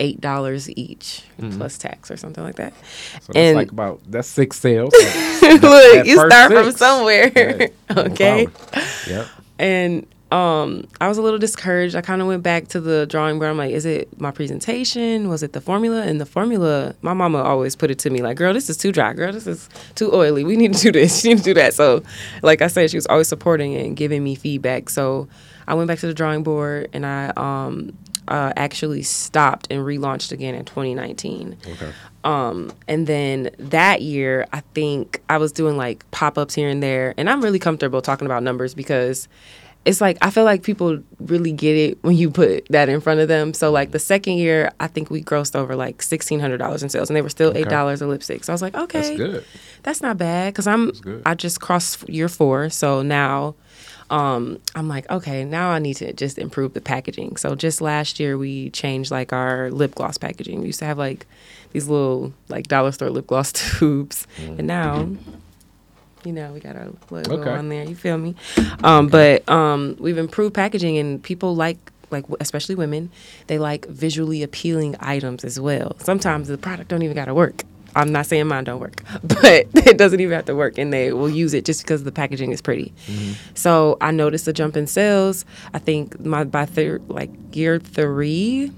eight 0.00 0.20
dollars 0.20 0.68
each 0.70 1.22
mm-hmm. 1.38 1.56
plus 1.56 1.78
tax 1.78 2.10
or 2.10 2.16
something 2.16 2.42
like 2.42 2.56
that. 2.56 2.72
So 3.20 3.32
that's 3.32 3.36
and 3.36 3.56
like 3.56 3.70
about 3.70 4.00
that's 4.06 4.28
six 4.28 4.58
sales. 4.58 4.92
Look, 5.42 6.06
you 6.06 6.16
start 6.16 6.50
six. 6.50 6.62
from 6.62 6.72
somewhere. 6.72 7.32
Yeah, 7.34 7.68
okay. 7.98 8.46
No 8.46 8.82
yep. 9.06 9.26
And 9.58 10.06
um, 10.34 10.88
I 11.00 11.06
was 11.06 11.16
a 11.16 11.22
little 11.22 11.38
discouraged. 11.38 11.94
I 11.94 12.00
kind 12.00 12.20
of 12.20 12.26
went 12.26 12.42
back 12.42 12.66
to 12.68 12.80
the 12.80 13.06
drawing 13.06 13.38
board. 13.38 13.50
I'm 13.50 13.56
like, 13.56 13.70
is 13.70 13.86
it 13.86 14.20
my 14.20 14.32
presentation? 14.32 15.28
Was 15.28 15.44
it 15.44 15.52
the 15.52 15.60
formula? 15.60 16.02
And 16.02 16.20
the 16.20 16.26
formula, 16.26 16.96
my 17.02 17.12
mama 17.12 17.38
always 17.38 17.76
put 17.76 17.90
it 17.90 18.00
to 18.00 18.10
me 18.10 18.20
like, 18.20 18.36
girl, 18.36 18.52
this 18.52 18.68
is 18.68 18.76
too 18.76 18.90
dry. 18.90 19.12
Girl, 19.12 19.32
this 19.32 19.46
is 19.46 19.68
too 19.94 20.12
oily. 20.12 20.42
We 20.42 20.56
need 20.56 20.74
to 20.74 20.80
do 20.80 20.92
this. 20.92 21.24
You 21.24 21.30
need 21.30 21.38
to 21.38 21.44
do 21.44 21.54
that. 21.54 21.72
So, 21.72 22.02
like 22.42 22.62
I 22.62 22.66
said, 22.66 22.90
she 22.90 22.96
was 22.96 23.06
always 23.06 23.28
supporting 23.28 23.76
and 23.76 23.96
giving 23.96 24.24
me 24.24 24.34
feedback. 24.34 24.90
So 24.90 25.28
I 25.68 25.74
went 25.74 25.86
back 25.86 26.00
to 26.00 26.06
the 26.06 26.14
drawing 26.14 26.42
board 26.42 26.90
and 26.92 27.06
I 27.06 27.32
um, 27.36 27.96
uh, 28.28 28.52
actually 28.56 29.02
stopped 29.02 29.66
and 29.70 29.84
relaunched 29.84 30.32
again 30.32 30.54
in 30.54 30.64
2019. 30.64 31.56
Okay. 31.66 31.92
Um, 32.24 32.72
and 32.88 33.06
then 33.06 33.50
that 33.58 34.02
year, 34.02 34.46
I 34.52 34.60
think 34.72 35.22
I 35.28 35.36
was 35.36 35.52
doing 35.52 35.76
like 35.76 36.10
pop 36.10 36.38
ups 36.38 36.54
here 36.54 36.68
and 36.68 36.82
there. 36.82 37.14
And 37.18 37.28
I'm 37.28 37.42
really 37.42 37.58
comfortable 37.58 38.00
talking 38.00 38.26
about 38.26 38.42
numbers 38.42 38.74
because 38.74 39.28
it's 39.84 40.00
like 40.00 40.16
I 40.22 40.30
feel 40.30 40.44
like 40.44 40.62
people 40.62 41.00
really 41.20 41.52
get 41.52 41.76
it 41.76 41.98
when 42.02 42.16
you 42.16 42.30
put 42.30 42.66
that 42.70 42.88
in 42.88 43.00
front 43.00 43.20
of 43.20 43.28
them. 43.28 43.52
So 43.52 43.70
like 43.70 43.90
the 43.90 43.98
second 43.98 44.34
year, 44.34 44.72
I 44.80 44.86
think 44.86 45.10
we 45.10 45.22
grossed 45.22 45.54
over 45.54 45.76
like 45.76 46.02
sixteen 46.02 46.40
hundred 46.40 46.58
dollars 46.58 46.82
in 46.82 46.88
sales, 46.88 47.10
and 47.10 47.16
they 47.16 47.22
were 47.22 47.28
still 47.28 47.56
eight 47.56 47.68
dollars 47.68 48.00
a 48.00 48.06
lipstick. 48.06 48.44
So 48.44 48.52
I 48.52 48.54
was 48.54 48.62
like, 48.62 48.74
okay, 48.74 49.00
that's 49.00 49.16
good. 49.16 49.44
That's 49.82 50.00
not 50.00 50.16
bad 50.16 50.54
because 50.54 50.66
I'm 50.66 51.22
I 51.26 51.34
just 51.34 51.60
crossed 51.60 52.08
year 52.08 52.28
four, 52.28 52.70
so 52.70 53.02
now. 53.02 53.54
Um, 54.10 54.60
I'm 54.74 54.86
like, 54.86 55.10
okay, 55.10 55.46
now 55.46 55.70
I 55.70 55.78
need 55.78 55.94
to 55.94 56.12
just 56.12 56.38
improve 56.38 56.74
the 56.74 56.82
packaging. 56.82 57.36
So 57.36 57.54
just 57.54 57.80
last 57.80 58.20
year 58.20 58.36
we 58.36 58.68
changed 58.68 59.10
like 59.10 59.32
our 59.32 59.70
lip 59.70 59.94
gloss 59.94 60.18
packaging. 60.18 60.60
We 60.60 60.66
used 60.66 60.78
to 60.80 60.84
have 60.84 60.98
like 60.98 61.26
these 61.72 61.88
little 61.88 62.34
like 62.48 62.68
dollar 62.68 62.92
store 62.92 63.08
lip 63.08 63.26
gloss 63.26 63.50
tubes, 63.78 64.26
mm. 64.36 64.58
and 64.58 64.66
now 64.68 65.08
you 66.24 66.32
know, 66.32 66.52
we 66.52 66.60
got 66.60 66.76
our 66.76 66.88
logo 67.10 67.40
okay. 67.40 67.50
on 67.50 67.68
there. 67.68 67.84
You 67.84 67.94
feel 67.94 68.18
me? 68.18 68.34
Um, 68.82 69.06
okay. 69.06 69.42
But 69.46 69.52
um, 69.52 69.96
we've 69.98 70.18
improved 70.18 70.54
packaging, 70.54 70.98
and 70.98 71.22
people 71.22 71.54
like 71.54 71.78
like 72.10 72.24
especially 72.40 72.74
women, 72.74 73.10
they 73.48 73.58
like 73.58 73.86
visually 73.86 74.42
appealing 74.42 74.96
items 75.00 75.44
as 75.44 75.58
well. 75.60 75.96
Sometimes 75.98 76.48
the 76.48 76.58
product 76.58 76.88
don't 76.88 77.02
even 77.02 77.14
got 77.14 77.26
to 77.26 77.34
work. 77.34 77.62
I'm 77.96 78.10
not 78.10 78.26
saying 78.26 78.46
mine 78.46 78.64
don't 78.64 78.80
work, 78.80 79.02
but 79.22 79.40
it 79.74 79.98
doesn't 79.98 80.20
even 80.20 80.34
have 80.34 80.46
to 80.46 80.54
work, 80.54 80.78
and 80.78 80.92
they 80.92 81.12
will 81.12 81.30
use 81.30 81.54
it 81.54 81.64
just 81.64 81.82
because 81.82 82.04
the 82.04 82.12
packaging 82.12 82.52
is 82.52 82.60
pretty. 82.60 82.92
Mm-hmm. 83.06 83.32
So 83.54 83.96
I 84.00 84.10
noticed 84.10 84.48
a 84.48 84.52
jump 84.52 84.76
in 84.76 84.86
sales. 84.86 85.44
I 85.72 85.78
think 85.78 86.18
my 86.20 86.44
by 86.44 86.66
third 86.66 87.08
like 87.08 87.30
year 87.54 87.78
three, 87.78 88.72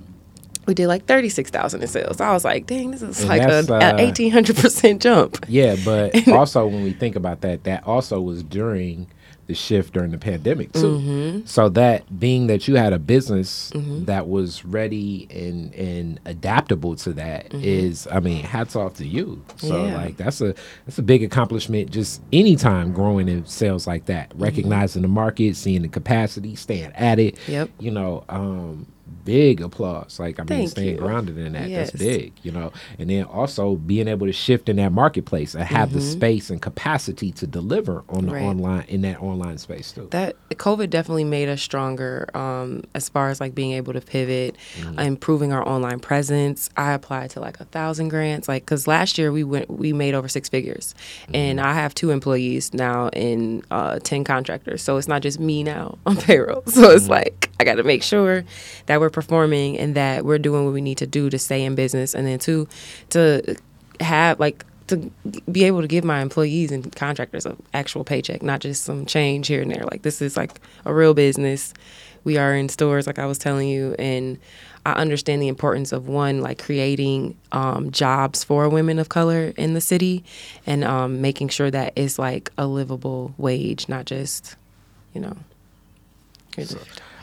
we 0.66 0.74
did 0.74 0.88
like 0.88 1.06
36,000 1.06 1.80
in 1.80 1.88
sales. 1.88 2.20
I 2.20 2.32
was 2.32 2.44
like, 2.44 2.66
dang, 2.66 2.90
this 2.90 3.02
is 3.02 3.20
and 3.20 3.28
like 3.28 3.42
a, 3.42 3.58
uh, 3.74 3.96
1800% 3.96 5.00
jump. 5.00 5.44
Yeah, 5.48 5.76
but 5.84 6.28
also 6.32 6.66
when 6.66 6.82
we 6.82 6.92
think 6.92 7.16
about 7.16 7.40
that, 7.42 7.64
that 7.64 7.86
also 7.86 8.20
was 8.20 8.42
during 8.42 9.06
the 9.46 9.54
shift 9.54 9.94
during 9.94 10.10
the 10.10 10.18
pandemic 10.18 10.72
too. 10.72 10.98
Mm-hmm. 10.98 11.46
So 11.46 11.68
that 11.70 12.18
being 12.18 12.48
that 12.48 12.66
you 12.66 12.76
had 12.76 12.92
a 12.92 12.98
business 12.98 13.70
mm-hmm. 13.70 14.04
that 14.06 14.28
was 14.28 14.64
ready 14.64 15.28
and 15.30 15.72
and 15.74 16.20
adaptable 16.24 16.96
to 16.96 17.12
that 17.12 17.50
mm-hmm. 17.50 17.62
is, 17.62 18.08
I 18.10 18.20
mean, 18.20 18.42
hats 18.44 18.74
off 18.74 18.94
to 18.94 19.06
you. 19.06 19.44
So 19.56 19.86
yeah. 19.86 19.96
like 19.96 20.16
that's 20.16 20.40
a 20.40 20.54
that's 20.84 20.98
a 20.98 21.02
big 21.02 21.22
accomplishment. 21.22 21.90
Just 21.90 22.22
anytime 22.32 22.92
growing 22.92 23.28
in 23.28 23.46
sales 23.46 23.86
like 23.86 24.06
that, 24.06 24.30
mm-hmm. 24.30 24.42
recognizing 24.42 25.02
the 25.02 25.08
market, 25.08 25.56
seeing 25.56 25.82
the 25.82 25.88
capacity, 25.88 26.56
staying 26.56 26.92
at 26.94 27.18
it. 27.18 27.38
Yep. 27.46 27.70
You 27.78 27.92
know, 27.92 28.24
um, 28.28 28.86
big 29.24 29.60
applause. 29.60 30.18
Like 30.18 30.38
I 30.38 30.42
mean, 30.42 30.46
Thank 30.46 30.70
staying 30.70 30.94
you. 30.94 31.00
grounded 31.00 31.36
in 31.36 31.52
that 31.52 31.68
yes. 31.68 31.90
that's 31.90 32.02
big, 32.02 32.32
you 32.42 32.52
know. 32.52 32.72
And 32.98 33.10
then 33.10 33.24
also 33.24 33.76
being 33.76 34.08
able 34.08 34.26
to 34.26 34.32
shift 34.32 34.68
in 34.68 34.76
that 34.76 34.92
marketplace 34.92 35.54
and 35.54 35.64
have 35.64 35.90
mm-hmm. 35.90 35.98
the 35.98 36.04
space 36.04 36.48
and 36.48 36.62
capacity 36.62 37.32
to 37.32 37.46
deliver 37.46 38.04
on 38.08 38.26
the 38.26 38.32
right. 38.32 38.42
online 38.42 38.84
in 38.88 39.02
that 39.02 39.20
online 39.20 39.58
space 39.58 39.92
too. 39.92 40.08
That 40.10 40.36
COVID 40.50 40.90
definitely 40.90 41.24
made 41.24 41.48
us 41.48 41.60
stronger 41.60 42.28
um, 42.34 42.84
as 42.94 43.08
far 43.08 43.28
as 43.28 43.40
like 43.40 43.54
being 43.54 43.72
able 43.72 43.92
to 43.92 44.00
pivot, 44.00 44.56
mm-hmm. 44.78 44.98
improving 44.98 45.52
our 45.52 45.66
online 45.66 46.00
presence. 46.00 46.70
I 46.76 46.92
applied 46.92 47.30
to 47.30 47.40
like 47.40 47.60
a 47.60 47.64
thousand 47.64 48.08
grants, 48.08 48.48
like 48.48 48.64
because 48.64 48.86
last 48.86 49.18
year 49.18 49.32
we 49.32 49.44
went 49.44 49.70
we 49.70 49.92
made 49.92 50.14
over 50.14 50.28
six 50.28 50.48
figures, 50.48 50.94
mm-hmm. 51.22 51.36
and 51.36 51.60
I 51.60 51.74
have 51.74 51.94
two 51.94 52.10
employees 52.10 52.72
now 52.72 53.08
and 53.08 53.64
uh, 53.70 53.98
ten 53.98 54.24
contractors, 54.24 54.82
so 54.82 54.96
it's 54.96 55.08
not 55.08 55.22
just 55.22 55.40
me 55.40 55.62
now 55.62 55.98
on 56.06 56.16
payroll. 56.16 56.62
So 56.76 56.90
it's 56.90 57.04
mm-hmm. 57.04 57.12
like 57.12 57.50
I 57.58 57.64
got 57.64 57.76
to 57.76 57.82
make 57.82 58.02
sure 58.02 58.44
that 58.84 58.95
we're 59.00 59.10
performing 59.10 59.78
and 59.78 59.94
that 59.94 60.24
we're 60.24 60.38
doing 60.38 60.64
what 60.64 60.74
we 60.74 60.80
need 60.80 60.98
to 60.98 61.06
do 61.06 61.30
to 61.30 61.38
stay 61.38 61.64
in 61.64 61.74
business, 61.74 62.14
and 62.14 62.26
then 62.26 62.38
two, 62.38 62.68
to 63.10 63.56
have 64.00 64.38
like 64.40 64.64
to 64.88 65.10
be 65.50 65.64
able 65.64 65.80
to 65.80 65.88
give 65.88 66.04
my 66.04 66.20
employees 66.20 66.70
and 66.70 66.94
contractors 66.94 67.44
an 67.44 67.60
actual 67.74 68.04
paycheck, 68.04 68.42
not 68.42 68.60
just 68.60 68.84
some 68.84 69.04
change 69.04 69.48
here 69.48 69.62
and 69.62 69.70
there. 69.70 69.84
Like 69.84 70.02
this 70.02 70.22
is 70.22 70.36
like 70.36 70.60
a 70.84 70.94
real 70.94 71.14
business. 71.14 71.74
We 72.24 72.36
are 72.38 72.54
in 72.54 72.68
stores, 72.68 73.06
like 73.06 73.18
I 73.18 73.26
was 73.26 73.38
telling 73.38 73.68
you, 73.68 73.94
and 73.98 74.38
I 74.84 74.92
understand 74.92 75.42
the 75.42 75.48
importance 75.48 75.92
of 75.92 76.08
one, 76.08 76.40
like 76.40 76.62
creating 76.62 77.36
um, 77.52 77.90
jobs 77.90 78.44
for 78.44 78.68
women 78.68 78.98
of 78.98 79.08
color 79.08 79.52
in 79.56 79.74
the 79.74 79.80
city, 79.80 80.24
and 80.66 80.84
um, 80.84 81.20
making 81.20 81.48
sure 81.48 81.70
that 81.70 81.92
it's 81.96 82.18
like 82.18 82.50
a 82.58 82.66
livable 82.66 83.34
wage, 83.38 83.88
not 83.88 84.06
just, 84.06 84.56
you 85.14 85.20
know. 85.20 85.36
So, 86.62 86.78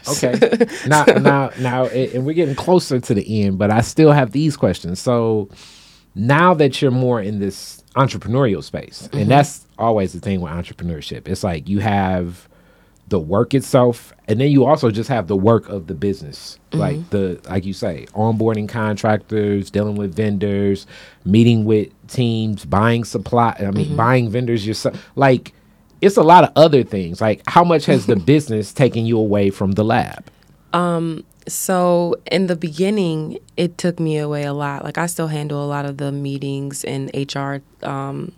Okay. 0.07 0.67
now, 0.87 1.05
now, 1.05 1.51
now, 1.59 1.85
and 1.85 2.25
we're 2.25 2.33
getting 2.33 2.55
closer 2.55 2.99
to 2.99 3.13
the 3.13 3.43
end, 3.43 3.57
but 3.57 3.71
I 3.71 3.81
still 3.81 4.11
have 4.11 4.31
these 4.31 4.57
questions. 4.57 4.99
So 4.99 5.49
now 6.15 6.53
that 6.53 6.81
you're 6.81 6.91
more 6.91 7.21
in 7.21 7.39
this 7.39 7.83
entrepreneurial 7.95 8.63
space, 8.63 9.03
mm-hmm. 9.03 9.17
and 9.17 9.31
that's 9.31 9.65
always 9.77 10.13
the 10.13 10.19
thing 10.19 10.41
with 10.41 10.51
entrepreneurship, 10.51 11.27
it's 11.27 11.43
like 11.43 11.67
you 11.67 11.79
have 11.79 12.47
the 13.07 13.19
work 13.19 13.53
itself, 13.53 14.13
and 14.27 14.39
then 14.39 14.49
you 14.49 14.65
also 14.65 14.89
just 14.89 15.09
have 15.09 15.27
the 15.27 15.35
work 15.35 15.67
of 15.69 15.87
the 15.87 15.93
business, 15.93 16.59
mm-hmm. 16.71 16.79
like 16.79 17.09
the 17.09 17.39
like 17.49 17.65
you 17.65 17.73
say, 17.73 18.05
onboarding 18.13 18.67
contractors, 18.67 19.69
dealing 19.69 19.95
with 19.95 20.15
vendors, 20.15 20.87
meeting 21.25 21.65
with 21.65 21.89
teams, 22.07 22.65
buying 22.65 23.03
supply. 23.03 23.55
I 23.59 23.71
mean, 23.71 23.87
mm-hmm. 23.87 23.95
buying 23.95 24.29
vendors 24.29 24.65
yourself, 24.65 25.11
like 25.15 25.53
it's 26.03 26.17
a 26.17 26.23
lot 26.23 26.43
of 26.43 26.51
other 26.55 26.83
things. 26.83 27.21
Like, 27.21 27.41
how 27.47 27.63
much 27.63 27.85
has 27.85 28.05
the 28.05 28.15
business 28.33 28.73
taken 28.73 29.05
you 29.05 29.17
away 29.17 29.49
from 29.49 29.71
the 29.73 29.83
lab? 29.83 30.25
Um, 30.73 31.23
so 31.47 32.15
in 32.31 32.47
the 32.47 32.55
beginning, 32.55 33.39
it 33.57 33.77
took 33.77 33.99
me 33.99 34.17
away 34.17 34.43
a 34.43 34.53
lot. 34.53 34.83
Like, 34.83 34.97
I 34.97 35.05
still 35.05 35.27
handle 35.27 35.63
a 35.63 35.67
lot 35.67 35.85
of 35.85 35.97
the 35.97 36.11
meetings 36.11 36.83
and 36.83 37.09
HR 37.13 37.61
um, 37.85 38.33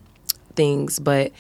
things, 0.56 1.00
but 1.00 1.32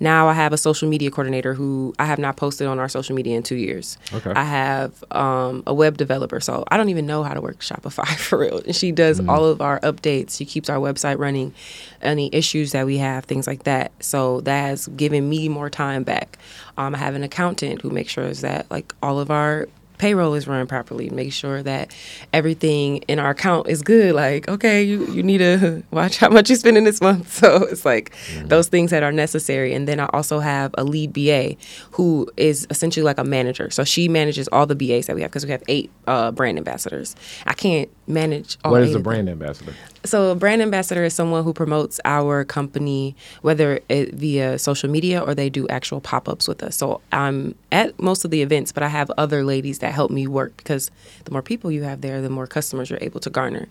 now 0.00 0.28
I 0.28 0.34
have 0.34 0.52
a 0.52 0.58
social 0.58 0.88
media 0.88 1.10
coordinator 1.10 1.54
who 1.54 1.94
I 1.98 2.06
have 2.06 2.18
not 2.18 2.36
posted 2.36 2.66
on 2.66 2.78
our 2.78 2.88
social 2.88 3.14
media 3.14 3.36
in 3.36 3.42
two 3.42 3.56
years. 3.56 3.98
Okay. 4.12 4.32
I 4.32 4.44
have 4.44 5.04
um, 5.10 5.62
a 5.66 5.74
web 5.74 5.96
developer, 5.96 6.40
so 6.40 6.64
I 6.70 6.76
don't 6.76 6.88
even 6.88 7.06
know 7.06 7.22
how 7.22 7.34
to 7.34 7.40
work 7.40 7.60
Shopify 7.60 8.06
for 8.16 8.38
real. 8.38 8.58
And 8.58 8.74
she 8.74 8.92
does 8.92 9.20
mm. 9.20 9.28
all 9.28 9.44
of 9.44 9.60
our 9.60 9.80
updates. 9.80 10.36
She 10.36 10.44
keeps 10.44 10.68
our 10.68 10.78
website 10.78 11.18
running, 11.18 11.54
any 12.02 12.30
issues 12.32 12.72
that 12.72 12.86
we 12.86 12.98
have, 12.98 13.24
things 13.24 13.46
like 13.46 13.64
that. 13.64 13.92
So 14.00 14.40
that 14.42 14.62
has 14.62 14.88
given 14.88 15.28
me 15.28 15.48
more 15.48 15.70
time 15.70 16.02
back. 16.02 16.38
Um, 16.76 16.94
I 16.94 16.98
have 16.98 17.14
an 17.14 17.22
accountant 17.22 17.82
who 17.82 17.90
makes 17.90 18.12
sure 18.12 18.32
that 18.32 18.70
like 18.70 18.94
all 19.02 19.20
of 19.20 19.30
our 19.30 19.68
payroll 19.98 20.34
is 20.34 20.46
run 20.46 20.66
properly, 20.66 21.10
make 21.10 21.32
sure 21.32 21.62
that 21.62 21.94
everything 22.32 22.98
in 23.08 23.18
our 23.18 23.30
account 23.30 23.68
is 23.68 23.82
good. 23.82 24.14
Like, 24.14 24.48
okay, 24.48 24.82
you, 24.82 25.06
you 25.12 25.22
need 25.22 25.38
to 25.38 25.82
watch 25.90 26.18
how 26.18 26.28
much 26.28 26.48
you're 26.48 26.58
spending 26.58 26.84
this 26.84 27.00
month. 27.00 27.32
So 27.44 27.64
it's 27.64 27.84
like 27.84 28.14
mm-hmm. 28.14 28.48
those 28.48 28.68
things 28.68 28.90
that 28.90 29.02
are 29.02 29.12
necessary. 29.12 29.74
And 29.74 29.86
then 29.86 30.00
I 30.00 30.06
also 30.14 30.38
have 30.38 30.74
a 30.78 30.84
lead 30.84 31.12
BA 31.12 31.56
who 31.90 32.30
is 32.36 32.66
essentially 32.70 33.02
like 33.02 33.18
a 33.18 33.24
manager. 33.24 33.70
So 33.70 33.84
she 33.84 34.08
manages 34.08 34.48
all 34.48 34.66
the 34.66 34.74
BAs 34.74 35.06
that 35.06 35.16
we 35.16 35.22
have 35.22 35.30
because 35.30 35.44
we 35.44 35.52
have 35.52 35.62
eight 35.68 35.90
uh, 36.06 36.30
brand 36.30 36.56
ambassadors. 36.56 37.16
I 37.46 37.52
can't 37.52 37.90
manage 38.06 38.58
all 38.64 38.72
What 38.72 38.82
is 38.82 38.94
a 38.94 39.00
brand 39.00 39.28
ambassador? 39.28 39.74
So 40.04 40.30
a 40.30 40.34
brand 40.34 40.60
ambassador 40.62 41.04
is 41.04 41.14
someone 41.14 41.44
who 41.44 41.52
promotes 41.52 42.00
our 42.04 42.44
company, 42.44 43.16
whether 43.42 43.80
it 43.88 44.14
via 44.14 44.58
social 44.58 44.90
media 44.90 45.20
or 45.20 45.34
they 45.34 45.48
do 45.48 45.66
actual 45.68 46.00
pop-ups 46.00 46.46
with 46.46 46.62
us. 46.62 46.76
So 46.76 47.00
I'm 47.12 47.54
at 47.72 47.98
most 47.98 48.24
of 48.24 48.30
the 48.30 48.42
events, 48.42 48.72
but 48.72 48.82
I 48.82 48.88
have 48.88 49.10
other 49.16 49.44
ladies 49.44 49.78
that 49.78 49.92
help 49.92 50.10
me 50.10 50.26
work 50.26 50.56
because 50.56 50.90
the 51.24 51.30
more 51.30 51.42
people 51.42 51.70
you 51.70 51.84
have 51.84 52.00
there, 52.02 52.20
the 52.20 52.30
more 52.30 52.46
customers 52.46 52.90
you're 52.90 52.98
able 53.00 53.20
to 53.20 53.30
garner. 53.30 53.68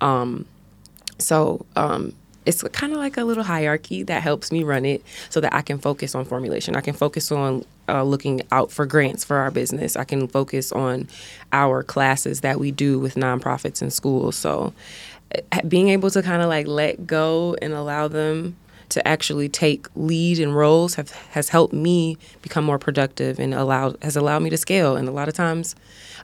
Um, 0.00 0.46
so 1.18 1.64
um, 1.76 2.14
it's 2.46 2.62
kind 2.72 2.92
of 2.92 2.98
like 2.98 3.16
a 3.16 3.24
little 3.24 3.44
hierarchy 3.44 4.02
that 4.04 4.22
helps 4.22 4.50
me 4.50 4.64
run 4.64 4.84
it 4.84 5.02
so 5.28 5.40
that 5.40 5.54
I 5.54 5.62
can 5.62 5.78
focus 5.78 6.14
on 6.14 6.24
formulation. 6.24 6.74
I 6.74 6.80
can 6.80 6.94
focus 6.94 7.30
on 7.30 7.64
uh, 7.88 8.02
looking 8.02 8.42
out 8.50 8.70
for 8.70 8.86
grants 8.86 9.24
for 9.24 9.36
our 9.36 9.50
business. 9.50 9.96
I 9.96 10.04
can 10.04 10.26
focus 10.26 10.72
on 10.72 11.08
our 11.52 11.82
classes 11.82 12.40
that 12.40 12.58
we 12.58 12.70
do 12.70 12.98
with 12.98 13.14
nonprofits 13.14 13.82
and 13.82 13.92
schools. 13.92 14.36
So 14.36 14.72
uh, 15.34 15.62
being 15.68 15.88
able 15.90 16.10
to 16.10 16.22
kind 16.22 16.42
of 16.42 16.48
like 16.48 16.66
let 16.66 17.06
go 17.06 17.56
and 17.60 17.72
allow 17.72 18.08
them 18.08 18.56
to 18.90 19.06
actually 19.06 19.48
take 19.48 19.88
lead 19.94 20.38
in 20.38 20.52
roles 20.52 20.94
have, 20.94 21.10
has 21.30 21.48
helped 21.48 21.72
me 21.72 22.18
become 22.42 22.64
more 22.64 22.78
productive 22.78 23.38
and 23.38 23.54
allowed 23.54 23.96
has 24.02 24.16
allowed 24.16 24.42
me 24.42 24.50
to 24.50 24.56
scale. 24.56 24.96
And 24.96 25.08
a 25.08 25.12
lot 25.12 25.28
of 25.28 25.34
times, 25.34 25.74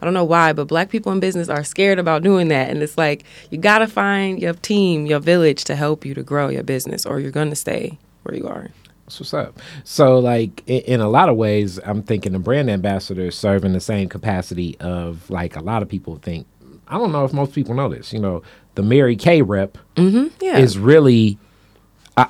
I 0.01 0.05
don't 0.05 0.15
know 0.15 0.25
why, 0.25 0.53
but 0.53 0.69
black 0.69 0.91
people 0.91 1.13
in 1.13 1.21
business 1.21 1.49
are 1.49 1.65
scared 1.65 1.99
about 1.99 2.23
doing 2.23 2.49
that. 2.49 2.71
And 2.71 2.83
it's 2.83 2.99
like 2.99 3.25
you 3.51 3.59
gotta 3.59 3.87
find 3.87 4.41
your 4.41 4.55
team, 4.55 5.07
your 5.07 5.21
village 5.21 5.65
to 5.65 5.77
help 5.77 6.05
you 6.05 6.15
to 6.15 6.23
grow 6.23 6.49
your 6.49 6.63
business, 6.63 7.07
or 7.07 7.21
you're 7.21 7.31
gonna 7.31 7.57
stay 7.57 7.99
where 8.23 8.37
you 8.37 8.47
are. 8.47 8.71
That's 9.05 9.21
what's 9.21 9.35
up. 9.35 9.61
So, 9.85 10.19
like 10.19 10.65
in, 10.67 10.81
in, 10.81 11.01
a 11.01 11.09
lot 11.09 11.29
of 11.29 11.37
ways, 11.37 11.79
I'm 11.85 12.03
thinking 12.03 12.33
the 12.33 12.41
brand 12.41 12.69
ambassador 12.69 13.31
serve 13.31 13.65
in 13.65 13.73
the 13.73 13.81
same 13.81 14.09
capacity 14.09 14.77
of 14.81 15.31
like 15.31 15.55
a 15.55 15.61
lot 15.61 15.83
of 15.83 15.89
people 15.89 16.17
think. 16.17 16.47
I 16.89 16.99
don't 16.99 17.13
know 17.13 17.25
if 17.25 17.33
most 17.33 17.53
people 17.53 17.75
know 17.75 17.89
this. 17.89 18.13
You 18.13 18.19
know, 18.19 18.43
the 18.75 18.83
Mary 18.83 19.17
Kay 19.17 19.43
rep 19.43 19.79
mm-hmm, 19.97 20.29
yeah. 20.41 20.59
is 20.59 20.79
really 20.79 21.39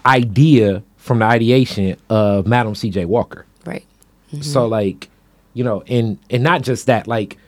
idea 0.05 0.83
from 0.97 1.21
the 1.21 1.25
ideation 1.25 1.97
of 2.11 2.47
Madam 2.47 2.75
C.J. 2.75 3.05
Walker. 3.05 3.47
Right. 3.65 3.85
Mm-hmm. 4.29 4.43
So 4.43 4.67
like, 4.67 5.09
you 5.55 5.65
know, 5.65 5.83
and 5.87 6.19
and 6.31 6.43
not 6.43 6.63
just 6.63 6.87
that, 6.87 7.07
like 7.07 7.39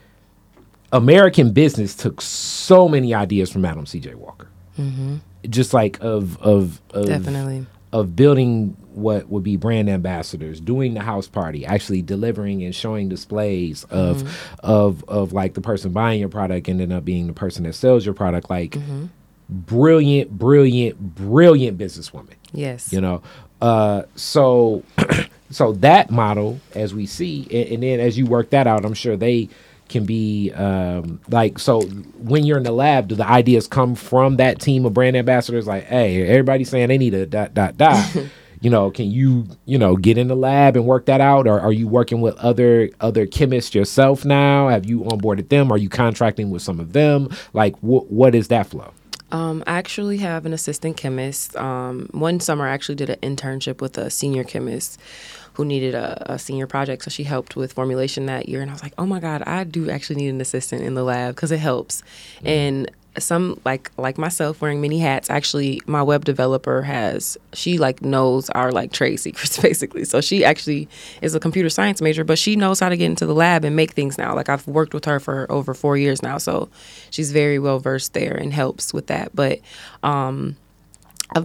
American 0.92 1.52
business 1.52 1.94
took 1.94 2.20
so 2.20 2.88
many 2.88 3.14
ideas 3.14 3.50
from 3.50 3.62
Madam 3.62 3.86
C.J. 3.86 4.14
Walker. 4.14 4.48
Mm-hmm. 4.78 5.16
Just 5.48 5.74
like 5.74 5.98
of 6.00 6.40
of, 6.40 6.80
of 6.90 7.06
definitely 7.06 7.66
of 7.92 8.14
building 8.14 8.76
what 8.92 9.28
would 9.28 9.42
be 9.42 9.56
brand 9.56 9.88
ambassadors, 9.88 10.60
doing 10.60 10.94
the 10.94 11.00
house 11.00 11.26
party, 11.26 11.64
actually 11.64 12.02
delivering 12.02 12.62
and 12.62 12.74
showing 12.74 13.08
displays 13.08 13.84
of 13.84 14.18
mm-hmm. 14.18 14.56
of 14.60 15.04
of 15.08 15.32
like 15.32 15.54
the 15.54 15.60
person 15.60 15.92
buying 15.92 16.20
your 16.20 16.28
product 16.28 16.68
ended 16.68 16.92
up 16.92 17.04
being 17.04 17.26
the 17.26 17.32
person 17.32 17.64
that 17.64 17.74
sells 17.74 18.04
your 18.04 18.14
product. 18.14 18.50
Like 18.50 18.72
mm-hmm 18.72 19.06
brilliant, 19.48 20.30
brilliant, 20.30 21.14
brilliant 21.14 21.78
businesswoman. 21.78 22.34
Yes. 22.52 22.92
You 22.92 23.00
know, 23.00 23.22
uh, 23.60 24.02
so 24.14 24.82
so 25.50 25.72
that 25.74 26.10
model, 26.10 26.60
as 26.74 26.94
we 26.94 27.06
see, 27.06 27.46
and, 27.50 27.74
and, 27.74 27.82
then 27.82 28.00
as 28.00 28.18
you 28.18 28.26
work 28.26 28.50
that 28.50 28.66
out, 28.66 28.84
I'm 28.84 28.94
sure 28.94 29.16
they 29.16 29.48
can 29.88 30.04
be 30.04 30.52
um, 30.52 31.20
like 31.28 31.58
so. 31.58 31.82
When 31.82 32.44
you're 32.44 32.58
in 32.58 32.62
the 32.62 32.72
lab, 32.72 33.08
do 33.08 33.14
the 33.14 33.26
ideas 33.26 33.66
come 33.66 33.94
from 33.94 34.36
that 34.36 34.60
team 34.60 34.84
of 34.84 34.94
brand 34.94 35.16
ambassadors? 35.16 35.66
Like, 35.66 35.84
hey, 35.84 36.26
everybody's 36.28 36.68
saying 36.68 36.88
they 36.88 36.98
need 36.98 37.14
a 37.14 37.26
dot 37.26 37.54
dot 37.54 37.76
dot. 37.76 38.16
you 38.60 38.70
know, 38.70 38.90
can 38.90 39.10
you 39.10 39.46
you 39.64 39.78
know 39.78 39.96
get 39.96 40.18
in 40.18 40.28
the 40.28 40.36
lab 40.36 40.76
and 40.76 40.84
work 40.84 41.06
that 41.06 41.20
out, 41.20 41.46
or 41.46 41.60
are 41.60 41.72
you 41.72 41.88
working 41.88 42.20
with 42.20 42.36
other 42.36 42.90
other 43.00 43.26
chemists 43.26 43.74
yourself 43.74 44.24
now? 44.24 44.68
Have 44.68 44.86
you 44.86 45.00
onboarded 45.00 45.48
them? 45.48 45.72
Are 45.72 45.78
you 45.78 45.88
contracting 45.88 46.50
with 46.50 46.62
some 46.62 46.78
of 46.78 46.92
them? 46.92 47.28
Like, 47.52 47.76
wh- 47.80 48.10
what 48.10 48.34
is 48.34 48.48
that 48.48 48.66
flow? 48.66 48.92
Um, 49.30 49.62
I 49.66 49.72
actually 49.72 50.18
have 50.18 50.46
an 50.46 50.52
assistant 50.52 50.96
chemist. 50.96 51.54
Um, 51.56 52.08
one 52.12 52.40
summer, 52.40 52.66
I 52.66 52.72
actually 52.72 52.94
did 52.94 53.10
an 53.10 53.18
internship 53.36 53.80
with 53.80 53.98
a 53.98 54.10
senior 54.10 54.44
chemist 54.44 54.98
who 55.54 55.64
needed 55.64 55.94
a, 55.94 56.34
a, 56.34 56.38
senior 56.38 56.68
project. 56.68 57.02
So 57.02 57.10
she 57.10 57.24
helped 57.24 57.56
with 57.56 57.72
formulation 57.72 58.26
that 58.26 58.48
year. 58.48 58.62
And 58.62 58.70
I 58.70 58.74
was 58.74 58.82
like, 58.82 58.94
oh 58.96 59.06
my 59.06 59.18
God, 59.18 59.42
I 59.42 59.64
do 59.64 59.90
actually 59.90 60.16
need 60.16 60.28
an 60.28 60.40
assistant 60.40 60.82
in 60.82 60.94
the 60.94 61.02
lab 61.02 61.34
because 61.34 61.50
it 61.50 61.58
helps. 61.58 62.02
Mm-hmm. 62.36 62.46
And 62.46 62.90
some 63.16 63.60
like 63.64 63.90
like 63.96 64.18
myself 64.18 64.60
wearing 64.60 64.80
many 64.80 64.98
hats 64.98 65.30
actually 65.30 65.80
my 65.86 66.02
web 66.02 66.24
developer 66.24 66.82
has 66.82 67.36
she 67.52 67.78
like 67.78 68.02
knows 68.02 68.48
our 68.50 68.70
like 68.70 68.92
trade 68.92 69.16
secrets 69.20 69.58
basically. 69.58 70.04
So 70.04 70.20
she 70.20 70.44
actually 70.44 70.88
is 71.22 71.34
a 71.34 71.40
computer 71.40 71.70
science 71.70 72.00
major 72.00 72.24
but 72.24 72.38
she 72.38 72.56
knows 72.56 72.80
how 72.80 72.88
to 72.88 72.96
get 72.96 73.06
into 73.06 73.26
the 73.26 73.34
lab 73.34 73.64
and 73.64 73.74
make 73.74 73.92
things 73.92 74.18
now. 74.18 74.34
Like 74.34 74.48
i've 74.48 74.66
worked 74.66 74.94
with 74.94 75.04
her 75.06 75.18
for 75.20 75.50
over 75.50 75.74
four 75.74 75.96
years 75.96 76.22
now 76.22 76.38
so 76.38 76.68
she's 77.10 77.32
very 77.32 77.58
well 77.58 77.78
versed 77.78 78.14
there 78.14 78.34
and 78.36 78.52
helps 78.52 78.92
with 78.92 79.06
that. 79.08 79.34
But 79.34 79.60
um 80.02 80.56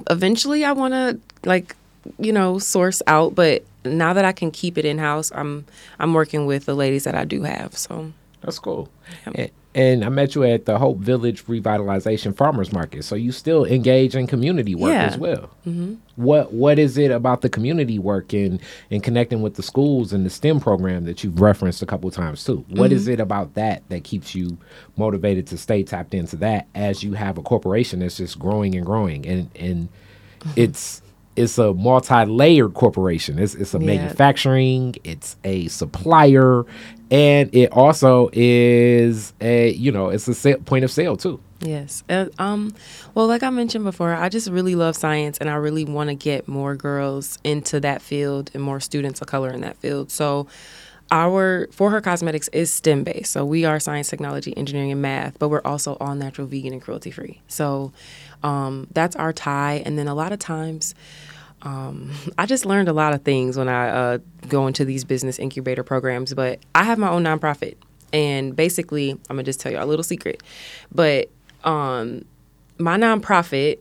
eventually 0.09 0.63
i 0.63 0.71
want 0.71 0.93
to 0.93 1.19
like 1.43 1.75
you 2.17 2.31
know 2.31 2.57
source 2.57 3.01
out 3.05 3.35
but 3.35 3.65
now 3.83 4.13
that 4.13 4.23
i 4.23 4.31
can 4.31 4.49
keep 4.49 4.77
it 4.77 4.85
in 4.85 4.97
house 4.97 5.29
i'm 5.35 5.65
i'm 5.99 6.13
working 6.13 6.45
with 6.45 6.65
the 6.65 6.73
ladies 6.73 7.03
that 7.03 7.15
i 7.15 7.25
do 7.25 7.43
have 7.43 7.77
so. 7.77 8.11
That's 8.41 8.59
cool. 8.59 8.89
Yeah 9.35 9.47
and 9.75 10.05
I 10.05 10.09
met 10.09 10.35
you 10.35 10.43
at 10.43 10.65
the 10.65 10.77
Hope 10.77 10.99
Village 10.99 11.45
Revitalization 11.45 12.35
Farmers 12.35 12.71
Market. 12.71 13.03
So 13.03 13.15
you 13.15 13.31
still 13.31 13.65
engage 13.65 14.15
in 14.15 14.27
community 14.27 14.75
work 14.75 14.91
yeah. 14.91 15.05
as 15.05 15.17
well. 15.17 15.49
Mm-hmm. 15.65 15.95
What 16.15 16.53
What 16.53 16.77
is 16.77 16.97
it 16.97 17.09
about 17.09 17.41
the 17.41 17.49
community 17.49 17.97
work 17.97 18.33
and 18.33 18.61
and 18.91 19.01
connecting 19.01 19.41
with 19.41 19.55
the 19.55 19.63
schools 19.63 20.13
and 20.13 20.25
the 20.25 20.29
STEM 20.29 20.59
program 20.59 21.05
that 21.05 21.23
you've 21.23 21.41
referenced 21.41 21.81
a 21.81 21.85
couple 21.85 22.11
times 22.11 22.43
too? 22.43 22.65
What 22.69 22.91
mm-hmm. 22.91 22.95
is 22.95 23.07
it 23.07 23.19
about 23.19 23.55
that 23.55 23.87
that 23.89 24.03
keeps 24.03 24.35
you 24.35 24.57
motivated 24.95 25.47
to 25.47 25.57
stay 25.57 25.83
tapped 25.83 26.13
into 26.13 26.35
that 26.37 26.67
as 26.75 27.03
you 27.03 27.13
have 27.13 27.37
a 27.37 27.41
corporation 27.41 27.99
that's 27.99 28.17
just 28.17 28.37
growing 28.37 28.75
and 28.75 28.85
growing 28.85 29.25
and 29.25 29.49
and 29.55 29.89
mm-hmm. 30.39 30.51
it's 30.55 31.01
it's 31.35 31.57
a 31.57 31.73
multi-layered 31.73 32.73
corporation. 32.73 33.39
It's 33.39 33.55
it's 33.55 33.73
a 33.73 33.79
yeah. 33.79 33.85
manufacturing, 33.85 34.95
it's 35.03 35.35
a 35.43 35.67
supplier, 35.67 36.65
and 37.13 37.53
it 37.53 37.71
also 37.71 38.29
is 38.33 39.33
a 39.39 39.71
you 39.73 39.91
know 39.91 40.09
it's 40.09 40.27
a 40.45 40.57
point 40.57 40.83
of 40.83 40.91
sale 40.91 41.15
too. 41.15 41.39
Yes. 41.61 42.03
Uh, 42.09 42.25
um. 42.39 42.73
Well, 43.13 43.27
like 43.27 43.43
I 43.43 43.51
mentioned 43.51 43.85
before, 43.85 44.13
I 44.13 44.27
just 44.27 44.49
really 44.49 44.75
love 44.75 44.97
science, 44.97 45.37
and 45.37 45.49
I 45.49 45.53
really 45.53 45.85
want 45.85 46.09
to 46.09 46.15
get 46.15 46.47
more 46.47 46.75
girls 46.75 47.37
into 47.43 47.79
that 47.81 48.01
field 48.01 48.49
and 48.53 48.61
more 48.61 48.79
students 48.81 49.21
of 49.21 49.27
color 49.27 49.51
in 49.51 49.61
that 49.61 49.77
field. 49.77 50.11
So. 50.11 50.47
Our 51.11 51.67
for 51.71 51.91
her 51.91 52.01
cosmetics 52.01 52.47
is 52.53 52.73
STEM 52.73 53.03
based, 53.03 53.33
so 53.33 53.45
we 53.45 53.65
are 53.65 53.79
science, 53.79 54.09
technology, 54.09 54.55
engineering, 54.57 54.91
and 54.91 55.01
math, 55.01 55.37
but 55.37 55.49
we're 55.49 55.61
also 55.63 55.95
all 55.99 56.15
natural, 56.15 56.47
vegan, 56.47 56.73
and 56.73 56.81
cruelty 56.81 57.11
free. 57.11 57.39
So 57.47 57.91
um, 58.41 58.87
that's 58.93 59.15
our 59.15 59.31
tie. 59.31 59.83
And 59.85 59.99
then 59.99 60.07
a 60.07 60.15
lot 60.15 60.31
of 60.31 60.39
times, 60.39 60.95
um, 61.63 62.11
I 62.37 62.45
just 62.45 62.65
learned 62.65 62.89
a 62.89 62.93
lot 62.93 63.13
of 63.13 63.23
things 63.23 63.57
when 63.57 63.69
I 63.69 63.89
uh, 63.89 64.17
go 64.47 64.67
into 64.67 64.85
these 64.85 65.03
business 65.03 65.39
incubator 65.39 65.83
programs. 65.83 66.33
But 66.33 66.59
I 66.75 66.83
have 66.83 66.97
my 66.97 67.09
own 67.09 67.23
nonprofit, 67.23 67.75
and 68.11 68.55
basically, 68.55 69.11
I'm 69.11 69.19
gonna 69.29 69.43
just 69.43 69.59
tell 69.59 69.71
you 69.71 69.79
a 69.79 69.85
little 69.85 70.03
secret. 70.03 70.43
But 70.93 71.29
um, 71.63 72.25
my 72.77 72.97
nonprofit 72.97 73.79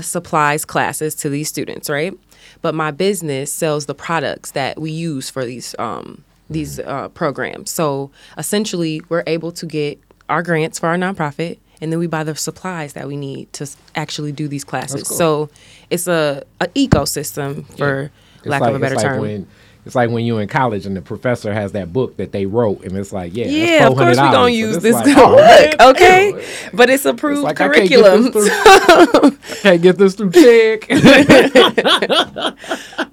supplies 0.00 0.64
classes 0.64 1.14
to 1.16 1.28
these 1.28 1.48
students, 1.48 1.90
right? 1.90 2.16
But 2.62 2.74
my 2.74 2.92
business 2.92 3.52
sells 3.52 3.86
the 3.86 3.94
products 3.94 4.52
that 4.52 4.80
we 4.80 4.90
use 4.90 5.28
for 5.28 5.44
these 5.44 5.74
um, 5.78 6.24
these 6.48 6.78
uh, 6.78 7.08
programs. 7.08 7.70
So 7.70 8.10
essentially, 8.36 9.02
we're 9.08 9.24
able 9.26 9.52
to 9.52 9.66
get 9.66 10.00
our 10.28 10.42
grants 10.42 10.78
for 10.78 10.88
our 10.88 10.96
nonprofit 10.96 11.58
and 11.80 11.92
then 11.92 11.98
we 11.98 12.06
buy 12.06 12.24
the 12.24 12.34
supplies 12.34 12.94
that 12.94 13.06
we 13.06 13.16
need 13.16 13.52
to 13.54 13.68
actually 13.94 14.32
do 14.32 14.48
these 14.48 14.64
classes. 14.64 15.04
Cool. 15.04 15.16
So 15.16 15.50
it's 15.90 16.06
a, 16.06 16.44
a 16.60 16.66
ecosystem 16.68 17.66
for 17.76 18.10
yeah. 18.44 18.50
lack 18.50 18.60
like, 18.62 18.70
of 18.70 18.76
a 18.76 18.78
better 18.78 18.96
like 18.96 19.04
term. 19.04 19.20
When, 19.20 19.46
it's 19.88 19.94
like 19.94 20.10
when 20.10 20.26
you're 20.26 20.42
in 20.42 20.48
college 20.48 20.84
and 20.84 20.94
the 20.94 21.00
professor 21.00 21.50
has 21.54 21.72
that 21.72 21.94
book 21.94 22.18
that 22.18 22.30
they 22.30 22.44
wrote, 22.44 22.84
and 22.84 22.94
it's 22.94 23.10
like, 23.10 23.34
yeah, 23.34 23.46
yeah, 23.46 23.86
of 23.86 23.96
course 23.96 24.18
we're 24.18 24.32
gonna 24.32 24.50
use 24.50 24.74
so 24.74 24.80
this 24.80 24.94
like, 24.94 25.04
book, 25.14 25.76
oh, 25.80 25.90
okay? 25.90 26.46
But 26.74 26.90
it's 26.90 27.06
approved 27.06 27.38
it's 27.38 27.44
like, 27.44 27.56
curriculum. 27.56 28.30
I 28.34 29.30
can't 29.62 29.80
get 29.80 29.96
this 29.96 30.14
through, 30.14 30.32
check. 30.32 30.86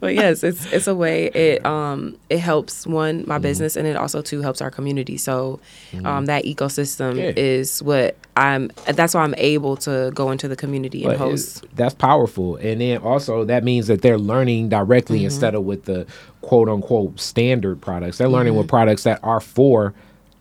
but 0.06 0.14
yes, 0.14 0.44
it's 0.44 0.72
it's 0.72 0.86
a 0.86 0.94
way 0.94 1.26
it 1.26 1.66
um 1.66 2.16
it 2.30 2.38
helps 2.38 2.86
one 2.86 3.26
my 3.26 3.36
mm-hmm. 3.36 3.42
business, 3.42 3.76
and 3.76 3.88
it 3.88 3.96
also 3.96 4.22
too 4.22 4.42
helps 4.42 4.62
our 4.62 4.70
community. 4.70 5.18
So 5.18 5.60
mm-hmm. 5.92 6.06
um 6.06 6.26
that 6.28 6.46
ecosystem 6.46 7.18
yeah. 7.18 7.34
is 7.36 7.82
what 7.82 8.16
I'm. 8.38 8.70
That's 8.86 9.16
why 9.16 9.24
I'm 9.24 9.34
able 9.40 9.78
to 9.78 10.12
go 10.14 10.30
into 10.30 10.48
the 10.48 10.56
community 10.56 11.04
and 11.06 11.14
but 11.14 11.18
host. 11.18 11.66
That's 11.74 11.96
powerful, 11.96 12.58
and 12.58 12.82
then 12.82 13.00
also 13.00 13.46
that 13.46 13.64
means 13.64 13.88
that 13.88 14.04
they're 14.04 14.20
learning 14.20 14.70
directly 14.70 15.20
mm-hmm. 15.20 15.26
instead 15.26 15.56
of 15.56 15.64
with 15.64 15.86
the 15.86 16.06
quote 16.42 16.70
unquote 16.70 17.20
standard 17.20 17.82
products. 17.82 18.20
They're 18.20 18.30
learning 18.30 18.56
with 18.56 18.68
products 18.68 19.04
that 19.06 19.20
are 19.24 19.40
for 19.40 19.96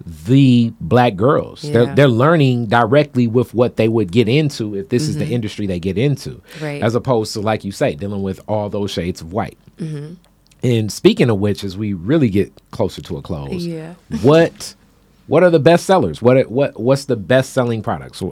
the 0.07 0.73
black 0.81 1.17
girls. 1.17 1.65
Yeah. 1.65 1.73
They're, 1.73 1.95
they're 1.95 2.09
learning 2.09 2.67
directly 2.67 3.27
with 3.27 3.55
what 3.55 3.77
they 3.77 3.89
would 3.89 4.13
get 4.13 4.29
into 4.29 4.75
if 4.75 4.89
this 4.89 5.05
mm-hmm. 5.05 5.11
is 5.11 5.17
the 5.17 5.25
mm-hmm. 5.25 5.33
industry 5.33 5.67
they 5.67 5.81
get 5.81 5.97
into, 5.97 6.43
right. 6.61 6.83
as 6.83 6.95
opposed 6.95 7.33
to, 7.35 7.41
like 7.41 7.65
you 7.65 7.73
say, 7.73 7.95
dealing 7.95 8.23
with 8.23 8.41
all 8.49 8.69
those 8.69 8.91
shades 8.91 9.21
of 9.21 9.33
white. 9.33 9.59
Mm-hmm. 9.79 10.15
And 10.63 10.93
speaking 10.93 11.31
of 11.31 11.39
which, 11.39 11.63
as 11.63 11.77
we 11.77 11.93
really 11.93 12.31
get 12.31 12.53
closer 12.71 13.03
to 13.03 13.19
a 13.19 13.23
close, 13.23 13.67
yeah. 13.67 13.95
what 14.23 14.75
what 15.27 15.43
are 15.43 15.51
the 15.51 15.59
best 15.59 15.87
sellers? 15.87 16.23
What 16.23 16.51
what 16.51 16.79
what's 16.79 17.05
the 17.07 17.17
best 17.17 17.53
selling 17.53 17.83
products? 17.83 18.23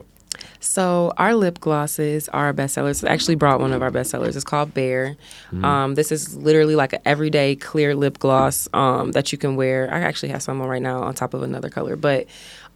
So 0.62 1.12
our 1.16 1.34
lip 1.34 1.60
glosses 1.60 2.28
are 2.28 2.46
our 2.46 2.52
best 2.52 2.74
sellers. 2.74 3.02
I 3.02 3.12
actually 3.12 3.34
brought 3.34 3.60
one 3.60 3.72
of 3.72 3.82
our 3.82 3.90
best 3.90 4.10
sellers. 4.10 4.36
It's 4.36 4.44
called 4.44 4.72
Bear. 4.72 5.16
Mm-hmm. 5.46 5.64
Um, 5.64 5.94
this 5.96 6.12
is 6.12 6.36
literally 6.36 6.76
like 6.76 6.92
an 6.92 7.00
everyday 7.04 7.56
clear 7.56 7.94
lip 7.96 8.18
gloss 8.18 8.68
um, 8.72 9.12
that 9.12 9.32
you 9.32 9.38
can 9.38 9.56
wear. 9.56 9.92
I 9.92 10.00
actually 10.00 10.28
have 10.28 10.42
some 10.42 10.60
on 10.60 10.68
right 10.68 10.80
now 10.80 11.02
on 11.02 11.14
top 11.14 11.34
of 11.34 11.42
another 11.42 11.68
color, 11.68 11.96
but 11.96 12.26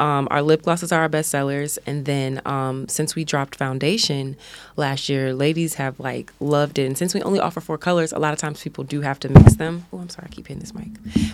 um, 0.01 0.27
our 0.31 0.43
lip 0.43 0.63
glosses 0.63 0.91
are 0.91 1.03
our 1.03 1.09
best 1.09 1.31
sellers. 1.31 1.79
And 1.87 2.05
then 2.05 2.43
um, 2.45 2.89
since 2.89 3.15
we 3.15 3.25
dropped 3.25 3.55
foundation 3.55 4.37
last 4.77 5.09
year, 5.09 5.33
ladies 5.33 5.75
have 5.75 6.01
like 6.01 6.33
loved 6.41 6.79
it. 6.79 6.87
And 6.87 6.99
since 6.99 7.15
we 7.15 7.23
only 7.23 7.39
offer 7.39 7.61
four 7.61 7.79
colors, 7.79 8.13
a 8.13 8.19
lot 8.19 8.33
of 8.33 8.39
times 8.41 8.63
people 8.63 8.83
do 8.83 9.03
have 9.03 9.21
to 9.21 9.29
mix 9.29 9.55
them. 9.57 9.87
Oh, 9.93 9.99
I'm 9.99 10.09
sorry, 10.09 10.27
I 10.31 10.35
keep 10.35 10.49
hitting 10.49 10.61
this 10.61 10.75
mic, 10.75 10.89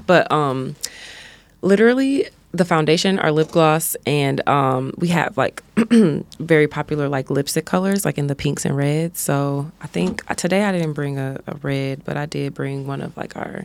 but 0.06 0.30
um, 0.30 0.76
literally 1.62 2.28
the 2.52 2.64
foundation, 2.64 3.18
our 3.18 3.32
lip 3.32 3.50
gloss, 3.50 3.96
and 4.06 4.46
um, 4.46 4.92
we 4.98 5.08
have 5.08 5.36
like 5.38 5.62
very 5.76 6.68
popular 6.68 7.08
like 7.08 7.30
lipstick 7.30 7.64
colors, 7.64 8.04
like 8.04 8.18
in 8.18 8.26
the 8.26 8.34
pinks 8.34 8.64
and 8.64 8.76
reds. 8.76 9.20
So 9.20 9.72
I 9.80 9.86
think 9.86 10.30
uh, 10.30 10.34
today 10.34 10.64
I 10.64 10.72
didn't 10.72 10.92
bring 10.92 11.18
a, 11.18 11.40
a 11.46 11.56
red, 11.56 12.04
but 12.04 12.16
I 12.16 12.26
did 12.26 12.54
bring 12.54 12.86
one 12.86 13.00
of 13.00 13.16
like 13.16 13.36
our 13.36 13.64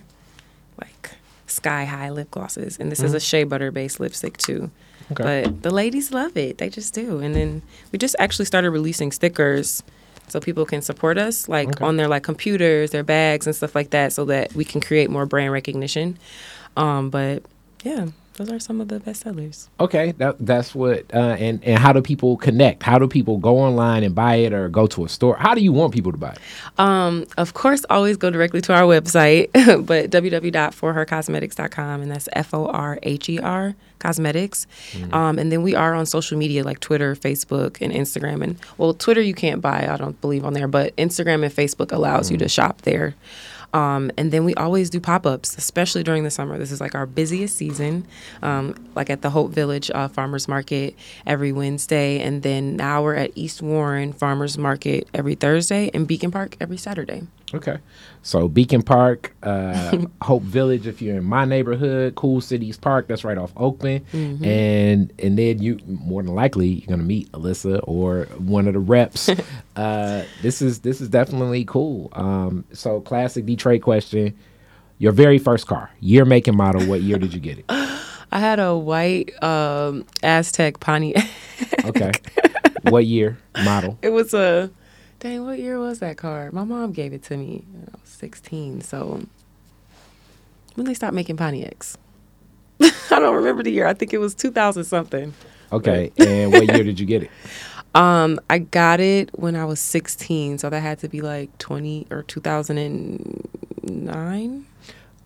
like 0.80 1.12
sky 1.48 1.84
high 1.84 2.10
lip 2.10 2.32
glosses, 2.32 2.78
and 2.80 2.90
this 2.92 3.00
mm-hmm. 3.00 3.08
is 3.08 3.14
a 3.14 3.20
shea 3.20 3.44
butter 3.44 3.72
based 3.72 4.00
lipstick 4.00 4.38
too. 4.38 4.72
Okay. 5.12 5.44
But 5.44 5.64
the 5.64 5.72
ladies 5.72 6.12
love 6.12 6.38
it; 6.38 6.58
they 6.58 6.70
just 6.70 6.94
do. 6.94 7.20
And 7.20 7.36
then 7.36 7.62
we 7.92 8.00
just 8.00 8.16
actually 8.20 8.46
started 8.46 8.72
releasing 8.72 9.12
stickers 9.12 9.84
so 10.30 10.40
people 10.40 10.66
can 10.66 10.82
support 10.82 11.18
us 11.18 11.48
like 11.50 11.68
okay. 11.70 11.86
on 11.86 11.98
their 11.98 12.08
like 12.08 12.24
computers, 12.24 12.92
their 12.92 13.04
bags 13.04 13.48
and 13.48 13.56
stuff 13.56 13.76
like 13.76 13.90
that 13.90 14.14
so 14.14 14.26
that 14.26 14.54
we 14.54 14.64
can 14.64 14.80
create 14.80 15.10
more 15.10 15.26
brand 15.26 15.52
recognition. 15.52 16.18
Um, 16.78 17.10
but 17.10 17.44
yeah 17.84 18.08
those 18.38 18.52
are 18.52 18.60
some 18.60 18.80
of 18.80 18.88
the 18.88 19.00
best 19.00 19.22
sellers. 19.24 19.70
Okay, 19.80 20.14
that, 20.14 20.38
that's 20.40 20.74
what. 20.74 21.06
Uh, 21.14 21.36
and 21.40 21.64
and 21.64 21.80
how 21.80 21.92
do 21.92 22.02
people 22.02 22.38
connect? 22.38 22.84
How 22.84 23.00
do 23.00 23.08
people 23.08 23.38
go 23.38 23.58
online 23.58 24.04
and 24.04 24.16
buy 24.16 24.36
it, 24.36 24.54
or 24.54 24.70
go 24.70 24.88
to 24.88 25.06
a 25.06 25.10
store? 25.10 25.36
How 25.36 25.54
do 25.54 25.62
you 25.62 25.74
want 25.74 25.94
people 25.94 26.12
to 26.12 26.18
buy 26.18 26.32
it? 26.32 26.40
Um, 26.78 27.26
of 27.38 27.54
course, 27.54 27.86
always 27.90 28.16
go 28.18 28.30
directly 28.30 28.62
to 28.62 28.74
our 28.74 28.84
website, 28.84 29.52
but 29.86 30.10
www.forhercosmetics.com, 30.12 32.02
and 32.02 32.12
that's 32.12 32.30
F 32.34 32.54
O 32.54 32.68
R 32.68 33.00
H 33.04 33.30
E 33.30 33.40
R 33.40 33.76
cosmetics. 34.00 34.68
Mm-hmm. 34.92 35.14
Um, 35.14 35.40
and 35.40 35.52
then 35.52 35.64
we 35.64 35.76
are 35.76 35.94
on 35.94 36.06
social 36.06 36.38
media 36.38 36.64
like 36.64 36.80
Twitter, 36.80 37.16
Facebook, 37.16 37.82
and 37.82 37.92
Instagram. 37.92 38.44
And 38.44 38.58
well, 38.78 38.94
Twitter 38.94 39.22
you 39.22 39.34
can't 39.34 39.62
buy, 39.62 39.88
I 39.90 39.98
don't 39.98 40.20
believe 40.22 40.46
on 40.46 40.54
there, 40.54 40.68
but 40.68 40.96
Instagram 40.98 41.44
and 41.44 41.54
Facebook 41.54 41.92
allows 41.92 42.28
mm-hmm. 42.28 42.36
you 42.36 42.40
to 42.40 42.50
shop 42.50 42.84
there. 42.84 43.16
Um, 43.74 44.11
and 44.18 44.32
then 44.32 44.45
we 44.45 44.53
always 44.55 44.89
do 44.89 44.99
pop 44.99 45.26
ups, 45.26 45.57
especially 45.57 46.03
during 46.03 46.24
the 46.24 46.32
summer. 46.32 46.57
This 46.57 46.72
is 46.72 46.82
like 46.82 46.95
our 46.95 47.05
busiest 47.05 47.55
season, 47.55 48.07
um, 48.41 48.76
like 48.95 49.09
at 49.09 49.22
the 49.22 49.30
Hope 49.30 49.51
Village 49.51 49.91
uh, 49.93 50.07
Farmers 50.07 50.47
Market 50.47 50.95
every 51.26 51.51
Wednesday. 51.51 52.20
And 52.20 52.43
then 52.43 52.76
now 52.76 53.03
we're 53.03 53.15
at 53.15 53.32
East 53.36 53.61
Warren 53.61 54.13
Farmers 54.13 54.57
Market 54.57 55.07
every 55.13 55.36
Thursday 55.36 55.91
and 55.93 56.07
Beacon 56.07 56.32
Park 56.32 56.55
every 56.59 56.78
Saturday. 56.78 57.24
Okay. 57.54 57.78
So 58.24 58.50
Beacon 58.50 58.82
Park, 58.82 59.34
uh, 59.41 59.98
Hope 60.22 60.43
Village, 60.43 60.86
if 60.86 61.02
you're 61.02 61.18
in 61.18 61.24
my 61.24 61.45
neighborhood, 61.45 62.16
Cool 62.16 62.41
Cities 62.41 62.78
Park, 62.78 63.08
that's 63.08 63.24
right 63.24 63.38
off 63.38 63.54
Oakland, 63.56 64.06
mm-hmm. 64.12 64.43
and 64.43 65.14
and 65.20 65.38
then 65.38 65.62
you 65.62 65.80
more 65.88 66.22
than 66.22 66.36
likely 66.36 66.68
you're 66.68 66.88
gonna 66.88 67.04
meet 67.04 67.32
Alyssa 67.32 67.80
or 67.84 68.26
one 68.38 68.68
of 68.68 68.74
the 68.74 68.80
reps. 68.80 69.30
uh, 69.78 70.26
this 70.41 70.62
is 70.62 70.80
this 70.80 71.00
is 71.00 71.08
definitely 71.08 71.64
cool. 71.64 72.10
Um, 72.14 72.66
so 72.74 73.00
classic 73.00 73.45
Detroit 73.45 73.82
question: 73.82 74.38
Your 74.98 75.14
very 75.14 75.38
first 75.38 75.68
car, 75.68 75.89
year, 76.02 76.26
make, 76.26 76.48
and 76.48 76.58
model. 76.58 76.86
What 76.86 77.02
year 77.02 77.18
did 77.18 77.34
you 77.34 77.39
get 77.39 77.60
it? 77.60 77.66
I 78.30 78.39
had 78.39 78.60
a 78.60 78.76
white 78.76 79.32
um, 79.41 80.04
Aztek 80.22 80.82
Pontiac. 80.82 81.26
okay. 81.86 82.12
What 82.84 83.06
year 83.06 83.38
model? 83.64 83.98
It 84.02 84.10
was 84.10 84.34
a 84.34 84.70
Dang, 85.20 85.45
what 85.45 85.59
year 85.59 85.80
was 85.80 85.99
that 85.99 86.18
car? 86.18 86.49
My 86.51 86.63
mom 86.63 86.91
gave 86.91 87.13
it 87.13 87.22
to 87.24 87.38
me 87.38 87.63
when 87.72 87.88
I 87.93 87.97
was 87.99 88.09
16. 88.09 88.82
So 88.82 89.24
when 90.76 90.86
they 90.86 90.93
stopped 90.93 91.15
making 91.15 91.38
Pontiacs? 91.38 91.95
I 92.82 92.91
don't 93.20 93.34
remember 93.36 93.63
the 93.63 93.72
year. 93.72 93.88
I 93.88 93.93
think 93.95 94.13
it 94.13 94.20
was 94.20 94.36
2000 94.36 94.84
something. 94.84 95.34
Okay. 95.72 96.11
and 96.18 96.51
what 96.51 96.68
year 96.68 96.84
did 96.84 96.99
you 96.99 97.05
get 97.05 97.24
it? 97.24 97.32
Um, 97.95 98.39
I 98.47 98.59
got 98.59 98.99
it 98.99 99.32
when 99.39 99.55
I 99.55 99.65
was 99.65 99.80
16, 99.80 100.59
so 100.59 100.70
that 100.70 100.82
had 100.82 100.99
to 100.99 101.09
be 101.09 101.22
like 101.22 101.57
20 101.57 102.05
or 102.11 102.22
2009. 102.22 104.65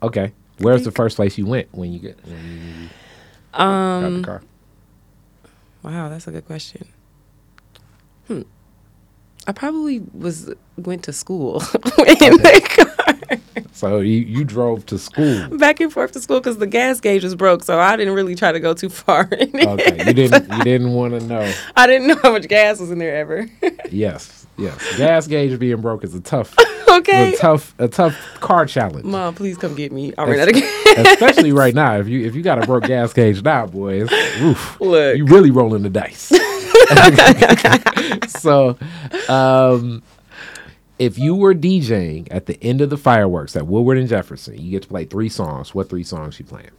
Okay. 0.02 0.32
Where's 0.58 0.84
the 0.84 0.90
first 0.90 1.16
place 1.16 1.36
you 1.36 1.44
went 1.44 1.68
when 1.72 1.92
you 1.92 1.98
get 1.98 2.18
when 2.24 2.38
you 2.38 2.88
Um, 3.62 4.02
got 4.02 4.10
the 4.10 4.22
car? 4.24 4.40
Wow, 5.82 6.08
that's 6.08 6.26
a 6.26 6.30
good 6.30 6.46
question. 6.46 6.88
Hmm. 8.28 8.42
I 9.46 9.52
probably 9.52 10.00
was 10.14 10.52
went 10.76 11.02
to 11.04 11.12
school 11.12 11.56
in 11.84 12.36
the 12.38 12.86
car, 13.28 13.38
So 13.72 13.98
you, 14.00 14.18
you 14.20 14.44
drove 14.44 14.86
to 14.86 14.98
school. 14.98 15.48
back 15.58 15.80
and 15.80 15.92
forth 15.92 16.12
to 16.12 16.20
school 16.20 16.38
because 16.40 16.58
the 16.58 16.66
gas 16.66 17.00
gauge 17.00 17.24
was 17.24 17.34
broke, 17.34 17.64
so 17.64 17.78
I 17.78 17.96
didn't 17.96 18.14
really 18.14 18.34
try 18.34 18.52
to 18.52 18.60
go 18.60 18.72
too 18.74 18.88
far. 18.88 19.24
In 19.32 19.58
it. 19.58 19.66
Okay. 19.68 20.06
You 20.06 20.12
didn't 20.12 20.52
you 20.58 20.64
didn't 20.64 20.92
want 20.92 21.18
to 21.18 21.26
know. 21.26 21.52
I 21.76 21.86
didn't 21.86 22.06
know 22.08 22.16
how 22.22 22.32
much 22.32 22.46
gas 22.48 22.78
was 22.80 22.90
in 22.90 22.98
there 22.98 23.16
ever. 23.16 23.48
Yes. 23.90 24.46
Yes. 24.56 24.96
Gas 24.96 25.26
gauge 25.26 25.58
being 25.58 25.80
broke 25.82 26.02
is 26.04 26.14
a 26.14 26.20
tough 26.20 26.54
okay, 26.88 27.34
a 27.34 27.36
tough 27.36 27.74
a 27.78 27.88
tough 27.88 28.16
car 28.40 28.64
challenge. 28.64 29.04
mom, 29.04 29.34
please 29.34 29.58
come 29.58 29.74
get 29.74 29.92
me. 29.92 30.14
I'll 30.16 30.26
run 30.26 30.36
that 30.38 30.48
again. 30.48 31.06
Especially 31.06 31.52
right 31.52 31.74
now. 31.74 31.98
If 31.98 32.08
you 32.08 32.24
if 32.24 32.34
you 32.34 32.40
got 32.42 32.62
a 32.62 32.66
broke 32.66 32.84
gas 32.84 33.12
gauge 33.12 33.42
now, 33.42 33.66
boys, 33.66 34.10
oof, 34.40 34.80
Look. 34.80 35.16
you 35.18 35.26
really 35.26 35.50
rolling 35.50 35.82
the 35.82 35.90
dice. 35.90 36.32
so, 38.28 38.78
um, 39.28 40.02
if 40.98 41.18
you 41.18 41.34
were 41.34 41.54
DJing 41.54 42.28
at 42.30 42.46
the 42.46 42.62
end 42.62 42.80
of 42.80 42.90
the 42.90 42.96
fireworks 42.96 43.56
at 43.56 43.66
Woodward 43.66 43.98
and 43.98 44.08
Jefferson, 44.08 44.58
you 44.58 44.70
get 44.70 44.82
to 44.82 44.88
play 44.88 45.04
three 45.04 45.28
songs. 45.28 45.74
What 45.74 45.88
three 45.88 46.04
songs 46.04 46.38
you 46.38 46.44
playing? 46.44 46.70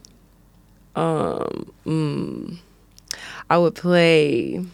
Um, 0.96 2.60
I 3.50 3.58
would 3.58 3.74
play 3.74 4.64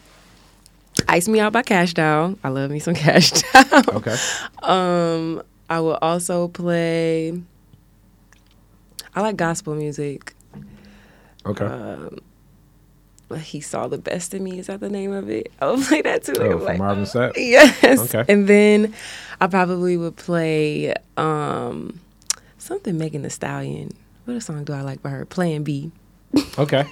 "Ice 1.07 1.27
Me 1.27 1.39
Out" 1.39 1.53
by 1.53 1.63
Kash 1.63 1.93
Doll. 1.93 2.37
I 2.43 2.49
love 2.49 2.71
me 2.71 2.79
some 2.79 2.93
Kash 2.95 3.31
Doll. 3.31 3.83
Okay. 3.95 4.15
Um, 4.63 5.43
I 5.69 5.79
will 5.79 5.97
also 6.01 6.47
play. 6.47 7.41
I 9.15 9.21
like 9.21 9.35
gospel 9.35 9.75
music. 9.75 10.33
Okay. 11.45 11.65
He 13.39 13.61
saw 13.61 13.87
the 13.87 13.97
best 13.97 14.33
in 14.33 14.43
me. 14.43 14.59
Is 14.59 14.67
that 14.67 14.79
the 14.79 14.89
name 14.89 15.11
of 15.11 15.29
it? 15.29 15.51
I 15.61 15.69
would 15.71 15.83
play 15.85 16.01
that 16.01 16.23
too. 16.23 16.33
oh, 16.39 16.57
Like, 16.57 16.77
from 16.77 16.85
Marvin 16.85 17.03
Sapp. 17.05 17.33
yes. 17.35 18.13
Okay. 18.13 18.25
And 18.31 18.47
then 18.47 18.93
I 19.39 19.47
probably 19.47 19.97
would 19.97 20.15
play 20.17 20.93
um 21.17 21.99
something 22.57 22.97
Megan 22.97 23.21
Thee 23.23 23.29
Stallion. 23.29 23.91
What 24.25 24.37
a 24.37 24.41
song 24.41 24.63
do 24.63 24.73
I 24.73 24.81
like 24.81 25.01
by 25.01 25.09
her? 25.09 25.25
Plan 25.25 25.63
B. 25.63 25.91
Okay. 26.57 26.85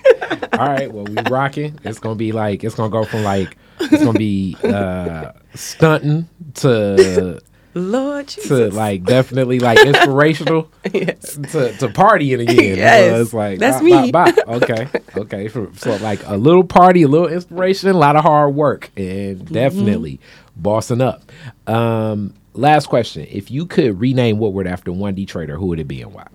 All 0.53 0.67
right. 0.67 0.91
Well, 0.91 1.05
we 1.05 1.15
rocking. 1.29 1.79
It's 1.83 1.99
gonna 1.99 2.15
be 2.15 2.31
like 2.31 2.63
it's 2.63 2.75
gonna 2.75 2.89
go 2.89 3.05
from 3.05 3.23
like 3.23 3.55
it's 3.79 4.03
gonna 4.03 4.17
be 4.19 4.57
uh 4.63 5.31
stunting 5.55 6.27
to 6.55 7.39
Lord 7.75 8.27
Jesus. 8.27 8.47
to 8.49 8.71
like 8.71 9.03
definitely 9.03 9.59
like 9.59 9.79
inspirational 9.85 10.69
yes. 10.93 11.33
to, 11.35 11.71
to 11.77 11.87
partying 11.89 12.41
again. 12.41 12.77
Yes, 12.77 13.11
So 13.15 13.21
it's 13.21 13.33
like 13.33 13.59
that's 13.59 13.77
bop, 13.77 13.83
me. 13.83 14.11
bop, 14.11 14.35
bop. 14.35 14.47
Okay, 14.63 14.87
okay. 15.17 15.47
So, 15.47 15.95
like 15.97 16.21
a 16.25 16.35
little 16.37 16.63
party, 16.63 17.03
a 17.03 17.07
little 17.07 17.27
inspiration, 17.27 17.89
a 17.89 17.93
lot 17.93 18.15
of 18.15 18.23
hard 18.23 18.55
work, 18.55 18.89
and 18.97 19.39
Mm-hmm. 19.39 19.53
definitely 19.53 20.19
bossing 20.55 21.01
up. 21.01 21.31
Um, 21.67 22.33
last 22.53 22.87
question: 22.87 23.27
If 23.29 23.51
you 23.51 23.65
could 23.65 23.99
rename 23.99 24.39
Woodward 24.39 24.65
after 24.67 24.91
one 24.91 25.15
Detroiter, 25.15 25.57
who 25.57 25.67
would 25.67 25.79
it 25.79 25.87
be 25.87 26.01
and 26.01 26.13
why? 26.13 26.27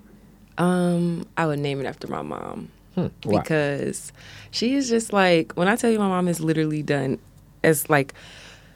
Um, 0.56 1.26
I 1.36 1.46
would 1.46 1.58
name 1.58 1.80
it 1.80 1.86
after 1.86 2.06
my 2.06 2.22
mom. 2.22 2.70
Hmm, 2.94 3.08
because 3.28 4.12
she 4.52 4.74
is 4.76 4.88
just 4.88 5.12
like 5.12 5.52
when 5.54 5.66
I 5.66 5.74
tell 5.74 5.90
you 5.90 5.98
my 5.98 6.06
mom 6.08 6.28
is 6.28 6.40
literally 6.40 6.80
done 6.82 7.18
as 7.64 7.90
like 7.90 8.14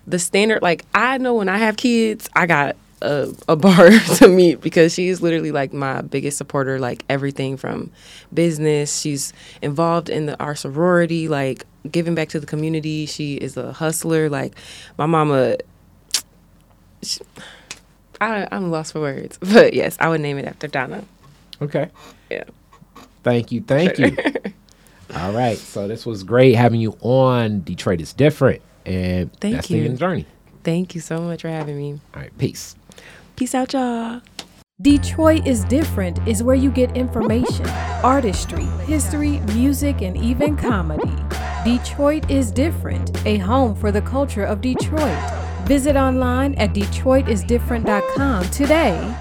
the 0.08 0.18
standard 0.18 0.62
like 0.62 0.84
I 0.94 1.18
know 1.18 1.34
when 1.34 1.48
I 1.48 1.58
have 1.58 1.76
kids 1.76 2.28
I 2.34 2.46
got 2.46 2.76
a, 3.02 3.32
a 3.48 3.56
bar 3.56 3.90
to 4.16 4.28
meet 4.28 4.60
because 4.60 4.92
she 4.94 5.08
is 5.08 5.22
literally 5.22 5.52
like 5.52 5.72
my 5.72 6.00
biggest 6.02 6.38
supporter 6.38 6.78
like 6.80 7.04
everything 7.08 7.56
from 7.56 7.90
business 8.34 8.98
she's 9.00 9.32
involved 9.62 10.08
in 10.08 10.26
the 10.26 10.40
our 10.42 10.56
sorority 10.56 11.28
like 11.28 11.64
giving 11.90 12.14
back 12.14 12.28
to 12.30 12.40
the 12.40 12.46
community 12.46 13.06
she 13.06 13.34
is 13.34 13.56
a 13.56 13.72
hustler 13.72 14.28
like 14.28 14.54
my 14.98 15.06
mama 15.06 15.56
she, 17.02 17.20
I, 18.20 18.48
I'm 18.50 18.70
lost 18.70 18.92
for 18.92 19.00
words 19.00 19.38
but 19.40 19.74
yes 19.74 19.96
I 20.00 20.08
would 20.08 20.20
name 20.20 20.38
it 20.38 20.46
after 20.46 20.66
Donna 20.66 21.04
Okay. 21.62 21.90
yeah 22.30 22.44
Thank 23.22 23.52
you. 23.52 23.60
Thank 23.60 23.98
you. 23.98 24.16
All 25.16 25.32
right. 25.32 25.58
So 25.58 25.88
this 25.88 26.06
was 26.06 26.22
great 26.22 26.54
having 26.54 26.80
you 26.80 26.96
on. 27.00 27.62
Detroit 27.62 28.00
is 28.00 28.12
different, 28.12 28.62
and 28.88 29.32
Thank 29.40 29.54
that's 29.56 29.70
you. 29.70 29.88
the 29.88 29.96
journey. 29.96 30.26
thank 30.64 30.94
you 30.94 31.00
so 31.00 31.20
much 31.20 31.42
for 31.42 31.48
having 31.48 31.76
me 31.76 32.00
All 32.14 32.22
right. 32.22 32.36
Peace. 32.38 32.74
peace 33.36 33.54
out 33.54 33.72
y'all 33.72 34.20
Detroit 34.80 35.44
is 35.44 35.64
Different 35.64 36.20
is 36.28 36.44
where 36.44 36.54
you 36.54 36.70
get 36.70 36.96
information, 36.96 37.66
artistry, 38.04 38.62
history, 38.86 39.40
music, 39.52 40.02
and 40.02 40.16
even 40.16 40.56
comedy. 40.56 41.12
Detroit 41.64 42.30
is 42.30 42.52
Different, 42.52 43.26
a 43.26 43.38
home 43.38 43.74
for 43.74 43.90
the 43.90 44.00
culture 44.02 44.44
of 44.44 44.60
Detroit. 44.60 45.18
Visit 45.66 45.96
online 45.96 46.54
at 46.54 46.74
DetroitisDifferent.com 46.74 48.44
today 48.50 49.18